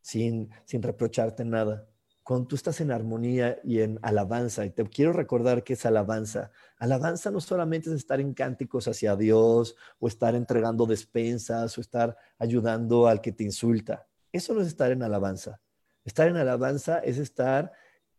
sin, 0.00 0.50
sin 0.64 0.82
reprocharte 0.82 1.44
nada. 1.44 1.86
Cuando 2.22 2.46
tú 2.46 2.56
estás 2.56 2.80
en 2.80 2.92
armonía 2.92 3.58
y 3.64 3.80
en 3.80 3.98
alabanza, 4.02 4.64
y 4.64 4.70
te 4.70 4.84
quiero 4.84 5.12
recordar 5.12 5.64
que 5.64 5.72
es 5.72 5.84
alabanza. 5.84 6.52
Alabanza 6.78 7.30
no 7.30 7.40
solamente 7.40 7.90
es 7.90 7.96
estar 7.96 8.20
en 8.20 8.34
cánticos 8.34 8.86
hacia 8.86 9.16
Dios 9.16 9.74
o 9.98 10.06
estar 10.06 10.34
entregando 10.34 10.86
despensas 10.86 11.76
o 11.76 11.80
estar 11.80 12.16
ayudando 12.38 13.08
al 13.08 13.20
que 13.20 13.32
te 13.32 13.42
insulta. 13.42 14.06
Eso 14.32 14.54
no 14.54 14.60
es 14.60 14.68
estar 14.68 14.92
en 14.92 15.02
alabanza. 15.02 15.60
Estar 16.04 16.28
en 16.28 16.36
alabanza 16.36 16.98
es 17.00 17.18
estar 17.18 17.72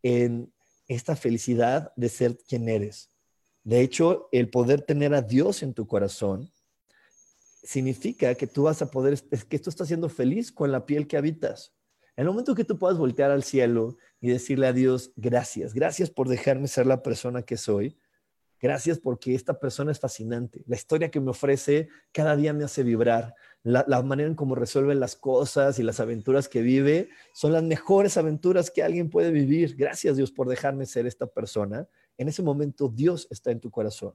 en 0.03 0.51
esta 0.87 1.15
felicidad 1.15 1.93
de 1.95 2.09
ser 2.09 2.37
quien 2.37 2.67
eres, 2.67 3.10
de 3.63 3.81
hecho, 3.81 4.27
el 4.31 4.49
poder 4.49 4.81
tener 4.81 5.13
a 5.13 5.21
Dios 5.21 5.61
en 5.61 5.73
tu 5.73 5.85
corazón 5.87 6.51
significa 7.63 8.33
que 8.33 8.47
tú 8.47 8.63
vas 8.63 8.81
a 8.81 8.89
poder, 8.89 9.21
que 9.47 9.59
tú 9.59 9.69
estás 9.69 9.87
siendo 9.87 10.09
feliz 10.09 10.51
con 10.51 10.71
la 10.71 10.85
piel 10.85 11.07
que 11.07 11.17
habitas. 11.17 11.73
En 12.15 12.23
el 12.23 12.31
momento 12.31 12.55
que 12.55 12.63
tú 12.63 12.79
puedas 12.79 12.97
voltear 12.97 13.29
al 13.29 13.43
cielo 13.43 13.97
y 14.19 14.29
decirle 14.29 14.67
a 14.67 14.73
Dios, 14.73 15.11
gracias, 15.15 15.73
gracias 15.73 16.09
por 16.09 16.27
dejarme 16.27 16.67
ser 16.67 16.87
la 16.87 17.03
persona 17.03 17.43
que 17.43 17.55
soy, 17.55 17.97
gracias 18.59 18.97
porque 18.97 19.35
esta 19.35 19.59
persona 19.59 19.91
es 19.91 19.99
fascinante, 19.99 20.63
la 20.65 20.75
historia 20.75 21.11
que 21.11 21.19
me 21.19 21.29
ofrece 21.29 21.87
cada 22.11 22.35
día 22.35 22.53
me 22.53 22.63
hace 22.63 22.83
vibrar, 22.83 23.35
la, 23.63 23.85
la 23.87 24.01
manera 24.01 24.27
en 24.27 24.35
cómo 24.35 24.55
resuelven 24.55 24.99
las 24.99 25.15
cosas 25.15 25.77
y 25.77 25.83
las 25.83 25.99
aventuras 25.99 26.49
que 26.49 26.61
vive 26.61 27.09
son 27.33 27.53
las 27.53 27.63
mejores 27.63 28.17
aventuras 28.17 28.71
que 28.71 28.81
alguien 28.81 29.11
puede 29.11 29.31
vivir. 29.31 29.75
Gracias 29.75 30.17
Dios 30.17 30.31
por 30.31 30.49
dejarme 30.49 30.87
ser 30.87 31.05
esta 31.05 31.27
persona 31.27 31.87
en 32.21 32.27
ese 32.27 32.43
momento 32.43 32.87
Dios 32.87 33.27
está 33.31 33.49
en 33.49 33.59
tu 33.59 33.71
corazón. 33.71 34.13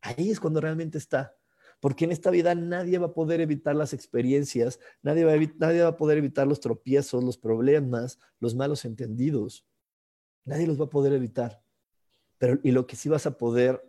Ahí 0.00 0.30
es 0.30 0.40
cuando 0.40 0.58
realmente 0.58 0.96
está. 0.96 1.36
Porque 1.80 2.06
en 2.06 2.12
esta 2.12 2.30
vida 2.30 2.54
nadie 2.54 2.96
va 2.98 3.08
a 3.08 3.12
poder 3.12 3.42
evitar 3.42 3.76
las 3.76 3.92
experiencias, 3.92 4.80
nadie 5.02 5.24
va, 5.24 5.34
a, 5.34 5.36
nadie 5.58 5.82
va 5.82 5.88
a 5.88 5.96
poder 5.98 6.16
evitar 6.16 6.46
los 6.46 6.60
tropiezos, 6.60 7.22
los 7.22 7.36
problemas, 7.36 8.18
los 8.40 8.54
malos 8.54 8.86
entendidos. 8.86 9.66
Nadie 10.46 10.66
los 10.66 10.80
va 10.80 10.86
a 10.86 10.90
poder 10.90 11.12
evitar. 11.12 11.62
Pero, 12.38 12.58
y 12.62 12.70
lo 12.70 12.86
que 12.86 12.96
sí 12.96 13.10
vas 13.10 13.26
a 13.26 13.36
poder 13.36 13.82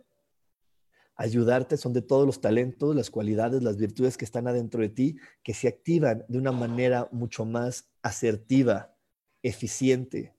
ayudarte 1.16 1.78
son 1.78 1.94
de 1.94 2.02
todos 2.02 2.26
los 2.26 2.42
talentos, 2.42 2.94
las 2.94 3.10
cualidades, 3.10 3.62
las 3.62 3.78
virtudes 3.78 4.18
que 4.18 4.26
están 4.26 4.46
adentro 4.46 4.82
de 4.82 4.90
ti, 4.90 5.16
que 5.42 5.54
se 5.54 5.68
activan 5.68 6.26
de 6.28 6.36
una 6.36 6.52
manera 6.52 7.08
mucho 7.12 7.46
más 7.46 7.90
asertiva, 8.02 8.94
eficiente, 9.42 10.36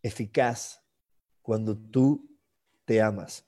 eficaz, 0.00 0.84
cuando 1.42 1.76
tú 1.76 2.31
te 2.92 3.00
amas, 3.00 3.46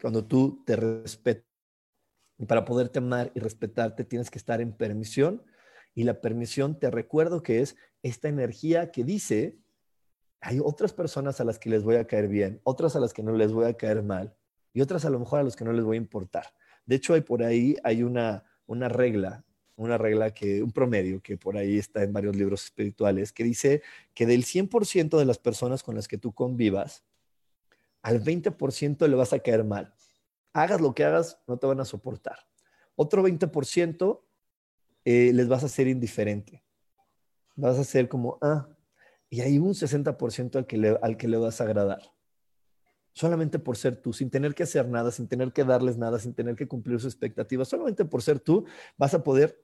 cuando 0.00 0.24
tú 0.24 0.62
te 0.64 0.76
respetas. 0.76 1.44
Y 2.38 2.46
para 2.46 2.64
poderte 2.64 3.00
amar 3.00 3.32
y 3.34 3.40
respetarte 3.40 4.04
tienes 4.04 4.30
que 4.30 4.38
estar 4.38 4.60
en 4.60 4.72
permisión. 4.72 5.42
Y 5.92 6.04
la 6.04 6.20
permisión, 6.20 6.78
te 6.78 6.88
recuerdo 6.88 7.42
que 7.42 7.62
es 7.62 7.74
esta 8.04 8.28
energía 8.28 8.92
que 8.92 9.02
dice, 9.02 9.58
hay 10.40 10.60
otras 10.62 10.92
personas 10.92 11.40
a 11.40 11.44
las 11.44 11.58
que 11.58 11.68
les 11.68 11.82
voy 11.82 11.96
a 11.96 12.06
caer 12.06 12.28
bien, 12.28 12.60
otras 12.62 12.94
a 12.94 13.00
las 13.00 13.12
que 13.12 13.24
no 13.24 13.32
les 13.32 13.52
voy 13.52 13.64
a 13.64 13.76
caer 13.76 14.04
mal 14.04 14.36
y 14.72 14.82
otras 14.82 15.04
a 15.04 15.10
lo 15.10 15.18
mejor 15.18 15.40
a 15.40 15.42
los 15.42 15.56
que 15.56 15.64
no 15.64 15.72
les 15.72 15.84
voy 15.84 15.96
a 15.96 15.98
importar. 15.98 16.46
De 16.84 16.94
hecho, 16.94 17.14
hay 17.14 17.22
por 17.22 17.42
ahí, 17.42 17.74
hay 17.82 18.04
una, 18.04 18.44
una 18.66 18.88
regla, 18.88 19.44
una 19.74 19.98
regla 19.98 20.32
que, 20.32 20.62
un 20.62 20.70
promedio 20.70 21.20
que 21.20 21.36
por 21.36 21.56
ahí 21.56 21.76
está 21.76 22.04
en 22.04 22.12
varios 22.12 22.36
libros 22.36 22.62
espirituales, 22.62 23.32
que 23.32 23.42
dice 23.42 23.82
que 24.14 24.26
del 24.26 24.44
100% 24.44 25.18
de 25.18 25.24
las 25.24 25.38
personas 25.38 25.82
con 25.82 25.96
las 25.96 26.06
que 26.06 26.18
tú 26.18 26.32
convivas, 26.32 27.02
al 28.06 28.22
20% 28.22 29.08
le 29.08 29.16
vas 29.16 29.32
a 29.32 29.40
caer 29.40 29.64
mal. 29.64 29.92
Hagas 30.52 30.80
lo 30.80 30.94
que 30.94 31.02
hagas, 31.02 31.40
no 31.48 31.58
te 31.58 31.66
van 31.66 31.80
a 31.80 31.84
soportar. 31.84 32.38
Otro 32.94 33.26
20% 33.26 34.22
eh, 35.04 35.32
les 35.34 35.48
vas 35.48 35.64
a 35.64 35.68
ser 35.68 35.88
indiferente. 35.88 36.62
Vas 37.56 37.76
a 37.80 37.82
ser 37.82 38.08
como, 38.08 38.38
ah, 38.42 38.68
y 39.28 39.40
hay 39.40 39.58
un 39.58 39.74
60% 39.74 40.54
al 40.54 40.66
que, 40.68 40.76
le, 40.76 40.96
al 41.02 41.16
que 41.16 41.26
le 41.26 41.36
vas 41.36 41.60
a 41.60 41.64
agradar. 41.64 42.00
Solamente 43.12 43.58
por 43.58 43.76
ser 43.76 43.96
tú, 43.96 44.12
sin 44.12 44.30
tener 44.30 44.54
que 44.54 44.62
hacer 44.62 44.86
nada, 44.88 45.10
sin 45.10 45.26
tener 45.26 45.52
que 45.52 45.64
darles 45.64 45.98
nada, 45.98 46.20
sin 46.20 46.32
tener 46.32 46.54
que 46.54 46.68
cumplir 46.68 47.00
sus 47.00 47.12
expectativas, 47.12 47.66
solamente 47.66 48.04
por 48.04 48.22
ser 48.22 48.38
tú, 48.38 48.66
vas 48.96 49.14
a 49.14 49.24
poder 49.24 49.60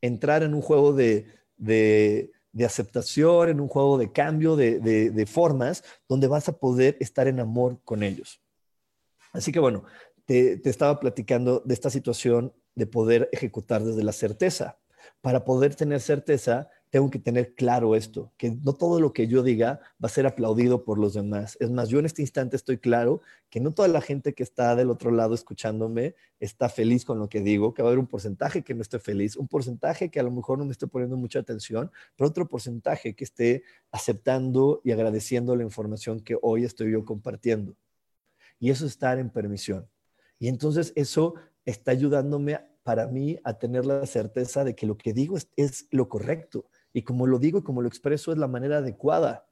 entrar 0.00 0.44
en 0.44 0.54
un 0.54 0.62
juego 0.62 0.92
de, 0.92 1.26
de 1.56 2.30
aceptación, 2.64 3.48
en 3.48 3.60
un 3.60 3.68
juego 3.68 3.98
de 3.98 4.12
cambio 4.12 4.56
de, 4.56 5.26
formas, 5.26 5.84
donde 6.08 6.26
vas 6.26 6.48
a 6.48 6.58
poder 6.58 6.96
estar 7.00 7.28
en 7.28 7.40
amor 7.40 7.80
con 7.84 8.02
ellos. 8.02 8.40
Así 9.32 9.52
que 9.52 9.60
bueno, 9.60 9.84
te, 10.26 10.56
te 10.56 10.70
estaba 10.70 10.98
platicando 10.98 11.60
de 11.64 11.74
esta 11.74 11.90
situación 11.90 12.52
de 12.74 12.86
poder 12.86 13.28
ejecutar 13.32 13.82
desde 13.82 14.02
la 14.02 14.12
certeza. 14.12 14.78
Para 15.20 15.44
poder 15.44 15.74
tener 15.74 16.00
certeza, 16.00 16.68
tengo 16.90 17.08
que 17.08 17.20
tener 17.20 17.54
claro 17.54 17.94
esto, 17.94 18.32
que 18.36 18.50
no 18.50 18.72
todo 18.72 19.00
lo 19.00 19.12
que 19.12 19.28
yo 19.28 19.44
diga 19.44 19.80
va 20.02 20.06
a 20.06 20.08
ser 20.08 20.26
aplaudido 20.26 20.84
por 20.84 20.98
los 20.98 21.14
demás. 21.14 21.56
Es 21.60 21.70
más, 21.70 21.88
yo 21.88 22.00
en 22.00 22.06
este 22.06 22.20
instante 22.20 22.56
estoy 22.56 22.78
claro 22.78 23.22
que 23.48 23.60
no 23.60 23.70
toda 23.70 23.86
la 23.86 24.00
gente 24.00 24.34
que 24.34 24.42
está 24.42 24.74
del 24.74 24.90
otro 24.90 25.12
lado 25.12 25.34
escuchándome 25.34 26.16
está 26.40 26.68
feliz 26.68 27.04
con 27.04 27.20
lo 27.20 27.28
que 27.28 27.40
digo, 27.40 27.74
que 27.74 27.82
va 27.82 27.88
a 27.88 27.90
haber 27.90 28.00
un 28.00 28.08
porcentaje 28.08 28.62
que 28.62 28.74
no 28.74 28.82
esté 28.82 28.98
feliz, 28.98 29.36
un 29.36 29.46
porcentaje 29.46 30.10
que 30.10 30.18
a 30.18 30.24
lo 30.24 30.32
mejor 30.32 30.58
no 30.58 30.64
me 30.64 30.72
esté 30.72 30.88
poniendo 30.88 31.16
mucha 31.16 31.38
atención, 31.38 31.92
pero 32.16 32.28
otro 32.28 32.48
porcentaje 32.48 33.14
que 33.14 33.22
esté 33.22 33.62
aceptando 33.92 34.80
y 34.84 34.90
agradeciendo 34.90 35.54
la 35.54 35.62
información 35.62 36.20
que 36.20 36.36
hoy 36.42 36.64
estoy 36.64 36.92
yo 36.92 37.04
compartiendo. 37.04 37.76
Y 38.58 38.70
eso 38.70 38.84
es 38.84 38.92
estar 38.92 39.18
en 39.18 39.30
permisión. 39.30 39.88
Y 40.40 40.48
entonces 40.48 40.92
eso 40.96 41.34
está 41.64 41.92
ayudándome 41.92 42.58
para 42.82 43.06
mí 43.06 43.38
a 43.44 43.58
tener 43.58 43.86
la 43.86 44.04
certeza 44.06 44.64
de 44.64 44.74
que 44.74 44.86
lo 44.86 44.96
que 44.96 45.12
digo 45.12 45.36
es, 45.36 45.48
es 45.56 45.86
lo 45.90 46.08
correcto 46.08 46.66
y 46.92 47.02
como 47.02 47.26
lo 47.26 47.38
digo 47.38 47.58
y 47.58 47.62
como 47.62 47.82
lo 47.82 47.88
expreso 47.88 48.32
es 48.32 48.38
la 48.38 48.48
manera 48.48 48.78
adecuada. 48.78 49.46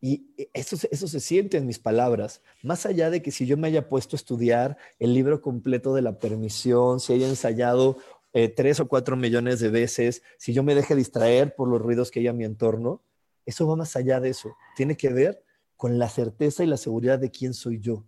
Y 0.00 0.34
eso, 0.52 0.76
eso 0.90 1.08
se 1.08 1.20
siente 1.20 1.56
en 1.56 1.66
mis 1.66 1.78
palabras, 1.78 2.42
más 2.62 2.84
allá 2.84 3.08
de 3.08 3.22
que 3.22 3.30
si 3.30 3.46
yo 3.46 3.56
me 3.56 3.68
haya 3.68 3.88
puesto 3.88 4.16
a 4.16 4.18
estudiar 4.18 4.76
el 4.98 5.14
libro 5.14 5.40
completo 5.40 5.94
de 5.94 6.02
la 6.02 6.18
permisión, 6.18 7.00
si 7.00 7.14
haya 7.14 7.26
ensayado 7.26 7.96
eh, 8.34 8.48
tres 8.48 8.80
o 8.80 8.88
cuatro 8.88 9.16
millones 9.16 9.60
de 9.60 9.70
veces, 9.70 10.22
si 10.36 10.52
yo 10.52 10.62
me 10.62 10.74
deje 10.74 10.94
distraer 10.94 11.54
por 11.54 11.68
los 11.68 11.80
ruidos 11.80 12.10
que 12.10 12.20
hay 12.20 12.26
a 12.26 12.32
mi 12.32 12.44
entorno, 12.44 13.00
eso 13.46 13.66
va 13.66 13.76
más 13.76 13.96
allá 13.96 14.20
de 14.20 14.30
eso. 14.30 14.56
Tiene 14.76 14.96
que 14.96 15.08
ver 15.10 15.42
con 15.76 15.98
la 15.98 16.08
certeza 16.08 16.64
y 16.64 16.66
la 16.66 16.76
seguridad 16.76 17.18
de 17.18 17.30
quién 17.30 17.54
soy 17.54 17.80
yo. 17.80 18.04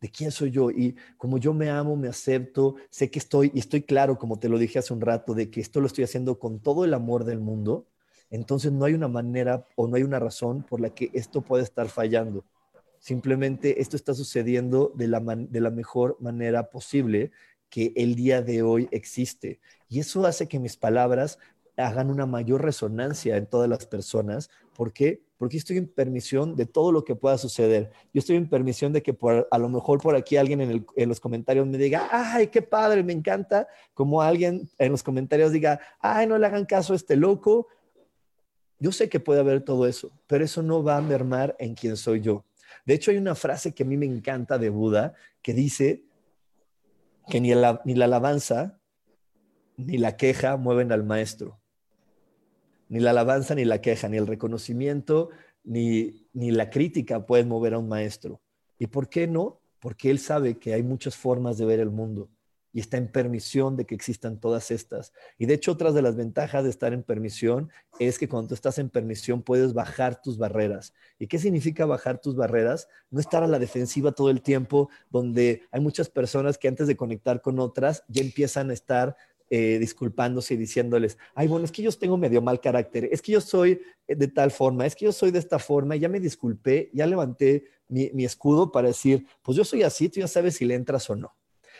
De 0.00 0.10
quién 0.10 0.30
soy 0.30 0.50
yo. 0.50 0.70
Y 0.70 0.96
como 1.16 1.38
yo 1.38 1.52
me 1.52 1.70
amo, 1.70 1.96
me 1.96 2.08
acepto, 2.08 2.76
sé 2.90 3.10
que 3.10 3.18
estoy, 3.18 3.50
y 3.54 3.58
estoy 3.58 3.82
claro, 3.82 4.18
como 4.18 4.38
te 4.38 4.48
lo 4.48 4.58
dije 4.58 4.78
hace 4.78 4.92
un 4.92 5.00
rato, 5.00 5.34
de 5.34 5.50
que 5.50 5.60
esto 5.60 5.80
lo 5.80 5.86
estoy 5.86 6.04
haciendo 6.04 6.38
con 6.38 6.60
todo 6.60 6.84
el 6.84 6.94
amor 6.94 7.24
del 7.24 7.40
mundo, 7.40 7.86
entonces 8.30 8.72
no 8.72 8.84
hay 8.84 8.94
una 8.94 9.08
manera 9.08 9.66
o 9.76 9.88
no 9.88 9.96
hay 9.96 10.02
una 10.02 10.18
razón 10.18 10.62
por 10.62 10.80
la 10.80 10.90
que 10.90 11.10
esto 11.14 11.40
pueda 11.40 11.62
estar 11.62 11.88
fallando. 11.88 12.44
Simplemente 12.98 13.80
esto 13.80 13.96
está 13.96 14.14
sucediendo 14.14 14.92
de 14.94 15.08
la, 15.08 15.20
de 15.20 15.60
la 15.60 15.70
mejor 15.70 16.16
manera 16.20 16.70
posible 16.70 17.30
que 17.70 17.92
el 17.96 18.14
día 18.14 18.42
de 18.42 18.62
hoy 18.62 18.88
existe. 18.90 19.60
Y 19.88 20.00
eso 20.00 20.26
hace 20.26 20.48
que 20.48 20.58
mis 20.58 20.76
palabras 20.76 21.38
hagan 21.76 22.10
una 22.10 22.26
mayor 22.26 22.62
resonancia 22.62 23.36
en 23.36 23.46
todas 23.46 23.68
las 23.68 23.86
personas. 23.86 24.50
¿Por 24.74 24.92
qué? 24.92 25.22
Porque 25.38 25.56
estoy 25.56 25.78
en 25.78 25.86
permisión 25.86 26.56
de 26.56 26.66
todo 26.66 26.92
lo 26.92 27.04
que 27.04 27.14
pueda 27.14 27.38
suceder. 27.38 27.90
Yo 28.12 28.18
estoy 28.18 28.36
en 28.36 28.48
permisión 28.48 28.92
de 28.92 29.02
que 29.02 29.16
a 29.50 29.58
lo 29.58 29.68
mejor 29.68 30.00
por 30.00 30.14
aquí 30.14 30.36
alguien 30.36 30.84
en, 30.94 31.08
los 31.08 31.20
comentarios 31.20 31.66
me 31.66 31.78
diga, 31.78 32.08
ay, 32.10 32.48
qué 32.48 32.60
padre, 32.60 33.02
me 33.02 33.12
encanta. 33.12 33.66
Como 33.94 34.20
alguien 34.20 34.68
en 34.78 34.92
los 34.92 35.02
comentarios 35.02 35.52
diga, 35.52 35.80
ay, 36.00 36.26
no 36.26 36.36
le 36.36 36.46
hagan 36.46 36.66
caso 36.66 36.92
a 36.92 36.96
este 36.96 37.16
loco. 37.16 37.68
Yo 38.78 38.92
sé 38.92 39.08
que 39.08 39.20
puede 39.20 39.40
haber 39.40 39.62
todo 39.62 39.86
eso, 39.86 40.12
pero 40.26 40.44
eso 40.44 40.62
no 40.62 40.82
va 40.82 40.96
a 40.96 41.00
mermar 41.00 41.56
en 41.58 41.74
quién 41.74 41.96
soy 41.96 42.20
yo. 42.20 42.44
De 42.84 42.94
hecho, 42.94 43.10
hay 43.10 43.16
una 43.16 43.34
frase 43.34 43.72
que 43.72 43.84
a 43.84 43.86
mí 43.86 43.96
me 43.96 44.06
encanta 44.06 44.58
de 44.58 44.68
Buda 44.68 45.14
que 45.40 45.54
dice, 45.54 46.04
que 47.28 47.40
ni 47.40 47.54
la 47.54 47.80
alabanza 48.04 48.78
ni 49.78 49.96
la 49.96 50.16
queja 50.16 50.56
mueven 50.56 50.92
al 50.92 51.04
maestro. 51.04 51.58
Ni 52.88 53.00
la 53.00 53.10
alabanza 53.10 53.54
ni 53.54 53.64
la 53.64 53.80
queja, 53.80 54.08
ni 54.08 54.16
el 54.16 54.26
reconocimiento 54.26 55.30
ni, 55.64 56.26
ni 56.32 56.50
la 56.50 56.70
crítica 56.70 57.26
pueden 57.26 57.48
mover 57.48 57.74
a 57.74 57.78
un 57.78 57.88
maestro. 57.88 58.40
¿Y 58.78 58.86
por 58.86 59.08
qué 59.08 59.26
no? 59.26 59.60
Porque 59.80 60.10
él 60.10 60.18
sabe 60.18 60.58
que 60.58 60.74
hay 60.74 60.82
muchas 60.82 61.16
formas 61.16 61.58
de 61.58 61.66
ver 61.66 61.80
el 61.80 61.90
mundo 61.90 62.30
y 62.72 62.80
está 62.80 62.96
en 62.96 63.08
permisión 63.08 63.76
de 63.76 63.86
que 63.86 63.94
existan 63.94 64.38
todas 64.38 64.70
estas. 64.70 65.12
Y 65.38 65.46
de 65.46 65.54
hecho, 65.54 65.72
otras 65.72 65.94
de 65.94 66.02
las 66.02 66.16
ventajas 66.16 66.64
de 66.64 66.70
estar 66.70 66.92
en 66.92 67.02
permisión 67.02 67.70
es 67.98 68.18
que 68.18 68.28
cuando 68.28 68.48
tú 68.48 68.54
estás 68.54 68.78
en 68.78 68.90
permisión 68.90 69.42
puedes 69.42 69.72
bajar 69.72 70.20
tus 70.20 70.38
barreras. 70.38 70.92
¿Y 71.18 71.26
qué 71.26 71.38
significa 71.38 71.86
bajar 71.86 72.20
tus 72.20 72.36
barreras? 72.36 72.88
No 73.10 73.20
estar 73.20 73.42
a 73.42 73.46
la 73.46 73.58
defensiva 73.58 74.12
todo 74.12 74.30
el 74.30 74.42
tiempo, 74.42 74.90
donde 75.10 75.62
hay 75.70 75.80
muchas 75.80 76.08
personas 76.08 76.58
que 76.58 76.68
antes 76.68 76.86
de 76.86 76.96
conectar 76.96 77.40
con 77.40 77.58
otras 77.58 78.04
ya 78.08 78.22
empiezan 78.22 78.70
a 78.70 78.74
estar 78.74 79.16
eh, 79.50 79.78
disculpándose 79.78 80.54
y 80.54 80.56
diciéndoles, 80.56 81.18
ay, 81.34 81.48
bueno, 81.48 81.64
es 81.64 81.72
que 81.72 81.82
yo 81.82 81.92
tengo 81.92 82.16
medio 82.16 82.42
mal 82.42 82.60
carácter, 82.60 83.08
es 83.10 83.22
que 83.22 83.32
yo 83.32 83.40
soy 83.40 83.80
de 84.06 84.28
tal 84.28 84.50
forma, 84.50 84.86
es 84.86 84.94
que 84.94 85.04
yo 85.06 85.12
soy 85.12 85.30
de 85.30 85.38
esta 85.38 85.58
forma, 85.58 85.96
ya 85.96 86.08
me 86.08 86.20
disculpé, 86.20 86.90
ya 86.92 87.06
levanté 87.06 87.64
mi, 87.88 88.10
mi 88.12 88.24
escudo 88.24 88.70
para 88.70 88.88
decir, 88.88 89.26
pues 89.42 89.56
yo 89.56 89.64
soy 89.64 89.82
así, 89.82 90.08
tú 90.08 90.20
ya 90.20 90.28
sabes 90.28 90.56
si 90.56 90.64
le 90.64 90.74
entras 90.74 91.08
o 91.10 91.16
no. 91.16 91.34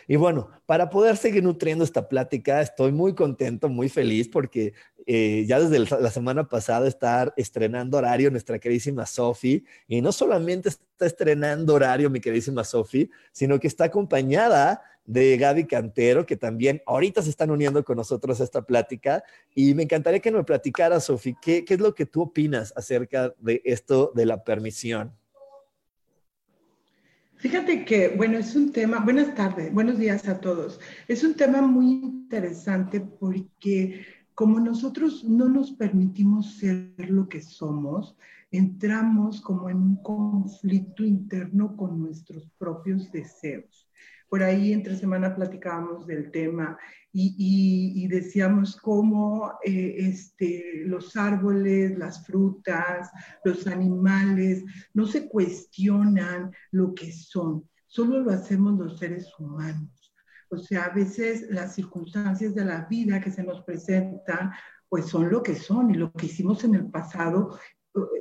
Y 0.07 0.15
bueno, 0.15 0.49
para 0.65 0.89
poder 0.89 1.17
seguir 1.17 1.43
nutriendo 1.43 1.83
esta 1.83 2.09
plática, 2.09 2.61
estoy 2.61 2.91
muy 2.91 3.13
contento, 3.13 3.69
muy 3.69 3.89
feliz 3.89 4.27
porque 4.27 4.73
eh, 5.05 5.45
ya 5.47 5.59
desde 5.59 5.79
la 6.01 6.09
semana 6.11 6.47
pasada 6.47 6.87
está 6.87 7.33
estrenando 7.37 7.97
horario 7.97 8.31
nuestra 8.31 8.59
queridísima 8.59 9.05
Sofi. 9.05 9.63
Y 9.87 10.01
no 10.01 10.11
solamente 10.11 10.69
está 10.69 11.05
estrenando 11.05 11.75
horario 11.75 12.09
mi 12.09 12.19
queridísima 12.19 12.63
Sofi, 12.63 13.09
sino 13.31 13.59
que 13.59 13.67
está 13.67 13.85
acompañada 13.85 14.81
de 15.09 15.37
Gaby 15.37 15.65
Cantero, 15.65 16.23
que 16.23 16.37
también 16.37 16.83
ahorita 16.85 17.23
se 17.23 17.31
están 17.31 17.49
uniendo 17.49 17.83
con 17.83 17.97
nosotros 17.97 18.39
a 18.39 18.43
esta 18.43 18.61
plática. 18.61 19.23
Y 19.55 19.73
me 19.73 19.83
encantaría 19.83 20.19
que 20.19 20.31
me 20.31 20.43
platicara, 20.43 20.99
Sofi, 20.99 21.35
¿qué, 21.41 21.65
¿qué 21.65 21.73
es 21.73 21.79
lo 21.79 21.95
que 21.95 22.05
tú 22.05 22.21
opinas 22.21 22.71
acerca 22.75 23.33
de 23.39 23.59
esto 23.65 24.11
de 24.13 24.27
la 24.27 24.43
permisión? 24.43 25.11
Fíjate 27.37 27.85
que, 27.85 28.09
bueno, 28.09 28.37
es 28.37 28.55
un 28.55 28.71
tema, 28.71 28.99
buenas 28.99 29.33
tardes, 29.33 29.73
buenos 29.73 29.97
días 29.97 30.27
a 30.27 30.39
todos. 30.39 30.79
Es 31.07 31.23
un 31.23 31.33
tema 31.33 31.61
muy 31.63 31.87
interesante 31.87 32.99
porque 33.01 34.05
como 34.35 34.59
nosotros 34.59 35.23
no 35.23 35.49
nos 35.49 35.71
permitimos 35.71 36.57
ser 36.57 36.93
lo 37.09 37.27
que 37.27 37.41
somos, 37.41 38.15
entramos 38.51 39.41
como 39.41 39.71
en 39.71 39.77
un 39.77 39.95
conflicto 40.03 41.03
interno 41.03 41.75
con 41.75 41.99
nuestros 41.99 42.47
propios 42.59 43.11
deseos. 43.11 43.88
Por 44.29 44.43
ahí 44.43 44.73
entre 44.73 44.95
semana 44.95 45.35
platicábamos 45.35 46.05
del 46.05 46.31
tema 46.31 46.77
y, 47.11 48.07
decíamos 48.07 48.75
cómo 48.75 49.53
eh, 49.63 49.95
este, 49.97 50.83
los 50.85 51.15
árboles, 51.15 51.97
las 51.97 52.25
frutas, 52.25 53.09
los 53.43 53.65
animales 53.67 54.63
no 54.93 55.07
se 55.07 55.27
cuestionan 55.27 56.51
lo 56.71 56.93
que 56.93 57.11
son, 57.11 57.67
solo 57.87 58.19
lo 58.19 58.31
hacemos 58.31 58.77
los 58.77 58.99
seres 58.99 59.27
humanos. 59.39 60.13
O 60.51 60.57
sea, 60.57 60.85
a 60.85 60.93
veces 60.93 61.47
las 61.49 61.75
circunstancias 61.75 62.55
de 62.55 62.65
la 62.65 62.85
vida 62.85 63.21
que 63.21 63.31
se 63.31 63.43
nos 63.43 63.63
presentan, 63.63 64.51
pues 64.87 65.07
son 65.07 65.29
lo 65.29 65.43
que 65.43 65.55
son 65.55 65.91
y 65.91 65.93
lo 65.95 66.11
que 66.11 66.25
hicimos 66.25 66.63
en 66.63 66.75
el 66.75 66.89
pasado 66.89 67.59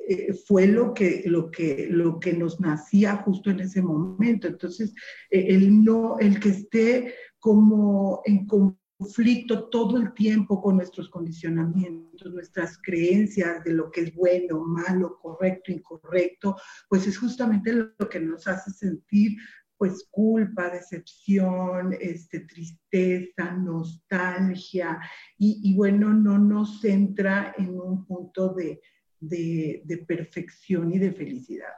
eh, 0.08 0.32
fue 0.46 0.66
lo 0.66 0.94
que, 0.94 1.24
lo, 1.26 1.50
que, 1.50 1.88
lo 1.90 2.18
que 2.18 2.32
nos 2.32 2.58
nacía 2.60 3.16
justo 3.16 3.50
en 3.50 3.60
ese 3.60 3.82
momento. 3.82 4.48
Entonces, 4.48 4.94
eh, 5.30 5.46
el, 5.48 5.84
no, 5.84 6.18
el 6.18 6.40
que 6.40 6.48
esté 6.50 7.14
como 7.38 8.22
en 8.24 8.46
conflicto 8.46 9.68
todo 9.68 9.98
el 9.98 10.14
tiempo 10.14 10.60
con 10.62 10.76
nuestros 10.76 11.10
condicionamientos, 11.10 12.32
nuestras 12.32 12.78
creencias 12.78 13.62
de 13.64 13.74
lo 13.74 13.90
que 13.90 14.02
es 14.02 14.14
bueno, 14.14 14.64
malo, 14.64 15.18
correcto, 15.20 15.70
incorrecto, 15.70 16.56
pues 16.88 17.06
es 17.06 17.18
justamente 17.18 17.72
lo 17.72 18.08
que 18.08 18.20
nos 18.20 18.46
hace 18.48 18.70
sentir 18.70 19.36
pues 19.76 20.08
culpa, 20.10 20.70
decepción, 20.70 21.94
este, 22.00 22.40
tristeza, 22.40 23.52
nostalgia, 23.52 24.98
y, 25.36 25.60
y 25.62 25.76
bueno, 25.76 26.12
no 26.12 26.36
nos 26.36 26.80
centra 26.80 27.54
en 27.56 27.78
un 27.78 28.04
punto 28.04 28.54
de, 28.54 28.80
de, 29.20 30.04
perfección 30.06 30.92
y 30.92 30.98
de 30.98 31.12
felicidad. 31.12 31.72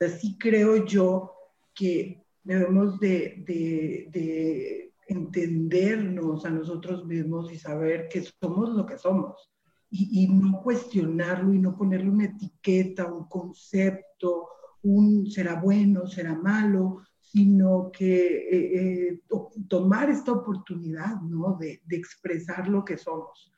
Así 0.00 0.36
creo 0.38 0.84
yo 0.84 1.32
que 1.74 2.24
debemos 2.42 2.98
de, 3.00 4.90
entendernos 5.06 6.44
a 6.46 6.50
nosotros 6.50 7.04
mismos 7.04 7.52
y 7.52 7.58
saber 7.58 8.08
que 8.08 8.24
somos 8.40 8.70
lo 8.70 8.86
que 8.86 8.96
somos 8.96 9.50
y, 9.90 10.26
no 10.28 10.62
cuestionarlo 10.62 11.52
y 11.52 11.58
no 11.58 11.76
ponerle 11.76 12.10
una 12.10 12.24
etiqueta, 12.24 13.12
un 13.12 13.28
concepto, 13.28 14.48
un 14.82 15.30
será 15.30 15.60
bueno, 15.60 16.06
será 16.06 16.34
malo, 16.34 17.02
sino 17.20 17.92
que 17.92 18.48
eh, 18.50 19.10
eh, 19.10 19.20
tomar 19.68 20.10
esta 20.10 20.32
oportunidad 20.32 21.20
¿no? 21.20 21.58
de 21.58 21.80
expresar 21.90 22.68
lo 22.68 22.84
que 22.84 22.98
somos. 22.98 23.53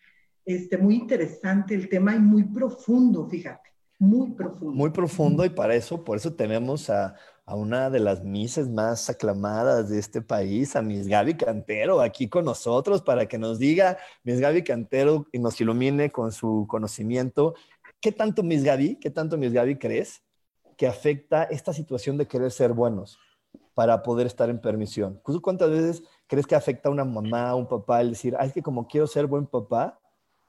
Este, 0.47 0.79
muy 0.79 0.95
interesante 0.95 1.75
el 1.75 1.89
tema 1.89 2.15
y 2.15 2.21
muy 2.21 2.45
profundo, 2.45 3.29
fíjate, 3.29 3.69
muy 3.99 4.31
profundo. 4.31 4.73
Muy 4.73 4.91
profundo 4.91 5.45
y 5.45 5.51
para 5.51 5.75
eso, 5.75 6.05
por 6.05 6.19
eso 6.19 6.35
tenemos 6.35 6.89
a, 6.89 7.17
una 7.49 7.91
de 7.91 7.99
las 7.99 8.23
mises 8.23 8.69
más 8.69 9.11
aclamadas 9.11 9.89
de 9.89 9.99
este 9.99 10.23
país, 10.23 10.77
a 10.77 10.83
Miss 10.83 11.09
Gaby 11.09 11.35
Cantero, 11.35 12.01
aquí 12.01 12.29
con 12.29 12.45
nosotros 12.45 13.03
para 13.03 13.27
que 13.27 13.39
nos 13.39 13.59
diga, 13.59 13.99
Miss 14.23 14.39
Gaby 14.39 14.63
Cantero, 14.63 15.27
y 15.33 15.41
nos 15.41 15.61
ilumine 15.61 16.11
con 16.11 16.31
su 16.31 16.67
conocimiento. 16.69 17.55
¿Qué 18.01 18.13
tanto, 18.13 18.45
Miss 18.45 18.63
Gaby, 18.63 18.97
qué 19.01 19.11
tanto, 19.11 19.37
Miss 19.37 19.53
Gaby, 19.53 19.79
crees 19.79 20.23
que 20.77 20.87
afecta 20.87 21.43
esta 21.43 21.73
situación 21.73 22.19
de 22.19 22.27
querer 22.27 22.53
ser 22.53 22.73
buenos 22.73 23.19
para 23.75 24.01
poder 24.05 24.29
estar 24.29 24.49
en 24.49 24.61
permisión? 24.61 25.21
¿Cuántas 25.43 25.71
veces 25.71 26.05
crees 26.29 26.47
que 26.47 26.55
afecta 26.55 26.89
a 26.89 26.93
una 26.93 27.05
mamá, 27.05 27.49
a 27.49 27.57
un 27.57 27.67
papá, 27.67 28.01
el 28.01 28.11
decir, 28.11 28.37
ay, 28.39 28.53
que 28.53 28.63
como 28.63 28.87
quiero 28.87 29.09
ser 29.09 29.27
buen 29.27 29.47
papá, 29.47 29.99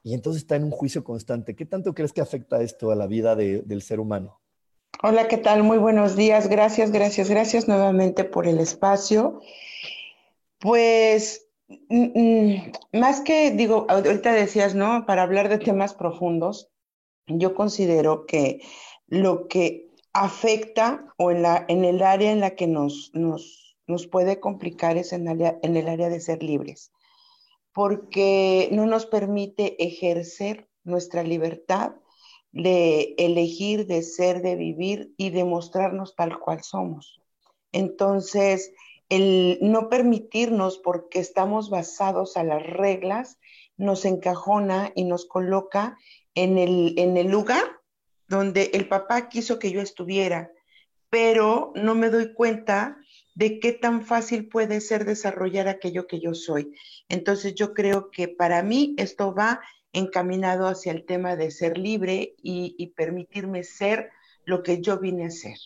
y 0.02 0.14
entonces 0.14 0.42
está 0.42 0.56
en 0.56 0.64
un 0.64 0.70
juicio 0.70 1.04
constante. 1.04 1.54
¿Qué 1.54 1.66
tanto 1.66 1.94
crees 1.94 2.12
que 2.12 2.20
afecta 2.20 2.62
esto 2.62 2.90
a 2.90 2.96
la 2.96 3.06
vida 3.06 3.36
del 3.36 3.82
ser 3.82 4.00
humano? 4.00 4.40
Hola, 5.02 5.28
¿qué 5.28 5.36
tal? 5.36 5.62
Muy 5.62 5.78
buenos 5.78 6.16
días. 6.16 6.48
Gracias, 6.48 6.90
gracias, 6.90 7.28
gracias 7.28 7.68
nuevamente 7.68 8.24
por 8.24 8.46
el 8.46 8.58
espacio. 8.58 9.40
Pues, 10.58 11.46
mm, 11.68 12.20
mm, 12.20 12.72
más 12.98 13.20
que, 13.20 13.50
digo, 13.52 13.86
ahorita 13.88 14.32
decías, 14.32 14.74
¿no? 14.74 15.06
Para 15.06 15.22
hablar 15.22 15.48
de 15.48 15.58
temas 15.58 15.94
profundos, 15.94 16.70
yo 17.26 17.54
considero 17.54 18.26
que 18.26 18.60
lo 19.06 19.46
que 19.46 19.88
afecta 20.12 21.04
o 21.16 21.30
en, 21.30 21.42
la, 21.42 21.64
en 21.68 21.84
el 21.84 22.02
área 22.02 22.32
en 22.32 22.40
la 22.40 22.56
que 22.56 22.66
nos, 22.66 23.12
puede 24.10 24.40
complicar 24.40 24.96
es 24.96 25.12
en 25.12 25.28
el 25.28 25.88
área 25.88 26.08
de 26.08 26.20
ser 26.20 26.42
libres 26.42 26.92
porque 27.78 28.70
no 28.72 28.86
nos 28.86 29.06
permite 29.06 29.80
ejercer 29.80 30.68
nuestra 30.82 31.22
libertad, 31.22 31.92
de 32.50 33.14
elegir, 33.18 33.86
de 33.86 34.02
ser, 34.02 34.42
de 34.42 34.56
vivir 34.56 35.14
y 35.16 35.30
de 35.30 35.44
mostrarnos 35.44 36.16
tal 36.16 36.40
cual 36.40 36.64
somos. 36.64 37.22
Entonces, 37.70 38.72
el 39.08 39.60
no 39.62 39.88
permitirnos 39.88 40.78
porque 40.78 41.20
estamos 41.20 41.70
basados 41.70 42.36
a 42.36 42.42
las 42.42 42.66
reglas 42.66 43.38
nos 43.76 44.04
encajona 44.04 44.90
y 44.96 45.04
nos 45.04 45.24
coloca 45.26 45.96
en 46.34 46.58
el, 46.58 46.98
en 46.98 47.16
el 47.16 47.28
lugar 47.28 47.62
donde 48.26 48.72
el 48.74 48.88
papá 48.88 49.28
quiso 49.28 49.60
que 49.60 49.70
yo 49.70 49.80
estuviera, 49.80 50.50
pero 51.10 51.70
no 51.76 51.94
me 51.94 52.10
doy 52.10 52.34
cuenta 52.34 52.98
de 53.38 53.60
qué 53.60 53.72
tan 53.72 54.04
fácil 54.04 54.48
puede 54.48 54.80
ser 54.80 55.04
desarrollar 55.04 55.68
aquello 55.68 56.08
que 56.08 56.18
yo 56.18 56.34
soy. 56.34 56.74
Entonces 57.08 57.54
yo 57.54 57.72
creo 57.72 58.10
que 58.10 58.26
para 58.26 58.64
mí 58.64 58.96
esto 58.98 59.32
va 59.32 59.60
encaminado 59.92 60.66
hacia 60.66 60.90
el 60.90 61.06
tema 61.06 61.36
de 61.36 61.52
ser 61.52 61.78
libre 61.78 62.34
y, 62.42 62.92
permitirme 62.96 63.62
ser 63.62 64.10
lo 64.44 64.64
que 64.64 64.80
yo 64.80 64.98
vine 64.98 65.26
a 65.26 65.30
ser. 65.30 65.56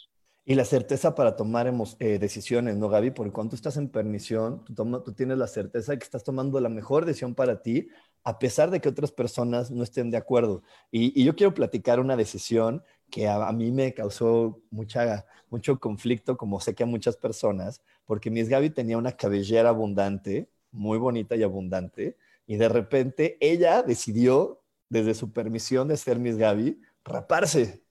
Y 0.45 0.55
la 0.55 0.67
certeza 0.67 1.15
para 1.15 1.35
tomar 1.35 1.73
eh, 1.99 2.19
decisiones, 2.19 2.77
¿no, 2.77 2.91
Gaby? 2.91 3.13
Porque 3.13 3.33
cuando 3.33 3.51
tú 3.51 3.57
estás 3.57 3.79
en 3.79 3.89
permisión, 3.89 4.63
tú, 4.67 4.75
tú 5.03 5.15
tienes 5.15 5.39
la 5.39 5.47
certeza 5.47 5.93
de 5.93 5.99
que 5.99 6.05
estás 6.05 6.25
tomando 6.25 6.61
la 6.61 6.69
mejor 6.69 7.07
decisión 7.07 7.35
para 7.35 7.63
ti, 7.63 7.89
a 8.25 8.39
pesar 8.39 8.71
de 8.71 8.81
que 8.81 8.89
otras 8.89 9.13
personas 9.13 9.71
no 9.71 9.83
estén 9.83 10.11
de 10.11 10.17
acuerdo. 10.17 10.63
Y, 10.91 11.25
yo 11.25 11.35
quiero 11.35 11.55
platicar 11.55 12.01
una 12.01 12.17
decisión 12.17 12.83
que 13.13 13.29
a, 13.29 13.53
mí 13.53 13.71
me 13.71 13.93
causó 13.93 14.59
mucha, 14.71 15.27
mucho 15.51 15.79
conflicto, 15.79 16.39
como 16.39 16.61
sé 16.61 16.75
que 16.75 16.83
a 16.83 16.87
muchas 16.87 17.17
personas, 17.17 17.83
porque 18.07 18.31
Miss 18.31 18.49
Gaby 18.49 18.71
tenía 18.71 18.97
una 18.97 19.13
cabellera 19.13 19.69
abundante, 19.69 20.49
muy 20.71 20.97
bonita 20.97 21.37
y 21.37 21.43
abundante, 21.43 22.17
y 22.47 22.57
de 22.57 22.71
repente 22.71 23.37
ella 23.39 23.83
decidió, 23.83 24.63
desde 24.89 25.15
su 25.15 25.31
permisión 25.31 25.89
de 25.89 25.99
ser 25.99 26.19
Miss 26.19 26.37
Gaby, 26.37 26.81
raparse. 27.05 27.83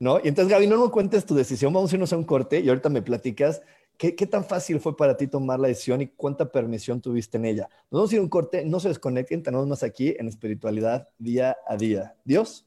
¿No? 0.00 0.18
Y 0.18 0.28
entonces, 0.28 0.52
Gaby, 0.52 0.66
no 0.66 0.76
nos 0.76 0.90
cuentes 0.90 1.24
tu 1.24 1.34
decisión, 1.36 1.72
vamos 1.72 1.92
a 1.92 1.94
irnos 1.94 2.12
a 2.12 2.16
un 2.16 2.24
corte 2.24 2.58
y 2.60 2.68
ahorita 2.68 2.88
me 2.88 3.02
platicas 3.02 3.62
¿Qué, 4.00 4.26
tan 4.26 4.46
fácil 4.46 4.80
fue 4.80 4.96
para 4.96 5.14
ti 5.14 5.26
tomar 5.26 5.60
la 5.60 5.68
decisión 5.68 6.00
y 6.00 6.06
cuánta 6.06 6.50
permisión 6.50 7.02
tuviste 7.02 7.36
en 7.36 7.44
ella? 7.44 7.68
Nos 7.90 7.98
vamos 7.98 8.10
a 8.10 8.14
ir 8.14 8.20
a 8.20 8.22
un 8.22 8.30
corte, 8.30 8.64
no 8.64 8.80
se 8.80 8.88
desconecten, 8.88 9.42
tenemos 9.42 9.66
más 9.66 9.82
aquí 9.82 10.16
en 10.18 10.26
espiritualidad 10.26 11.10
día 11.18 11.54
a 11.68 11.76
día. 11.76 12.16
¿Dios? 12.24 12.66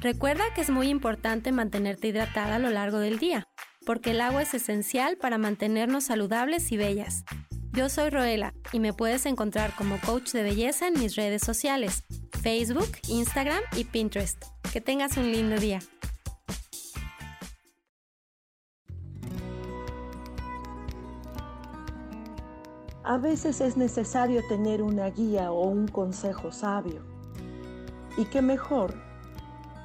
Recuerda 0.00 0.44
que 0.54 0.62
es 0.62 0.70
muy 0.70 0.88
importante 0.88 1.52
mantenerte 1.52 2.08
hidratada 2.08 2.56
a 2.56 2.58
lo 2.58 2.70
largo 2.70 3.00
del 3.00 3.18
día, 3.18 3.46
porque 3.84 4.12
el 4.12 4.22
agua 4.22 4.40
es 4.40 4.54
esencial 4.54 5.18
para 5.18 5.36
mantenernos 5.36 6.04
saludables 6.04 6.72
y 6.72 6.78
bellas. 6.78 7.24
Yo 7.72 7.90
soy 7.90 8.08
Roela 8.08 8.54
y 8.72 8.80
me 8.80 8.94
puedes 8.94 9.26
encontrar 9.26 9.74
como 9.76 10.00
coach 10.00 10.32
de 10.32 10.42
belleza 10.42 10.88
en 10.88 10.98
mis 10.98 11.16
redes 11.16 11.42
sociales, 11.42 12.04
Facebook, 12.40 12.88
Instagram 13.08 13.60
y 13.76 13.84
Pinterest. 13.84 14.42
Que 14.72 14.80
tengas 14.80 15.18
un 15.18 15.30
lindo 15.30 15.58
día. 15.58 15.80
A 23.04 23.18
veces 23.18 23.60
es 23.60 23.76
necesario 23.76 24.40
tener 24.48 24.80
una 24.80 25.10
guía 25.10 25.52
o 25.52 25.68
un 25.68 25.88
consejo 25.88 26.52
sabio. 26.52 27.04
Y 28.16 28.24
qué 28.24 28.40
mejor 28.40 29.09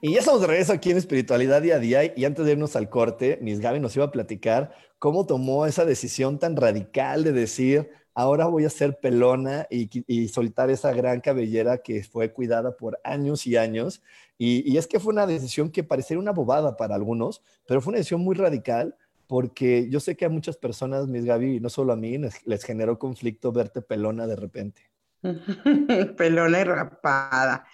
Y 0.00 0.12
ya 0.12 0.20
estamos 0.20 0.40
de 0.40 0.46
regreso 0.46 0.72
aquí 0.72 0.92
en 0.92 0.96
Espiritualidad 0.96 1.60
Día 1.60 1.74
a 1.74 1.78
Día 1.80 2.12
y 2.16 2.24
antes 2.24 2.46
de 2.46 2.52
irnos 2.52 2.76
al 2.76 2.88
corte, 2.88 3.40
Miss 3.42 3.58
Gaby 3.58 3.80
nos 3.80 3.96
iba 3.96 4.04
a 4.04 4.12
platicar 4.12 4.72
cómo 5.00 5.26
tomó 5.26 5.66
esa 5.66 5.84
decisión 5.84 6.38
tan 6.38 6.54
radical 6.54 7.24
de 7.24 7.32
decir, 7.32 7.90
ahora 8.14 8.46
voy 8.46 8.64
a 8.64 8.70
ser 8.70 9.00
pelona 9.00 9.66
y, 9.70 10.28
soltar 10.28 10.70
esa 10.70 10.92
gran 10.92 11.20
cabellera 11.20 11.78
que 11.78 12.04
fue 12.04 12.32
cuidada 12.32 12.76
por 12.76 13.00
años 13.02 13.44
y 13.48 13.56
años. 13.56 14.00
Y, 14.38 14.76
es 14.76 14.86
que 14.86 15.00
fue 15.00 15.12
una 15.12 15.26
decisión 15.26 15.68
que 15.68 15.82
parecería 15.82 16.20
una 16.20 16.30
bobada 16.30 16.76
para 16.76 16.94
algunos, 16.94 17.42
pero 17.66 17.80
fue 17.80 17.90
una 17.90 17.98
decisión 17.98 18.20
muy 18.20 18.36
radical 18.36 18.94
porque 19.26 19.88
yo 19.90 19.98
sé 19.98 20.16
que 20.16 20.24
a 20.24 20.28
muchas 20.28 20.56
personas, 20.56 21.08
Miss 21.08 21.24
Gaby, 21.24 21.56
y 21.56 21.60
no 21.60 21.70
solo 21.70 21.92
a 21.92 21.96
mí, 21.96 22.18
les 22.44 22.64
generó 22.64 23.00
conflicto 23.00 23.50
verte 23.50 23.82
pelona 23.82 24.28
de 24.28 24.36
repente. 24.36 24.82
pelona 26.16 26.60
y 26.60 26.64
rapada. 26.64 27.66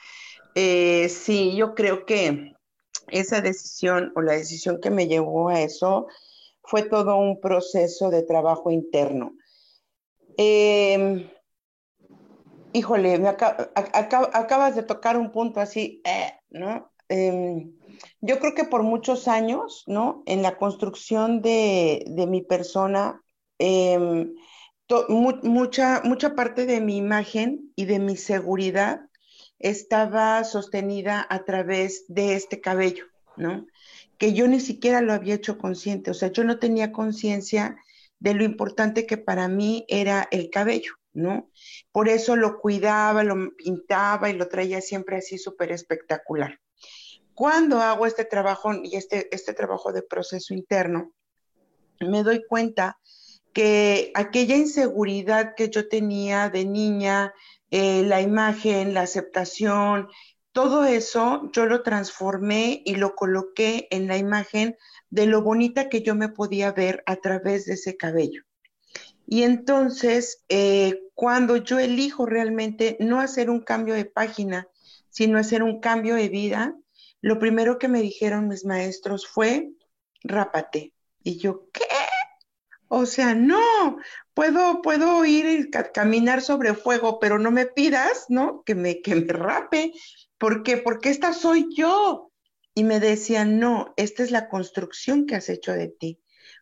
Eh, 0.55 1.09
sí, 1.09 1.57
yo 1.57 1.75
creo 1.75 2.07
que 2.07 2.55
esa 3.09 3.41
decisión 3.41 4.13
o 4.15 4.23
la 4.23 4.33
decisión 4.33 4.81
que 4.81 4.91
me 4.91 5.09
llevó 5.09 5.49
a 5.49 5.61
eso 5.61 6.07
fue 6.63 6.83
todo 6.83 7.17
un 7.17 7.41
proceso 7.41 8.11
de 8.11 8.23
trabajo 8.23 8.71
interno. 8.71 9.35
Em, 10.37 11.29
híjole, 12.73 13.19
me 13.19 13.29
acabas 13.29 14.75
de 14.75 14.83
tocar 14.83 15.17
un 15.17 15.31
punto 15.33 15.61
así, 15.61 16.01
eh, 16.05 16.33
¿no? 16.51 16.91
Em, 17.09 17.73
yo 18.21 18.39
creo 18.39 18.55
que 18.55 18.65
por 18.65 18.83
muchos 18.83 19.29
años, 19.29 19.85
¿no? 19.87 20.23
En 20.27 20.43
la 20.43 20.57
construcción 20.57 21.43
de, 21.43 22.05
mi 22.29 22.43
persona, 22.43 23.23
em, 23.59 24.35
mucha, 25.43 26.01
mucha 26.05 26.35
parte 26.35 26.67
de 26.67 26.81
mi 26.81 26.97
imagen 26.97 27.73
y 27.77 27.85
de 27.87 27.99
mi 27.99 28.17
seguridad 28.17 29.01
estaba 29.59 30.43
sostenida 30.45 31.27
a 31.29 31.45
través 31.45 32.05
de 32.09 32.35
este 32.35 32.61
cabello, 32.61 33.07
¿no? 33.37 33.67
Que 34.19 34.33
yo 34.33 34.47
ni 34.49 34.61
siquiera 34.61 35.01
lo 35.01 35.13
había 35.13 35.35
hecho 35.35 35.59
consciente, 35.59 36.11
o 36.11 36.15
sea, 36.15 36.31
yo 36.31 36.45
no 36.45 36.59
tenía 36.59 36.93
conciencia 36.93 37.77
de 38.19 38.35
lo 38.35 38.45
importante 38.45 39.07
que 39.07 39.19
para 39.19 39.49
mí 39.49 39.85
era 39.89 40.29
el 40.31 40.51
cabello, 40.51 40.93
¿no? 41.13 41.51
Por 41.93 42.09
eso 42.09 42.37
lo 42.37 42.59
cuidaba, 42.59 43.25
lo 43.25 43.55
pintaba 43.57 44.31
y 44.31 44.35
lo 44.35 44.49
traía 44.49 44.81
siempre 44.81 45.19
así 45.19 45.39
súper 45.39 45.73
espectacular. 45.73 46.61
Cuando 47.35 47.81
hago 47.81 48.07
este 48.07 48.25
trabajo 48.25 48.73
y 48.83 48.97
este, 48.97 49.35
este 49.35 49.55
trabajo 49.55 49.93
de 49.93 50.03
proceso 50.03 50.55
interno, 50.55 51.13
me 52.01 52.23
doy 52.23 52.45
cuenta 52.47 52.99
que 53.53 54.11
aquella 54.15 54.57
inseguridad 54.57 55.55
que 55.57 55.69
yo 55.69 55.89
tenía 55.89 56.49
de 56.51 56.65
niña, 56.65 57.33
eh, 57.77 58.05
la 58.05 58.20
imagen, 58.20 58.95
la 58.95 59.01
aceptación, 59.01 60.07
todo 60.53 60.85
eso 60.85 61.51
yo 61.53 61.66
lo 61.66 61.83
transformé 61.83 62.83
y 62.85 62.95
lo 62.95 63.16
coloqué 63.16 63.89
en 63.91 64.07
la 64.07 64.16
imagen 64.16 64.77
de 65.11 65.27
lo 65.27 65.43
bonita 65.43 65.89
que 65.89 66.01
yo 66.01 66.14
me 66.14 66.29
podía 66.29 66.70
ver 66.70 67.03
a 67.07 67.16
través 67.16 67.66
de 67.66 67.75
ese 67.75 67.97
cabello. 67.97 68.45
Y 69.27 69.43
entonces, 69.43 70.45
eh, 70.49 71.03
cuando 71.14 71.57
yo 71.57 71.81
elijo 71.81 72.27
realmente 72.27 72.97
no 73.01 73.18
hacer 73.18 73.51
un 73.51 73.59
cambio 73.59 73.95
de 73.95 74.05
página, 74.05 74.68
sino 75.11 75.37
hacer 75.37 75.64
un 75.64 75.81
cambio 75.81 76.14
de 76.14 76.29
vida, 76.29 76.77
lo 77.22 77.41
primero 77.41 77.81
que 77.81 77.89
me 77.89 78.03
dijeron 78.03 78.47
mis 78.47 78.64
maestros 78.64 79.27
fue, 79.27 79.72
rápate. 80.22 80.93
Y 81.25 81.39
yo, 81.39 81.68
¿qué? 81.72 81.83
O 82.87 83.05
sea, 83.05 83.35
no, 83.35 83.99
puedo, 84.35 84.82
puedo 84.82 85.24
ir 85.24 85.47
y 85.47 85.70
caminar 85.70 86.43
sobre 86.43 86.74
fuego, 86.74 87.18
pero 87.18 87.39
no 87.39 87.51
me 87.51 87.66
pidas, 87.66 88.26
¿no? 88.28 88.62
Que 88.64 88.74
me, 88.74 89.01
que 89.01 89.14
me 89.14 89.32
rape. 89.32 89.93
¿Por 90.39 90.62
qué? 90.62 90.76
Porque 90.76 91.11
esta 91.11 91.32
soy 91.32 91.68
yo. 91.74 92.30
Y 92.74 92.82
me 92.82 92.99
decían, 92.99 93.61
no, 93.61 93.95
esta 93.97 94.24
es 94.24 94.32
la 94.32 94.49
construcción 94.49 95.26
que 95.26 95.37
has 95.37 95.49
hecho 95.49 95.72
de 95.72 95.89
ti. 95.89 96.20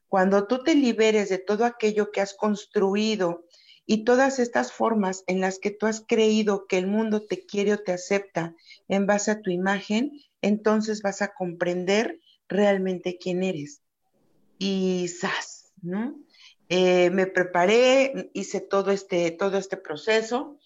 Cuando 0.09 0.47
tú 0.47 0.63
te 0.63 0.75
liberes 0.75 1.31
de 1.31 1.39
todo 1.39 1.65
aquello 1.65 2.13
que 2.13 2.21
has 2.21 2.35
construido 2.35 3.47
y 3.87 4.05
todas 4.05 4.39
estas 4.39 4.73
formas 4.73 5.25
en 5.27 5.41
las 5.41 5.59
que 5.59 5.71
tú 5.71 5.87
has 5.87 6.05
creído 6.07 6.67
que 6.67 6.77
el 6.77 6.87
mundo 6.87 7.25
te 7.25 7.47
quiere 7.47 7.73
o 7.73 7.79
te 7.79 7.93
acepta 7.93 8.55
en 8.89 9.07
base 9.07 9.31
a 9.31 9.41
tu 9.41 9.51
imagen, 9.51 10.13
entonces 10.43 11.01
vas 11.01 11.23
a 11.23 11.33
comprender 11.33 12.21
realmente 12.47 13.17
quién 13.19 13.43
eres. 13.43 13.81
Y 14.59 15.09
¡zas! 15.09 15.63
¿no? 15.83 16.15
Eh, 16.69 17.11
me 17.11 17.27
preparé, 17.27 18.31
hice 18.33 18.61
todo 18.61 18.91
este, 18.91 19.31
todo 19.31 19.59
este 19.59 19.77
proceso 19.77 20.59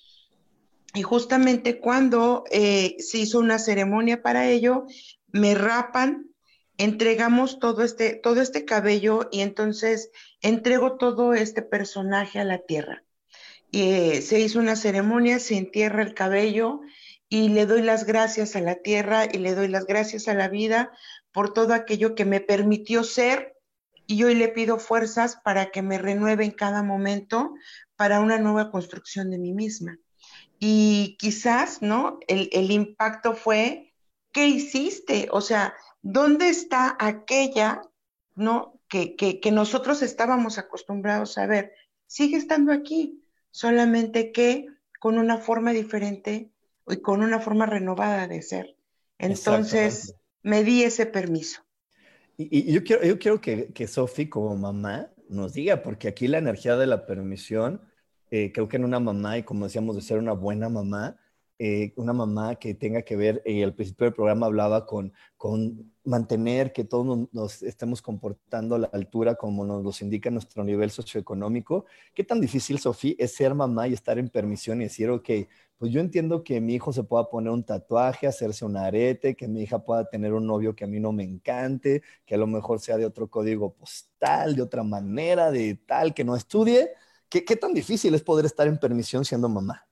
y 0.95 1.03
justamente 1.03 1.81
cuando 1.81 2.45
eh, 2.51 2.97
se 3.01 3.19
hizo 3.19 3.39
una 3.39 3.59
ceremonia 3.59 4.23
para 4.23 4.49
ello, 4.49 4.87
me 5.33 5.55
rapan 5.55 6.27
entregamos 6.79 7.59
todo 7.59 7.83
este, 7.83 8.15
todo 8.15 8.41
este 8.41 8.65
cabello 8.65 9.29
y 9.31 9.41
entonces 9.41 10.11
entrego 10.43 10.97
todo 10.97 11.35
este 11.35 11.63
personaje 11.63 12.39
a 12.39 12.45
la 12.45 12.59
tierra. 12.59 13.05
Eh, 13.73 14.23
se 14.23 14.41
hizo 14.41 14.59
una 14.59 14.77
ceremonia, 14.77 15.39
se 15.39 15.57
entierra 15.57 16.03
el 16.03 16.15
cabello 16.15 16.81
y 17.29 17.49
le 17.49 17.67
doy 17.67 17.83
las 17.83 18.05
gracias 18.05 18.57
a 18.57 18.61
la 18.61 18.77
tierra 18.77 19.25
y 19.31 19.39
le 19.39 19.55
doy 19.55 19.69
las 19.69 19.87
gracias 19.87 20.29
a 20.29 20.35
la 20.35 20.49
vida 20.49 20.93
por 21.33 21.53
todo 21.53 21.75
aquello 21.75 22.15
que 22.15 22.25
me 22.25 22.41
permitió 22.41 23.03
ser 23.03 23.56
y 24.07 24.23
hoy 24.25 24.35
le 24.35 24.49
pido 24.49 24.79
fuerzas 24.79 25.37
para 25.45 25.71
que 25.71 25.83
me 25.83 25.99
renueve 25.99 26.45
en 26.45 26.53
cada 26.53 26.83
momento 26.83 27.55
para 27.97 28.21
una 28.21 28.39
nueva 28.39 28.71
construcción 28.71 29.31
de 29.31 29.39
mí 29.39 29.53
misma. 29.53 29.99
Y 30.59 31.17
quizás, 31.19 31.83
¿no? 31.83 32.19
El, 32.29 32.49
el 32.53 32.71
impacto 32.71 33.35
fue, 33.35 33.93
¿qué 34.33 34.47
hiciste? 34.47 35.29
O 35.31 35.41
sea, 35.41 35.75
¿Dónde 36.09 36.49
está 36.51 36.97
aquella, 37.01 37.83
no, 38.37 38.79
que, 38.89 39.17
que, 39.17 39.51
nosotros 39.51 40.03
estábamos 40.03 40.57
acostumbrados 40.57 41.37
a 41.37 41.47
ver? 41.47 41.73
Sigue 42.07 42.37
estando 42.37 42.73
aquí, 42.73 43.25
solamente 43.51 44.31
que 44.31 44.69
con 45.01 45.19
una 45.19 45.39
forma 45.39 45.73
diferente 45.73 46.53
y 46.87 46.97
con 46.99 47.25
una 47.25 47.41
forma 47.41 47.67
renovada 47.67 48.29
de 48.29 48.41
ser. 48.43 48.77
Entonces, 49.19 50.15
me 50.43 50.63
di 50.63 50.85
ese 50.85 51.07
permiso. 51.07 51.66
Y, 52.37 52.73
yo 52.73 52.85
quiero, 52.85 53.05
yo 53.05 53.19
quiero 53.19 53.41
que, 53.41 53.73
que 53.73 53.87
Sofi, 53.87 54.29
como 54.29 54.57
mamá, 54.57 55.11
nos 55.29 55.55
diga, 55.55 55.83
porque 55.83 56.09
aquí 56.09 56.29
la 56.29 56.39
energía 56.39 56.77
de 56.77 56.87
la 56.87 57.07
permisión, 57.07 57.81
eh, 58.31 58.53
creo 58.53 58.69
que 58.69 58.77
en 58.77 58.85
una 58.85 59.01
mamá, 59.01 59.39
y 59.39 59.43
como 59.43 59.65
decíamos, 59.65 59.97
de 59.97 60.03
ser 60.03 60.19
una 60.19 60.33
buena 60.33 60.69
mamá, 60.69 61.17
eh, 61.59 61.95
una 61.97 62.13
mamá 62.13 62.57
que 62.57 62.75
tenga 62.75 63.03
que 63.03 63.17
ver, 63.17 63.43
eh, 63.47 63.65
al 63.65 63.75
principio 63.75 64.05
del 64.05 64.15
programa 64.15 64.47
hablaba 64.47 64.85
con, 64.85 65.13
con 65.37 65.91
mantener 66.05 66.73
que 66.73 66.85
todos 66.85 67.29
nos, 67.33 67.63
estemos 67.63 68.03
comportando 68.03 68.75
a 68.75 68.79
la 68.81 68.87
altura 68.93 69.37
como 69.37 69.65
nos 69.65 69.83
los 69.83 70.03
indica 70.03 70.31
nuestro 70.31 70.65
nivel 70.65 70.91
socioeconómico. 70.91 71.87
¿Qué 72.15 72.25
tan 72.25 72.41
difícil, 72.41 72.79
Sofía, 72.79 73.15
es 73.19 73.35
ser 73.35 73.55
mamá 73.55 73.89
y 73.89 73.95
estar 73.95 74.19
en 74.19 74.29
permisión 74.29 74.81
y 74.81 74.85
decir, 74.85 75.09
ok, 75.09 75.31
pues 75.79 75.93
yo 75.93 76.01
entiendo 76.01 76.45
que 76.45 76.61
mi 76.61 76.75
hijo 76.75 76.93
se 76.93 77.05
pueda 77.05 77.29
poner 77.31 77.53
un 77.53 77.65
tatuaje, 77.65 78.27
hacerse 78.27 78.65
un 78.65 78.77
arete, 78.77 79.35
que 79.35 79.49
mi 79.49 79.63
hija 79.63 79.83
pueda 79.83 80.09
tener 80.09 80.35
un 80.35 80.47
novio 80.47 80.75
que 80.75 80.85
a 80.85 80.87
mí 80.87 81.01
no 81.01 81.13
me 81.13 81.25
encante, 81.25 82.03
que 82.27 82.35
a 82.35 82.39
lo 82.39 82.47
mejor 82.47 82.81
sea 82.81 82.99
de 82.99 83.07
otro 83.07 83.29
código 83.29 83.75
postal, 83.75 84.57
de 84.57 84.63
otra 84.63 84.83
manera, 84.83 85.51
de 85.51 85.75
tal, 85.87 86.13
que 86.15 86.25
no 86.25 86.37
estudie? 86.37 86.91
¿Qué, 87.29 87.45
qué 87.45 87.57
tan 87.57 87.75
difícil 87.75 88.15
es 88.15 88.23
poder 88.23 88.47
estar 88.47 88.67
en 88.67 88.79
permisión 88.79 89.25
siendo 89.25 89.49
mamá? 89.49 89.86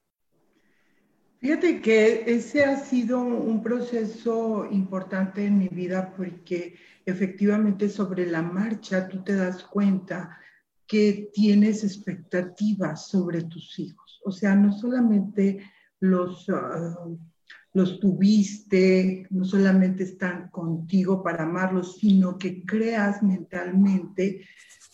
Fíjate 1.44 1.82
que 1.82 2.24
ese 2.26 2.64
ha 2.64 2.74
sido 2.74 3.20
un 3.20 3.62
proceso 3.62 4.66
importante 4.70 5.44
en 5.44 5.58
mi 5.58 5.68
vida 5.68 6.14
porque 6.16 6.74
efectivamente 7.04 7.90
sobre 7.90 8.26
la 8.30 8.40
marcha 8.40 9.06
tú 9.06 9.22
te 9.22 9.34
das 9.34 9.62
cuenta 9.62 10.38
que 10.86 11.28
tienes 11.34 11.84
expectativas 11.84 13.08
sobre 13.08 13.42
tus 13.42 13.78
hijos. 13.78 14.22
O 14.24 14.32
sea, 14.32 14.54
no 14.54 14.72
solamente 14.72 15.70
los, 16.00 16.48
ah, 16.48 16.96
los 17.74 18.00
tuviste, 18.00 19.26
no 19.28 19.44
solamente 19.44 20.04
están 20.04 20.48
contigo 20.48 21.22
para 21.22 21.42
amarlos, 21.42 21.98
sino 21.98 22.38
que 22.38 22.64
creas 22.64 23.22
mentalmente 23.22 24.46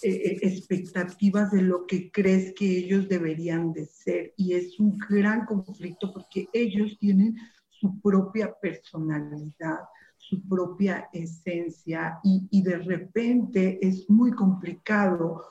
eh, 0.02 0.38
expectativas 0.42 1.50
de 1.50 1.62
lo 1.62 1.86
que 1.86 2.10
crees 2.10 2.52
que 2.54 2.66
ellos 2.66 3.08
deberían 3.08 3.72
de 3.72 3.86
ser. 3.86 4.34
Y 4.36 4.54
es 4.54 4.78
un 4.80 4.98
gran 4.98 5.46
conflicto 5.46 6.12
porque 6.12 6.48
ellos 6.52 6.96
tienen 6.98 7.36
su 7.68 8.00
propia 8.00 8.54
personalidad, 8.60 9.80
su 10.16 10.46
propia 10.48 11.08
esencia 11.12 12.18
y, 12.22 12.46
y 12.50 12.62
de 12.62 12.78
repente 12.78 13.78
es 13.80 14.08
muy 14.08 14.32
complicado 14.32 15.42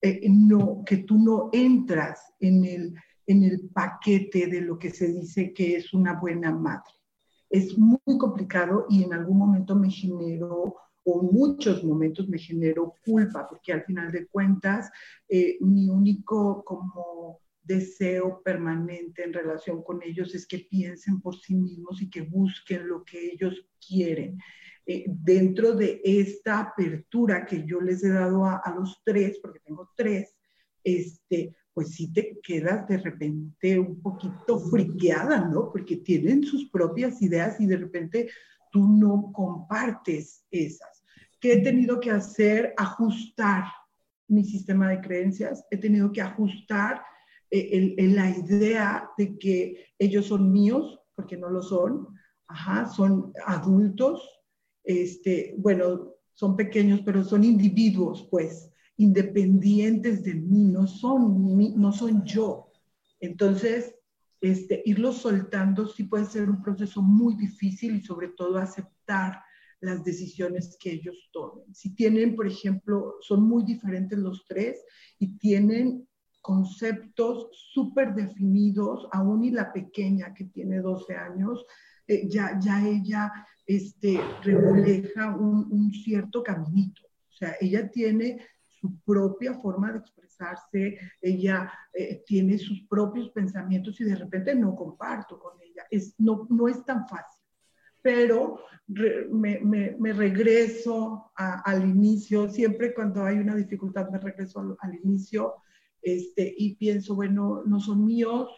eh, 0.00 0.28
no, 0.30 0.84
que 0.86 0.98
tú 0.98 1.18
no 1.18 1.50
entras 1.52 2.32
en 2.38 2.64
el, 2.64 2.94
en 3.26 3.42
el 3.42 3.68
paquete 3.70 4.46
de 4.46 4.60
lo 4.60 4.78
que 4.78 4.90
se 4.90 5.08
dice 5.08 5.52
que 5.52 5.76
es 5.76 5.92
una 5.92 6.14
buena 6.14 6.52
madre. 6.52 6.92
Es 7.50 7.76
muy 7.76 8.18
complicado 8.18 8.86
y 8.88 9.02
en 9.02 9.12
algún 9.12 9.38
momento 9.38 9.74
me 9.74 9.90
generó 9.90 10.76
o 11.10 11.22
muchos 11.22 11.82
momentos 11.82 12.28
me 12.28 12.38
generó 12.38 12.94
culpa, 13.02 13.46
porque 13.48 13.72
al 13.72 13.82
final 13.84 14.12
de 14.12 14.26
cuentas 14.26 14.90
eh, 15.26 15.56
mi 15.60 15.88
único 15.88 16.62
como 16.62 17.40
deseo 17.62 18.42
permanente 18.42 19.24
en 19.24 19.32
relación 19.32 19.82
con 19.82 20.02
ellos 20.02 20.34
es 20.34 20.46
que 20.46 20.66
piensen 20.70 21.20
por 21.22 21.34
sí 21.36 21.54
mismos 21.54 22.02
y 22.02 22.10
que 22.10 22.20
busquen 22.20 22.88
lo 22.88 23.04
que 23.04 23.32
ellos 23.32 23.66
quieren. 23.86 24.38
Eh, 24.84 25.04
dentro 25.06 25.72
de 25.72 26.00
esta 26.04 26.60
apertura 26.60 27.46
que 27.46 27.64
yo 27.66 27.80
les 27.80 28.04
he 28.04 28.10
dado 28.10 28.44
a, 28.44 28.56
a, 28.56 28.74
los 28.74 29.00
tres, 29.02 29.38
porque 29.40 29.60
tengo 29.60 29.90
tres, 29.96 30.36
este, 30.84 31.56
pues 31.72 31.94
sí 31.94 32.12
te 32.12 32.38
quedas 32.42 32.86
de 32.86 32.98
repente 32.98 33.78
un 33.78 34.02
poquito 34.02 34.58
friqueada, 34.58 35.48
¿no? 35.48 35.70
Porque 35.72 35.96
tienen 35.96 36.44
sus 36.44 36.68
propias 36.70 37.22
ideas 37.22 37.60
y 37.60 37.66
de 37.66 37.76
repente 37.78 38.28
tú 38.70 38.86
no 38.86 39.30
compartes 39.32 40.44
esas. 40.50 40.97
¿Qué 41.40 41.54
he 41.54 41.60
tenido 41.60 42.00
que 42.00 42.10
hacer? 42.10 42.74
Ajustar 42.76 43.64
mi 44.28 44.44
sistema 44.44 44.90
de 44.90 45.00
creencias, 45.00 45.64
he 45.70 45.76
tenido 45.76 46.12
que 46.12 46.20
ajustar 46.20 47.02
eh, 47.50 47.94
la 48.10 48.30
idea 48.30 49.10
de 49.16 49.38
que 49.38 49.86
ellos 49.98 50.26
son 50.26 50.52
míos, 50.52 51.00
porque 51.14 51.36
no 51.36 51.48
lo 51.48 51.62
son, 51.62 52.08
Ajá, 52.48 52.86
son 52.86 53.32
adultos, 53.46 54.26
este, 54.82 55.54
bueno, 55.58 56.14
son 56.32 56.56
pequeños, 56.56 57.02
pero 57.04 57.22
son 57.22 57.44
individuos, 57.44 58.26
pues, 58.30 58.70
independientes 58.96 60.24
de 60.24 60.34
mí, 60.34 60.64
no 60.64 60.86
son, 60.86 61.78
no 61.78 61.92
son 61.92 62.24
yo. 62.24 62.72
Entonces, 63.20 63.94
este, 64.40 64.82
irlos 64.86 65.18
soltando 65.18 65.86
sí 65.88 66.04
puede 66.04 66.24
ser 66.24 66.48
un 66.48 66.62
proceso 66.62 67.02
muy 67.02 67.34
difícil 67.34 67.96
y 67.96 68.00
sobre 68.00 68.28
todo 68.28 68.56
aceptar 68.56 69.42
las 69.80 70.02
decisiones 70.04 70.76
que 70.80 70.92
ellos 70.92 71.30
tomen. 71.32 71.72
Si 71.74 71.94
tienen, 71.94 72.34
por 72.34 72.46
ejemplo, 72.46 73.16
son 73.20 73.42
muy 73.42 73.64
diferentes 73.64 74.18
los 74.18 74.44
tres 74.46 74.84
y 75.18 75.38
tienen 75.38 76.08
conceptos 76.40 77.48
súper 77.52 78.14
definidos, 78.14 79.08
aún 79.12 79.44
y 79.44 79.50
la 79.50 79.72
pequeña 79.72 80.34
que 80.34 80.46
tiene 80.46 80.80
12 80.80 81.14
años, 81.14 81.64
eh, 82.06 82.28
ya, 82.28 82.58
ya 82.58 82.86
ella 82.86 83.32
este, 83.66 84.18
refleja 84.42 85.36
un, 85.36 85.92
cierto 85.92 86.42
caminito. 86.42 87.02
O 87.06 87.32
sea, 87.32 87.54
ella 87.60 87.90
tiene 87.90 88.44
su 88.66 88.98
propia 89.00 89.54
forma 89.54 89.92
de 89.92 89.98
expresarse, 89.98 90.98
ella 91.20 91.70
eh, 91.92 92.22
tiene 92.26 92.56
sus 92.58 92.86
propios 92.88 93.30
pensamientos 93.30 94.00
y 94.00 94.04
de 94.04 94.14
repente 94.14 94.54
no 94.54 94.74
comparto 94.74 95.38
con 95.38 95.60
ella. 95.60 95.84
Es, 95.90 96.14
no, 96.18 96.46
no 96.48 96.68
es 96.68 96.84
tan 96.84 97.06
fácil 97.06 97.37
pero 98.02 98.60
me, 98.88 100.12
regreso 100.12 101.30
al 101.36 101.88
inicio, 101.88 102.48
siempre 102.48 102.94
cuando 102.94 103.24
hay 103.24 103.38
una 103.38 103.54
dificultad 103.54 104.10
me 104.10 104.18
regreso 104.18 104.76
al, 104.80 104.94
inicio. 105.02 105.54
Este, 106.00 106.54
y 106.56 106.76
pienso, 106.76 107.14
bueno, 107.14 107.62
no 107.66 107.80
son 107.80 108.04
míos, 108.04 108.48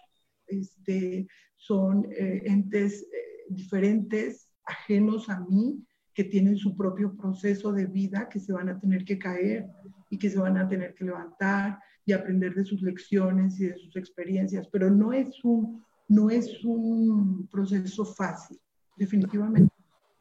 este, 0.46 1.26
son 1.56 2.06
eh, 2.12 2.42
entes 2.44 3.02
eh, 3.02 3.06
diferentes, 3.48 4.50
ajenos 4.64 5.28
a 5.30 5.40
mí, 5.40 5.82
que 6.14 6.24
tienen 6.24 6.56
su 6.56 6.76
propio 6.76 7.16
proceso 7.16 7.72
de 7.72 7.86
vida, 7.86 8.28
que 8.28 8.40
se 8.40 8.52
van 8.52 8.68
a 8.68 8.78
tener 8.78 9.04
que 9.04 9.18
caer 9.18 9.66
y 10.10 10.18
que 10.18 10.28
se 10.28 10.38
van 10.38 10.58
a 10.58 10.68
tener 10.68 10.94
que 10.94 11.04
levantar 11.04 11.78
y 12.04 12.12
aprender 12.12 12.54
de 12.54 12.64
sus 12.64 12.82
lecciones 12.82 13.58
y 13.60 13.66
de 13.66 13.76
sus 13.76 13.96
experiencias, 13.96 14.68
pero 14.68 14.90
no 14.90 15.12
es 15.12 15.42
un, 15.44 15.84
no 16.08 16.28
es 16.30 16.64
un 16.64 17.46
proceso 17.48 18.04
fácil, 18.04 18.58
definitivamente. 19.00 19.72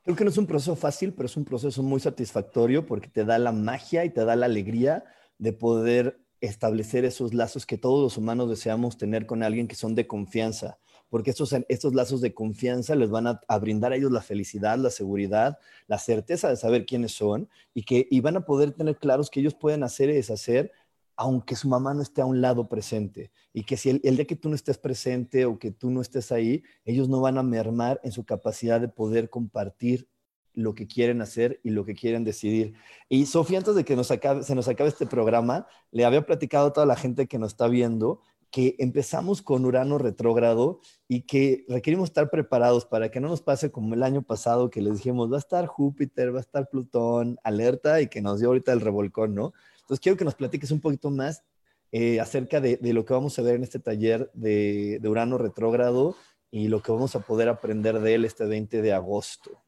Creo 0.03 0.15
que 0.15 0.23
no 0.23 0.29
es 0.31 0.37
un 0.37 0.47
proceso 0.47 0.75
fácil, 0.75 1.13
pero 1.13 1.27
es 1.27 1.37
un 1.37 1.45
proceso 1.45 1.83
muy 1.83 1.99
satisfactorio 1.99 2.85
porque 2.85 3.09
te 3.09 3.25
da 3.25 3.37
la 3.37 3.51
magia 3.51 4.05
y 4.05 4.09
te 4.09 4.25
da 4.25 4.35
la 4.35 4.47
alegría 4.47 5.03
de 5.37 5.53
poder 5.53 6.19
establecer 6.41 7.05
esos 7.05 7.33
lazos 7.33 7.65
que 7.65 7.77
todos 7.77 8.01
los 8.01 8.17
humanos 8.17 8.49
deseamos 8.49 8.97
tener 8.97 9.25
con 9.25 9.43
alguien 9.43 9.67
que 9.67 9.75
son 9.75 9.93
de 9.93 10.07
confianza, 10.07 10.79
porque 11.09 11.31
estos, 11.31 11.53
estos 11.67 11.93
lazos 11.93 12.21
de 12.21 12.33
confianza 12.33 12.95
les 12.95 13.09
van 13.09 13.27
a, 13.27 13.57
brindar 13.59 13.91
a 13.91 13.97
ellos 13.97 14.11
la 14.11 14.21
felicidad, 14.21 14.77
la 14.77 14.89
seguridad, 14.89 15.59
la 15.87 15.97
certeza 15.97 16.49
de 16.49 16.55
saber 16.55 16.85
quiénes 16.85 17.11
son 17.11 17.49
y 17.73 17.83
que 17.83 18.07
y 18.09 18.21
van 18.21 18.37
a 18.37 18.45
poder 18.45 18.71
tener 18.71 18.97
claros 18.97 19.29
que 19.29 19.41
ellos 19.41 19.53
pueden 19.53 19.83
hacer 19.83 20.09
y 20.09 20.13
deshacer 20.13 20.71
aunque 21.19 21.57
su 21.57 21.67
mamá 21.67 21.93
no 21.93 22.01
esté 22.01 22.21
a 22.21 22.25
un 22.25 22.39
lado 22.39 22.69
presente. 22.69 23.29
Y 23.51 23.63
que 23.63 23.75
si 23.75 23.89
el, 23.89 23.99
el, 24.05 24.15
día 24.15 24.25
que 24.25 24.37
tú 24.37 24.47
no 24.47 24.55
estés 24.55 24.77
presente 24.77 25.43
o 25.43 25.59
que 25.59 25.69
tú 25.69 25.91
no 25.91 25.99
estés 25.99 26.31
ahí, 26.31 26.63
ellos 26.85 27.09
no 27.09 27.19
van 27.19 27.37
a 27.37 27.43
mermar 27.43 27.99
en 28.05 28.13
su 28.13 28.23
capacidad 28.23 28.79
de 28.79 28.87
poder 28.87 29.29
compartir 29.29 30.07
lo 30.53 30.73
que 30.75 30.87
quieren 30.87 31.21
hacer 31.21 31.59
y 31.61 31.71
lo 31.71 31.83
que 31.83 31.93
quieren 31.93 32.23
decidir. 32.23 32.73
Y 33.09 33.25
Sofía, 33.25 33.57
antes 33.57 33.75
de 33.75 33.83
que 33.83 34.01
se 34.01 34.55
nos 34.55 34.67
acabe 34.69 34.89
este 34.89 35.07
programa, 35.07 35.67
le 35.91 36.05
había 36.05 36.25
platicado 36.25 36.67
a 36.67 36.73
toda 36.73 36.85
la 36.85 36.95
gente 36.95 37.27
que 37.27 37.37
nos 37.37 37.51
está 37.51 37.67
viendo 37.67 38.21
que 38.49 38.75
empezamos 38.79 39.41
con 39.41 39.65
Urano 39.65 39.97
retrógrado 39.97 40.79
y 41.07 41.21
que 41.21 41.65
requerimos 41.67 42.09
estar 42.09 42.29
preparados 42.29 42.85
para 42.85 43.11
que 43.11 43.19
no 43.19 43.27
nos 43.27 43.41
pase 43.41 43.71
como 43.71 43.93
el 43.93 44.03
año 44.03 44.21
pasado 44.23 44.69
que 44.69 44.81
les 44.81 44.95
dijimos, 44.95 45.31
va 45.31 45.35
a 45.35 45.39
estar 45.39 45.67
Júpiter, 45.67 46.33
va 46.33 46.39
a 46.39 46.41
estar 46.41 46.69
Plutón, 46.69 47.37
alerta 47.43 48.01
y 48.01 48.07
que 48.07 48.21
nos 48.21 48.39
dio 48.39 48.47
ahorita 48.47 48.71
el 48.71 48.81
revolcón, 48.81 49.35
¿no? 49.35 49.53
Entonces, 49.89 50.03
quiero 50.03 50.17
que 50.17 50.25
nos 50.25 50.35
platiques 50.35 50.69
un 50.69 50.81
poquito 50.81 51.09
más 51.09 51.43
eh, 51.91 52.19
acerca 52.19 52.61
de, 52.61 52.77
lo 52.93 53.05
que 53.05 53.13
vamos 53.15 53.39
a 53.39 53.41
ver 53.41 53.55
en 53.55 53.63
este 53.63 53.79
taller 53.79 54.29
de, 54.35 54.99
de 55.01 55.09
Urano 55.09 55.39
retrógrado 55.39 56.15
y 56.51 56.67
lo 56.67 56.83
que 56.83 56.91
vamos 56.91 57.15
a 57.15 57.21
poder 57.21 57.49
aprender 57.49 57.99
de 57.99 58.13
él 58.13 58.23
este 58.23 58.45
20 58.45 58.83
de 58.83 58.93
agosto. 58.93 59.63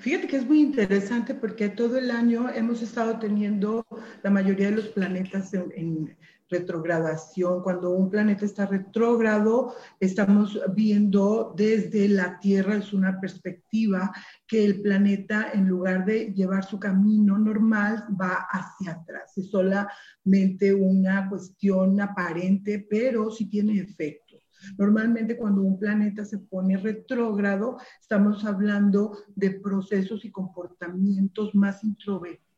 Fíjate 0.00 0.26
que 0.26 0.36
es 0.36 0.44
muy 0.44 0.60
interesante 0.60 1.34
porque 1.34 1.68
todo 1.68 1.96
el 1.96 2.10
año 2.10 2.48
hemos 2.52 2.82
estado 2.82 3.20
teniendo 3.20 3.86
la 4.24 4.30
mayoría 4.30 4.70
de 4.70 4.76
los 4.76 4.88
planetas 4.88 5.54
en, 5.54 6.16
retrogradación. 6.50 7.62
Cuando 7.62 7.90
un 7.90 8.10
planeta 8.10 8.44
está 8.44 8.66
retrógrado, 8.66 9.74
estamos 9.98 10.60
viendo 10.74 11.54
desde 11.56 12.08
la 12.08 12.38
Tierra, 12.40 12.76
es 12.76 12.92
una 12.92 13.20
perspectiva 13.20 14.12
que 14.46 14.64
el 14.64 14.82
planeta, 14.82 15.50
en 15.52 15.68
lugar 15.68 16.04
de 16.04 16.32
llevar 16.34 16.64
su 16.64 16.78
camino 16.78 17.38
normal, 17.38 18.04
va 18.20 18.46
hacia 18.50 18.92
atrás. 18.92 19.36
Es 19.38 19.50
solamente 19.50 20.74
una 20.74 21.28
cuestión 21.28 22.00
aparente, 22.00 22.86
pero 22.90 23.30
sí 23.30 23.48
tiene 23.48 23.78
efecto. 23.78 24.36
Normalmente 24.76 25.38
cuando 25.38 25.62
un 25.62 25.78
planeta 25.78 26.24
se 26.24 26.38
pone 26.38 26.76
retrógrado, 26.76 27.78
estamos 27.98 28.44
hablando 28.44 29.16
de 29.34 29.52
procesos 29.52 30.24
y 30.24 30.30
comportamientos 30.30 31.54
más 31.54 31.82
introvertidos 31.82 32.49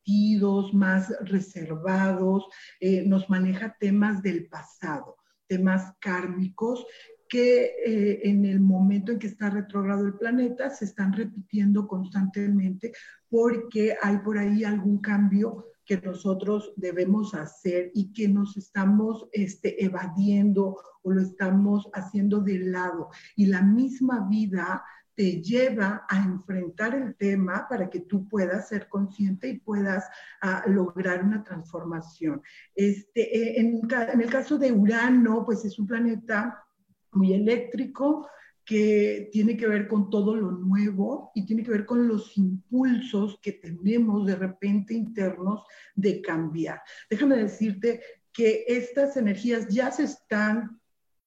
más 0.72 1.12
reservados, 1.20 2.46
eh, 2.80 3.04
nos 3.06 3.28
maneja 3.28 3.76
temas 3.78 4.22
del 4.22 4.48
pasado, 4.48 5.16
temas 5.46 5.94
kármicos 6.00 6.84
que 7.28 7.64
eh, 7.86 8.20
en 8.24 8.44
el 8.44 8.60
momento 8.60 9.12
en 9.12 9.18
que 9.18 9.26
está 9.26 9.48
retrógrado 9.48 10.06
el 10.06 10.18
planeta 10.18 10.68
se 10.68 10.84
están 10.84 11.14
repitiendo 11.14 11.88
constantemente 11.88 12.92
porque 13.30 13.96
hay 14.02 14.18
por 14.18 14.36
ahí 14.36 14.64
algún 14.64 14.98
cambio 14.98 15.66
que 15.84 15.96
nosotros 15.96 16.72
debemos 16.76 17.34
hacer 17.34 17.90
y 17.94 18.12
que 18.12 18.28
nos 18.28 18.56
estamos 18.56 19.28
este, 19.32 19.82
evadiendo 19.82 20.76
o 21.02 21.10
lo 21.10 21.22
estamos 21.22 21.88
haciendo 21.94 22.40
de 22.40 22.58
lado. 22.58 23.08
Y 23.34 23.46
la 23.46 23.62
misma 23.62 24.28
vida 24.28 24.84
te 25.14 25.42
lleva 25.42 26.06
a 26.08 26.22
enfrentar 26.22 26.94
el 26.94 27.14
tema 27.16 27.66
para 27.68 27.90
que 27.90 28.00
tú 28.00 28.28
puedas 28.28 28.68
ser 28.68 28.88
consciente 28.88 29.48
y 29.48 29.58
puedas 29.58 30.08
ah, 30.40 30.64
lograr 30.66 31.22
una 31.22 31.44
transformación. 31.44 32.42
Este, 32.74 33.36
eh, 33.36 33.60
en, 33.60 33.80
en, 33.90 34.20
el 34.20 34.30
caso 34.30 34.58
de 34.58 34.72
Urano, 34.72 35.44
pues 35.44 35.64
es 35.64 35.78
un 35.78 35.86
planeta 35.86 36.64
muy 37.12 37.34
eléctrico 37.34 38.26
que 38.64 39.28
tiene 39.32 39.56
que 39.56 39.66
ver 39.66 39.88
con 39.88 40.08
todo 40.08 40.36
lo 40.36 40.52
nuevo 40.52 41.32
y 41.34 41.44
tiene 41.44 41.64
que 41.64 41.72
ver 41.72 41.84
con 41.84 42.06
los 42.06 42.36
impulsos 42.38 43.38
que 43.42 43.52
tenemos 43.52 44.26
de 44.26 44.36
repente 44.36 44.94
internos 44.94 45.64
de 45.94 46.22
cambiar. 46.22 46.80
Déjame 47.10 47.36
decirte 47.36 48.00
que 48.32 48.64
estas 48.68 49.16
energías 49.16 49.68
ya 49.68 49.90
se 49.90 50.04
están 50.04 50.80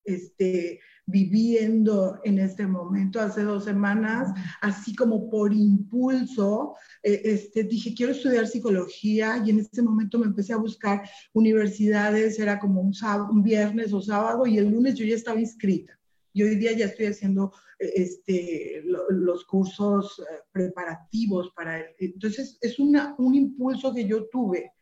este, 0.05 0.79
viviendo 1.05 2.19
en 2.23 2.39
este 2.39 2.65
momento. 2.65 3.19
Hace 3.19 3.43
dos 3.43 3.65
semanas, 3.65 4.31
así 4.61 4.95
como 4.95 5.29
por 5.29 5.53
impulso, 5.53 6.75
eh, 7.03 7.21
este, 7.23 7.63
dije, 7.63 7.93
quiero 7.93 8.11
estudiar 8.11 8.47
psicología 8.47 9.41
y 9.45 9.51
en 9.51 9.59
ese 9.59 9.81
momento 9.81 10.17
me 10.17 10.25
empecé 10.25 10.53
a 10.53 10.57
buscar 10.57 11.07
universidades, 11.33 12.39
era 12.39 12.59
como 12.59 12.81
un, 12.81 12.93
sábado, 12.93 13.29
un 13.31 13.43
viernes 13.43 13.93
o 13.93 14.01
sábado 14.01 14.45
y 14.45 14.57
el 14.57 14.69
lunes 14.69 14.95
yo 14.95 15.05
ya 15.05 15.15
estaba 15.15 15.39
inscrita. 15.39 15.99
Y 16.33 16.43
hoy 16.43 16.55
día 16.55 16.73
ya 16.73 16.87
estoy 16.87 17.05
haciendo 17.05 17.53
eh, 17.79 17.91
este, 17.95 18.83
los 19.09 19.45
cursos 19.45 20.19
eh, 20.19 20.23
preparativos 20.51 21.51
para 21.55 21.79
él. 21.79 21.85
Entonces, 21.99 22.57
es 22.61 22.79
una, 22.79 23.15
un 23.17 23.35
impulso 23.35 23.93
que 23.93 24.05
yo 24.05 24.27
tuve 24.27 24.73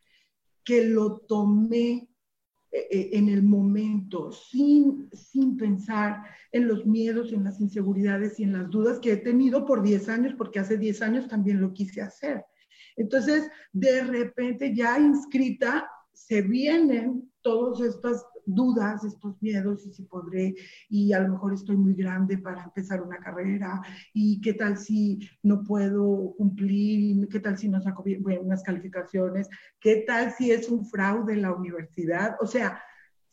que 0.64 0.84
lo 0.84 1.18
tomé 1.18 2.08
en 2.74 3.28
el 3.28 3.44
momento, 3.44 4.32
sin, 4.32 5.08
sin 5.12 5.56
pensar 5.56 6.24
en 6.50 6.66
los 6.66 6.84
miedos, 6.84 7.32
en 7.32 7.44
las 7.44 7.60
inseguridades 7.60 8.40
y 8.40 8.42
en 8.42 8.52
las 8.52 8.68
dudas 8.68 8.98
que 8.98 9.12
he 9.12 9.16
tenido 9.16 9.64
por 9.64 9.82
10 9.82 10.08
años, 10.08 10.34
porque 10.36 10.58
hace 10.58 10.76
10 10.76 11.02
años 11.02 11.28
también 11.28 11.60
lo 11.60 11.72
quise 11.72 12.02
hacer. 12.02 12.44
Entonces, 12.96 13.48
de 13.72 14.02
repente 14.02 14.74
ya 14.74 14.98
inscrita, 14.98 15.88
se 16.12 16.42
vienen 16.42 17.30
todas 17.42 17.80
estas 17.80 18.24
dudas, 18.46 19.04
estos 19.04 19.40
miedos, 19.42 19.86
y 19.86 19.92
si 19.92 20.02
podré, 20.02 20.54
y 20.88 21.12
a 21.12 21.20
lo 21.20 21.30
mejor 21.30 21.54
estoy 21.54 21.76
muy 21.76 21.94
grande 21.94 22.38
para 22.38 22.64
empezar 22.64 23.02
una 23.02 23.18
carrera, 23.18 23.82
y 24.12 24.40
qué 24.40 24.54
tal 24.54 24.76
si 24.76 25.20
no 25.42 25.62
puedo 25.62 26.34
cumplir, 26.36 27.28
qué 27.28 27.40
tal 27.40 27.58
si 27.58 27.68
no 27.68 27.80
saco 27.80 28.02
bien, 28.02 28.22
unas 28.42 28.62
calificaciones, 28.62 29.48
qué 29.80 30.04
tal 30.06 30.32
si 30.32 30.50
es 30.50 30.68
un 30.68 30.86
fraude 30.86 31.34
en 31.34 31.42
la 31.42 31.52
universidad, 31.52 32.36
o 32.40 32.46
sea, 32.46 32.80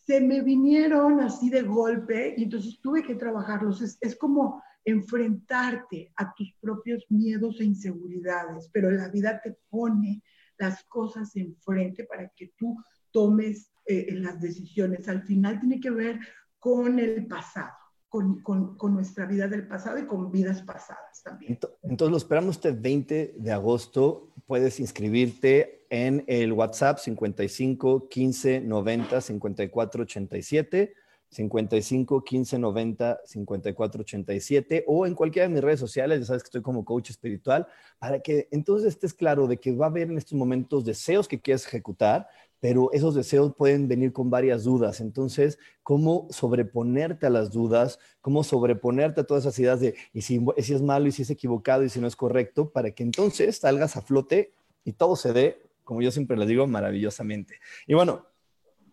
se 0.05 0.19
me 0.19 0.41
vinieron 0.41 1.21
así 1.21 1.49
de 1.49 1.61
golpe 1.61 2.33
y 2.35 2.43
entonces 2.43 2.79
tuve 2.81 3.03
que 3.03 3.15
trabajarlos. 3.15 3.81
Es, 3.81 3.97
es 4.01 4.15
como 4.15 4.61
enfrentarte 4.83 6.11
a 6.15 6.33
tus 6.33 6.53
propios 6.59 7.05
miedos 7.09 7.59
e 7.59 7.65
inseguridades, 7.65 8.69
pero 8.73 8.89
la 8.89 9.09
vida 9.09 9.39
te 9.41 9.57
pone 9.69 10.23
las 10.57 10.83
cosas 10.85 11.35
enfrente 11.35 12.03
para 12.05 12.29
que 12.35 12.51
tú 12.57 12.77
tomes 13.11 13.70
eh, 13.85 14.07
en 14.09 14.23
las 14.23 14.39
decisiones. 14.41 15.07
Al 15.07 15.23
final 15.23 15.59
tiene 15.59 15.79
que 15.79 15.89
ver 15.89 16.19
con 16.59 16.99
el 16.99 17.25
pasado, 17.27 17.73
con, 18.07 18.41
con, 18.41 18.77
con, 18.77 18.93
nuestra 18.93 19.25
vida 19.25 19.47
del 19.47 19.67
pasado 19.67 19.97
y 19.97 20.05
con 20.05 20.31
vidas 20.31 20.61
pasadas 20.61 21.23
también. 21.23 21.59
Entonces 21.83 22.11
lo 22.11 22.17
esperamos 22.17 22.55
este 22.55 22.71
20 22.71 23.35
de 23.37 23.51
agosto. 23.51 24.33
Puedes 24.45 24.79
inscribirte 24.79 25.85
en 25.89 26.23
el 26.27 26.53
WhatsApp 26.53 26.99
55 26.99 28.07
15 28.07 28.61
90 28.61 29.21
54 29.21 30.03
87. 30.03 30.93
55 31.31 32.23
15 32.23 32.59
90 32.59 33.21
54 33.25 34.01
87 34.01 34.83
o 34.85 35.05
en 35.07 35.15
cualquiera 35.15 35.47
de 35.47 35.53
mis 35.53 35.63
redes 35.63 35.79
sociales, 35.79 36.19
ya 36.19 36.25
sabes 36.25 36.43
que 36.43 36.47
estoy 36.47 36.61
como 36.61 36.83
coach 36.83 37.09
espiritual, 37.09 37.65
para 37.99 38.19
que 38.19 38.49
entonces 38.51 38.89
estés 38.89 39.13
claro 39.13 39.47
de 39.47 39.57
que 39.57 39.73
va 39.73 39.85
a 39.85 39.89
haber 39.89 40.11
en 40.11 40.17
estos 40.17 40.37
momentos 40.37 40.83
deseos 40.83 41.27
que 41.27 41.39
quieres 41.39 41.65
ejecutar, 41.65 42.27
pero 42.61 42.91
esos 42.93 43.15
deseos 43.15 43.53
pueden 43.55 43.87
venir 43.87 44.13
con 44.13 44.29
varias 44.29 44.63
dudas. 44.63 45.01
Entonces, 45.01 45.57
¿cómo 45.81 46.27
sobreponerte 46.29 47.25
a 47.25 47.31
las 47.31 47.51
dudas? 47.51 47.99
¿Cómo 48.21 48.43
sobreponerte 48.43 49.21
a 49.21 49.23
todas 49.25 49.43
esas 49.43 49.57
ideas 49.59 49.79
de, 49.81 49.95
y 50.13 50.21
si, 50.21 50.39
es 50.55 50.81
malo, 50.81 51.07
y 51.07 51.11
si 51.11 51.23
es 51.23 51.31
equivocado, 51.31 51.83
y 51.83 51.89
si 51.89 51.99
no 51.99 52.07
es 52.07 52.15
correcto, 52.15 52.69
para 52.69 52.91
que 52.91 53.01
entonces 53.01 53.57
salgas 53.57 53.97
a 53.97 54.01
flote 54.01 54.53
y 54.85 54.93
todo 54.93 55.15
se 55.15 55.33
dé, 55.33 55.59
como 55.83 56.03
yo 56.03 56.11
siempre 56.11 56.37
les 56.37 56.47
digo, 56.47 56.65
maravillosamente. 56.67 57.55
Y 57.87 57.95
bueno, 57.95 58.25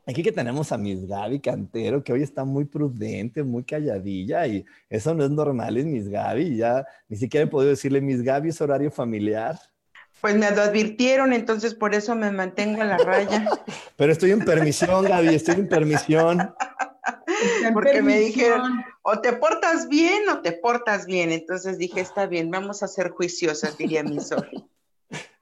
Aquí 0.06 0.22
que 0.22 0.32
tenemos 0.32 0.72
a 0.72 0.78
Miss 0.78 1.06
Gaby 1.06 1.38
Cantero, 1.38 2.02
que 2.02 2.14
hoy 2.14 2.22
está 2.22 2.42
muy 2.42 2.64
prudente, 2.64 3.42
muy 3.42 3.62
calladilla, 3.62 4.46
y 4.46 4.64
eso 4.88 5.12
no 5.14 5.22
es 5.22 5.30
normal, 5.30 5.76
es 5.76 5.84
Miss 5.84 6.08
Gaby. 6.08 6.56
Ya 6.56 6.86
ni 7.10 7.18
siquiera 7.18 7.44
he 7.44 7.46
podido 7.46 7.68
decirle, 7.68 8.00
Miss 8.00 8.22
Gaby, 8.22 8.48
es 8.48 8.58
horario 8.62 8.90
familiar. 8.90 9.58
Pues 10.20 10.36
me 10.36 10.46
advirtieron, 10.46 11.32
entonces 11.32 11.74
por 11.74 11.94
eso 11.94 12.14
me 12.14 12.30
mantengo 12.30 12.82
a 12.82 12.84
la 12.84 12.98
raya. 12.98 13.48
Pero 13.96 14.12
estoy 14.12 14.32
en 14.32 14.40
permisión, 14.40 15.04
Gaby, 15.04 15.34
estoy 15.34 15.54
en 15.56 15.68
permisión. 15.68 16.54
Porque 17.72 18.02
me 18.02 18.18
dijeron, 18.18 18.84
o 19.02 19.20
te 19.20 19.32
portas 19.34 19.88
bien 19.88 20.28
o 20.28 20.40
te 20.40 20.52
portas 20.52 21.06
bien. 21.06 21.30
Entonces 21.30 21.78
dije, 21.78 22.00
está 22.00 22.26
bien, 22.26 22.50
vamos 22.50 22.82
a 22.82 22.88
ser 22.88 23.10
juiciosas, 23.10 23.78
diría 23.78 24.02
mi 24.02 24.20
Sofía. 24.20 24.66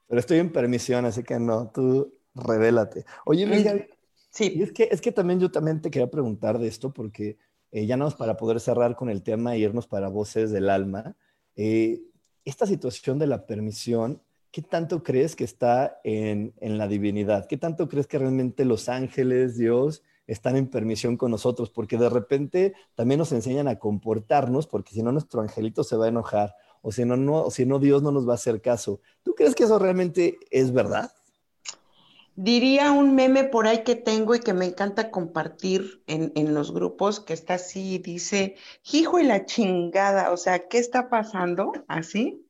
Pero 0.06 0.20
estoy 0.20 0.38
en 0.38 0.52
permisión, 0.52 1.04
así 1.04 1.22
que 1.22 1.38
no, 1.38 1.70
tú 1.70 2.14
revélate. 2.34 3.04
Oye, 3.24 3.46
mm, 3.46 3.86
sí. 4.30 4.52
Y 4.56 4.62
es 4.62 4.72
que, 4.72 4.88
es 4.90 5.00
que 5.00 5.10
también 5.10 5.40
yo 5.40 5.50
también 5.50 5.80
te 5.80 5.90
quería 5.90 6.10
preguntar 6.10 6.58
de 6.58 6.68
esto, 6.68 6.92
porque 6.92 7.38
eh, 7.72 7.86
ya 7.86 7.96
no 7.96 8.06
es 8.06 8.14
para 8.14 8.36
poder 8.36 8.60
cerrar 8.60 8.94
con 8.94 9.08
el 9.10 9.22
tema 9.22 9.54
e 9.54 9.58
irnos 9.58 9.86
para 9.86 10.08
voces 10.08 10.50
del 10.50 10.70
alma. 10.70 11.16
Eh, 11.56 12.02
esta 12.44 12.66
situación 12.66 13.18
de 13.18 13.26
la 13.26 13.46
permisión, 13.46 14.22
¿qué 14.56 14.62
tanto 14.62 15.02
crees 15.02 15.36
que 15.36 15.44
está 15.44 16.00
en, 16.02 16.54
en 16.62 16.78
la 16.78 16.88
divinidad? 16.88 17.44
¿Qué 17.46 17.58
tanto 17.58 17.90
crees 17.90 18.06
que 18.06 18.18
realmente 18.18 18.64
los 18.64 18.88
ángeles, 18.88 19.58
Dios, 19.58 20.02
están 20.26 20.56
en 20.56 20.68
permisión 20.68 21.18
con 21.18 21.30
nosotros, 21.30 21.68
porque 21.68 21.98
de 21.98 22.08
repente 22.08 22.72
también 22.94 23.18
nos 23.18 23.32
enseñan 23.32 23.68
a 23.68 23.78
comportarnos, 23.78 24.66
porque 24.66 24.94
si 24.94 25.02
no 25.02 25.12
nuestro 25.12 25.42
angelito 25.42 25.84
se 25.84 25.96
va 25.96 26.06
a 26.06 26.08
enojar, 26.08 26.54
o 26.80 26.90
si 26.90 27.04
no, 27.04 27.18
no, 27.18 27.50
si 27.50 27.66
no 27.66 27.78
Dios 27.78 28.02
no 28.02 28.12
nos 28.12 28.26
va 28.26 28.32
a 28.32 28.36
hacer 28.36 28.62
caso. 28.62 29.02
¿Tú 29.22 29.34
crees 29.34 29.54
que 29.54 29.64
eso 29.64 29.78
realmente 29.78 30.38
es 30.50 30.72
verdad? 30.72 31.12
Diría 32.34 32.92
un 32.92 33.14
meme 33.14 33.44
por 33.44 33.66
ahí 33.66 33.84
que 33.84 33.94
tengo 33.94 34.34
y 34.34 34.40
que 34.40 34.54
me 34.54 34.64
encanta 34.64 35.10
compartir 35.10 36.02
en, 36.06 36.32
en 36.34 36.54
los 36.54 36.72
grupos, 36.72 37.20
que 37.20 37.34
está 37.34 37.56
así, 37.56 37.98
dice, 37.98 38.56
hijo 38.90 39.18
y 39.18 39.24
la 39.24 39.44
chingada, 39.44 40.32
o 40.32 40.38
sea, 40.38 40.66
¿qué 40.66 40.78
está 40.78 41.10
pasando? 41.10 41.72
¿Así? 41.88 42.45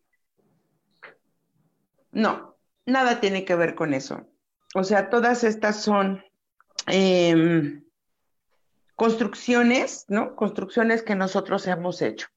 No, 2.16 2.56
nada 2.86 3.20
tiene 3.20 3.44
que 3.44 3.54
ver 3.54 3.74
con 3.74 3.94
eso. 3.94 4.26
O 4.74 4.84
sea, 4.84 5.10
todas 5.10 5.44
estas 5.44 5.82
son 5.82 6.22
Em, 6.86 7.84
construcciones, 8.94 10.04
¿no? 10.08 10.36
Construcciones 10.36 11.02
que 11.02 11.14
nosotros 11.14 11.66
hemos 11.66 12.00
hecho. 12.00 12.28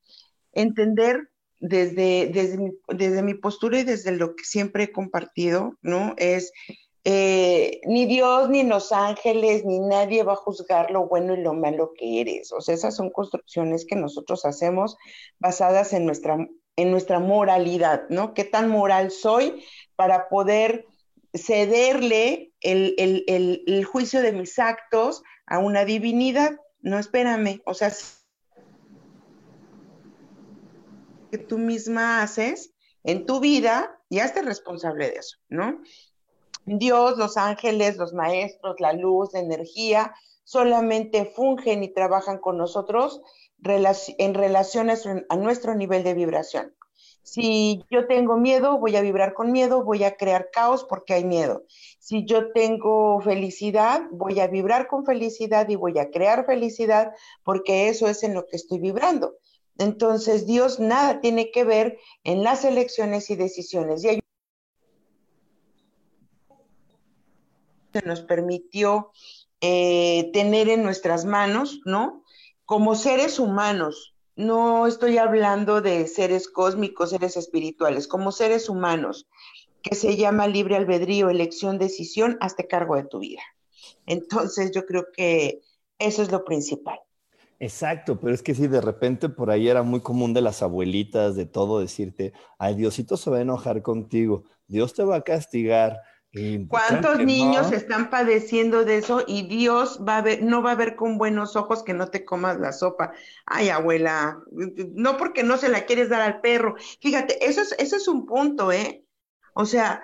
Entender 0.51 1.29
desde, 1.59 2.27
desde, 2.33 2.57
mi, 2.57 2.71
desde 2.87 3.21
mi 3.21 3.35
postura 3.35 3.79
y 3.79 3.83
desde 3.83 4.11
lo 4.11 4.35
que 4.35 4.43
siempre 4.43 4.85
he 4.85 4.91
compartido, 4.91 5.77
¿no? 5.81 6.15
Es 6.17 6.51
eh, 7.03 7.79
ni 7.85 8.05
Dios, 8.07 8.49
ni 8.49 8.63
los 8.63 8.91
ángeles, 8.91 9.65
ni 9.65 9.79
nadie 9.79 10.23
va 10.23 10.33
a 10.33 10.37
juzgar 10.37 10.91
lo 10.91 11.07
bueno 11.07 11.33
y 11.35 11.41
lo 11.41 11.53
malo 11.53 11.93
que 11.97 12.21
eres. 12.21 12.51
O 12.51 12.61
sea, 12.61 12.75
esas 12.75 12.95
son 12.95 13.11
construcciones 13.11 13.85
que 13.85 13.95
nosotros 13.95 14.45
hacemos 14.45 14.97
basadas 15.37 15.93
en 15.93 16.05
nuestra, 16.05 16.37
en 16.81 16.91
nuestra 16.91 17.19
moralidad, 17.19 18.07
¿no? 18.09 18.33
¿Qué 18.33 18.45
tan 18.45 18.69
moral 18.69 19.11
soy 19.11 19.65
para 19.95 20.29
poder 20.29 20.85
cederle 21.33 22.53
el, 22.61 23.85
juicio 23.85 24.21
de 24.21 24.31
mis 24.31 24.57
actos 24.59 25.23
a 25.45 25.59
una 25.59 25.83
divinidad. 25.83 26.57
No, 26.81 26.97
espérame, 26.97 27.61
o 27.65 27.73
sea, 27.73 27.91
que 31.29 31.37
tú 31.37 31.57
misma 31.57 32.23
haces 32.23 32.73
en 33.03 33.25
tu 33.25 33.39
vida 33.39 33.99
y 34.09 34.19
hazte 34.19 34.41
responsable 34.41 35.09
de 35.09 35.17
eso, 35.17 35.37
¿no? 35.49 35.81
Dios, 36.65 37.17
los 37.17 37.35
ángeles, 37.35 37.97
los 37.97 38.13
maestros, 38.13 38.79
la 38.79 38.93
luz, 38.93 39.33
la 39.33 39.39
energía, 39.39 40.13
solamente 40.43 41.25
fungen 41.25 41.83
y 41.83 41.93
trabajan 41.93 42.39
con 42.39 42.57
nosotros 42.57 43.21
en 43.63 44.33
relación 44.33 44.89
a 44.89 45.35
nuestro 45.35 45.75
nivel 45.75 46.03
de 46.03 46.13
vibración. 46.13 46.73
Si 47.23 47.83
yo 47.91 48.07
tengo 48.07 48.37
miedo, 48.37 48.79
voy 48.79 48.95
a 48.95 49.01
vibrar 49.01 49.33
con 49.33 49.51
miedo, 49.51 49.83
voy 49.83 50.03
a 50.03 50.15
crear 50.15 50.49
caos 50.51 50.83
porque 50.83 51.13
hay 51.13 51.25
miedo. 51.25 51.63
Si 51.99 52.25
yo 52.25 52.51
tengo 52.53 53.21
felicidad, 53.21 54.01
voy 54.11 54.39
a 54.39 54.47
vibrar 54.47 54.87
con 54.87 55.05
felicidad 55.05 55.69
y 55.69 55.75
voy 55.75 55.99
a 55.99 56.09
crear 56.09 56.45
felicidad 56.45 57.13
porque 57.43 57.89
eso 57.89 58.07
es 58.07 58.23
en 58.23 58.33
lo 58.33 58.47
que 58.47 58.55
estoy 58.55 58.79
vibrando. 58.79 59.35
Entonces, 59.77 60.47
Dios 60.47 60.79
nada 60.79 61.21
tiene 61.21 61.51
que 61.51 61.63
ver 61.63 61.99
en 62.23 62.43
las 62.43 62.65
elecciones 62.65 63.29
y 63.29 63.35
decisiones. 63.35 64.03
Y 64.03 64.19
se 67.93 68.01
nos 68.05 68.21
permitió 68.21 69.11
eh, 69.61 70.31
tener 70.33 70.67
en 70.69 70.83
nuestras 70.83 71.25
manos, 71.25 71.79
¿no? 71.85 72.23
Como 72.69 72.93
seres 72.93 73.39
humanos, 73.39 74.13
no 74.35 74.85
estoy 74.85 75.17
hablando 75.17 75.81
de 75.81 76.05
seres 76.05 76.47
cósmicos, 76.47 77.09
seres 77.09 77.35
espirituales, 77.35 78.07
como 78.07 78.31
seres 78.31 78.69
humanos, 78.69 79.27
que 79.81 79.95
se 79.95 80.17
llama 80.17 80.45
libre 80.45 80.75
albedrío, 80.75 81.31
elección, 81.31 81.79
decisión, 81.79 82.37
hasta 82.41 82.67
cargo 82.67 82.95
de 82.95 83.05
tu 83.05 83.21
vida. 83.21 83.41
Entonces 84.05 84.69
yo 84.69 84.85
creo 84.85 85.07
que 85.11 85.63
eso 85.97 86.21
es 86.21 86.31
lo 86.31 86.45
principal. 86.45 86.99
Exacto, 87.59 88.19
pero 88.19 88.35
es 88.35 88.43
que 88.43 88.53
si 88.53 88.67
de 88.67 88.81
repente 88.81 89.29
por 89.29 89.49
ahí 89.49 89.67
era 89.67 89.81
muy 89.81 90.01
común 90.01 90.35
de 90.35 90.41
las 90.41 90.61
abuelitas, 90.61 91.35
de 91.35 91.47
todo, 91.47 91.79
decirte, 91.79 92.33
ay, 92.59 92.75
Diosito 92.75 93.17
se 93.17 93.31
va 93.31 93.37
a 93.37 93.41
enojar 93.41 93.81
contigo, 93.81 94.43
Dios 94.67 94.93
te 94.93 95.03
va 95.03 95.15
a 95.15 95.21
castigar, 95.21 96.03
¿Cuántos 96.67 97.19
niños 97.19 97.71
están 97.71 98.11
padeciendo 98.11 98.85
de 98.85 98.97
eso 98.97 99.23
y 99.25 99.47
Dios 99.47 99.99
va 100.07 100.17
a 100.17 100.21
ver, 100.21 100.43
no 100.43 100.61
va 100.61 100.71
a 100.71 100.75
ver 100.75 100.95
con 100.95 101.17
buenos 101.17 101.55
ojos 101.55 101.81
que 101.81 101.95
no 101.95 102.09
te 102.09 102.23
comas 102.23 102.59
la 102.59 102.71
sopa? 102.71 103.13
Ay, 103.47 103.69
abuela, 103.69 104.39
no 104.51 105.17
porque 105.17 105.41
no 105.41 105.57
se 105.57 105.69
la 105.69 105.85
quieres 105.85 106.09
dar 106.09 106.21
al 106.21 106.39
perro. 106.39 106.75
Fíjate, 107.01 107.43
eso 107.47 107.61
es, 107.61 107.73
eso 107.79 107.95
es 107.95 108.07
un 108.07 108.27
punto, 108.27 108.71
¿eh? 108.71 109.03
O 109.55 109.65
sea, 109.65 110.03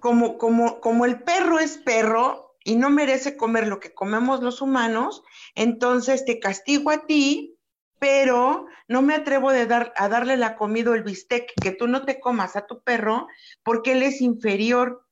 como, 0.00 0.38
como, 0.38 0.80
como 0.80 1.04
el 1.04 1.22
perro 1.22 1.58
es 1.58 1.76
perro 1.76 2.56
y 2.64 2.76
no 2.76 2.88
merece 2.88 3.36
comer 3.36 3.66
lo 3.66 3.78
que 3.78 3.92
comemos 3.92 4.42
los 4.42 4.62
humanos, 4.62 5.22
entonces 5.54 6.24
te 6.24 6.40
castigo 6.40 6.90
a 6.90 7.04
ti, 7.04 7.58
pero 7.98 8.66
no 8.86 9.02
me 9.02 9.14
atrevo 9.14 9.50
de 9.50 9.66
dar, 9.66 9.92
a 9.96 10.08
darle 10.08 10.38
la 10.38 10.56
comida 10.56 10.92
o 10.92 10.94
el 10.94 11.02
bistec 11.02 11.52
que 11.60 11.72
tú 11.72 11.88
no 11.88 12.06
te 12.06 12.20
comas 12.20 12.56
a 12.56 12.66
tu 12.66 12.82
perro 12.82 13.26
porque 13.62 13.92
él 13.92 14.02
es 14.02 14.22
inferior 14.22 15.07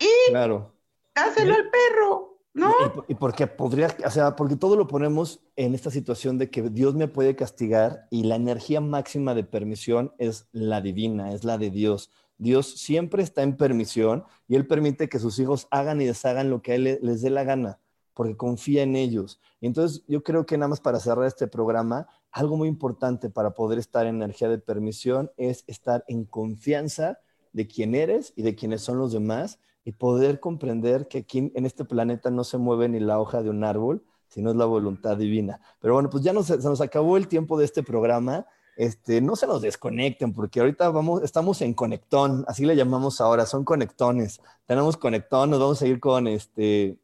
y 0.00 0.30
claro. 0.30 0.72
dáselo 1.14 1.54
al 1.54 1.70
perro, 1.70 2.38
¿no? 2.54 2.72
Y, 3.06 3.14
porque 3.14 3.46
podría, 3.46 3.94
o 4.04 4.10
sea, 4.10 4.34
porque 4.34 4.56
todo 4.56 4.74
lo 4.74 4.86
ponemos 4.86 5.40
en 5.56 5.74
esta 5.74 5.90
situación 5.90 6.38
de 6.38 6.50
que 6.50 6.62
Dios 6.62 6.94
me 6.94 7.06
puede 7.06 7.36
castigar 7.36 8.06
y 8.10 8.24
la 8.24 8.36
energía 8.36 8.80
máxima 8.80 9.34
de 9.34 9.44
permisión 9.44 10.12
es 10.18 10.48
la 10.52 10.80
divina, 10.80 11.32
es 11.32 11.44
la 11.44 11.58
de 11.58 11.70
Dios. 11.70 12.10
Dios 12.38 12.78
siempre 12.80 13.22
está 13.22 13.42
en 13.42 13.58
permisión 13.58 14.24
y 14.48 14.56
Él 14.56 14.66
permite 14.66 15.10
que 15.10 15.18
sus 15.18 15.38
hijos 15.38 15.68
hagan 15.70 16.00
y 16.00 16.06
deshagan 16.06 16.48
lo 16.48 16.62
que 16.62 16.72
a 16.72 16.74
Él 16.76 16.98
les 17.02 17.20
dé 17.20 17.28
la 17.28 17.44
gana, 17.44 17.78
porque 18.14 18.38
confía 18.38 18.82
en 18.82 18.96
ellos. 18.96 19.38
Y 19.60 19.66
entonces 19.66 20.02
yo 20.08 20.22
creo 20.22 20.46
que 20.46 20.56
nada 20.56 20.68
más 20.68 20.80
para 20.80 21.00
cerrar 21.00 21.26
este 21.26 21.46
programa, 21.46 22.08
algo 22.32 22.56
muy 22.56 22.68
importante 22.68 23.28
para 23.28 23.50
poder 23.50 23.78
estar 23.78 24.06
en 24.06 24.16
energía 24.16 24.48
de 24.48 24.56
permisión 24.56 25.30
es 25.36 25.64
estar 25.66 26.02
en 26.08 26.24
confianza 26.24 27.18
de 27.52 27.66
quién 27.66 27.94
eres 27.94 28.32
y 28.36 28.42
de 28.42 28.54
quiénes 28.54 28.80
son 28.80 28.98
los 28.98 29.12
demás 29.12 29.58
y 29.90 29.92
poder 29.92 30.38
comprender 30.38 31.08
que 31.08 31.18
aquí 31.18 31.50
en 31.52 31.66
este 31.66 31.84
planeta 31.84 32.30
no 32.30 32.44
se 32.44 32.58
mueve 32.58 32.88
ni 32.88 33.00
la 33.00 33.18
hoja 33.18 33.42
de 33.42 33.50
un 33.50 33.64
árbol, 33.64 34.04
sino 34.28 34.50
es 34.50 34.56
la 34.56 34.64
voluntad 34.64 35.16
divina. 35.16 35.60
Pero 35.80 35.94
bueno, 35.94 36.08
pues 36.08 36.22
ya 36.22 36.32
nos, 36.32 36.46
se 36.46 36.58
nos 36.58 36.80
acabó 36.80 37.16
el 37.16 37.26
tiempo 37.26 37.58
de 37.58 37.64
este 37.64 37.82
programa. 37.82 38.46
Este, 38.76 39.20
no 39.20 39.34
se 39.34 39.48
nos 39.48 39.62
desconecten, 39.62 40.32
porque 40.32 40.60
ahorita 40.60 40.90
vamos, 40.90 41.24
estamos 41.24 41.60
en 41.60 41.74
conectón, 41.74 42.44
así 42.46 42.64
le 42.64 42.76
llamamos 42.76 43.20
ahora, 43.20 43.46
son 43.46 43.64
conectones. 43.64 44.40
Tenemos 44.64 44.96
conectón, 44.96 45.50
nos 45.50 45.58
vamos 45.58 45.82
a 45.82 45.88
ir 45.88 45.98
con 45.98 46.28
este, 46.28 46.96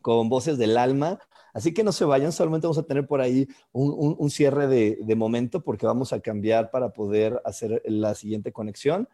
con 0.00 0.28
voces 0.28 0.56
del 0.56 0.78
alma. 0.78 1.18
Así 1.52 1.74
que 1.74 1.82
no 1.82 1.90
se 1.90 2.04
vayan, 2.04 2.30
solamente 2.30 2.68
vamos 2.68 2.78
a 2.78 2.84
tener 2.84 3.08
por 3.08 3.20
ahí 3.20 3.48
un, 3.72 4.14
un, 4.16 4.30
cierre 4.30 4.68
de, 4.68 5.00
de 5.02 5.16
momento 5.16 5.64
porque 5.64 5.84
vamos 5.84 6.12
a 6.12 6.20
cambiar 6.20 6.70
para 6.70 6.92
poder 6.92 7.42
hacer 7.44 7.82
la 7.86 8.14
siguiente 8.14 8.52
conexión 8.52 9.08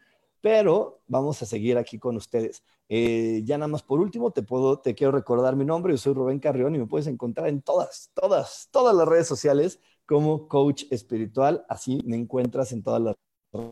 pero 0.45 1.01
vamos 1.07 1.41
a 1.41 1.47
seguir 1.47 1.75
aquí 1.75 1.97
con 1.97 2.17
ustedes. 2.17 2.61
Eh, 2.87 3.41
ya 3.45 3.57
nada 3.57 3.67
más 3.67 3.81
por 3.83 3.99
último, 3.99 4.31
te, 4.31 4.43
puedo, 4.43 4.79
te 4.79 4.93
quiero 4.93 5.11
recordar 5.11 5.55
mi 5.55 5.65
nombre, 5.65 5.93
yo 5.93 5.97
soy 5.97 6.13
Rubén 6.13 6.39
Carrión 6.39 6.75
y 6.75 6.79
me 6.79 6.85
puedes 6.85 7.07
encontrar 7.07 7.47
en 7.47 7.61
todas, 7.61 8.11
todas, 8.13 8.69
todas 8.71 8.95
las 8.95 9.07
redes 9.07 9.27
sociales 9.27 9.79
como 10.05 10.47
coach 10.47 10.83
espiritual, 10.91 11.65
así 11.67 12.01
me 12.05 12.15
encuentras 12.15 12.71
en 12.71 12.83
todas 12.83 13.01
las 13.01 13.15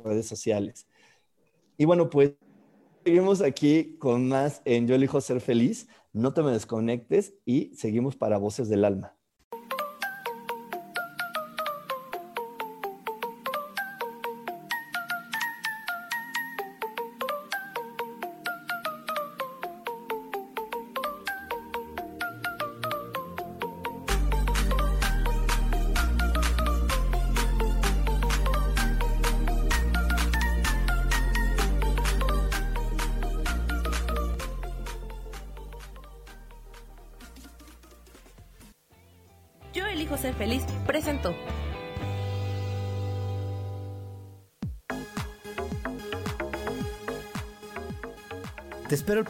redes 0.04 0.28
sociales. 0.28 0.88
Y 1.78 1.86
bueno, 1.86 2.10
pues 2.10 2.34
seguimos 3.04 3.42
aquí 3.42 3.98
con 3.98 4.28
más 4.30 4.62
en 4.66 4.88
Yo 4.88 4.96
elijo 4.96 5.22
ser 5.22 5.42
feliz, 5.42 5.88
no 6.12 6.34
te 6.34 6.42
me 6.42 6.52
desconectes 6.52 7.36
y 7.46 7.76
seguimos 7.76 8.16
para 8.16 8.38
Voces 8.38 8.70
del 8.70 8.86
Alma. 8.86 9.16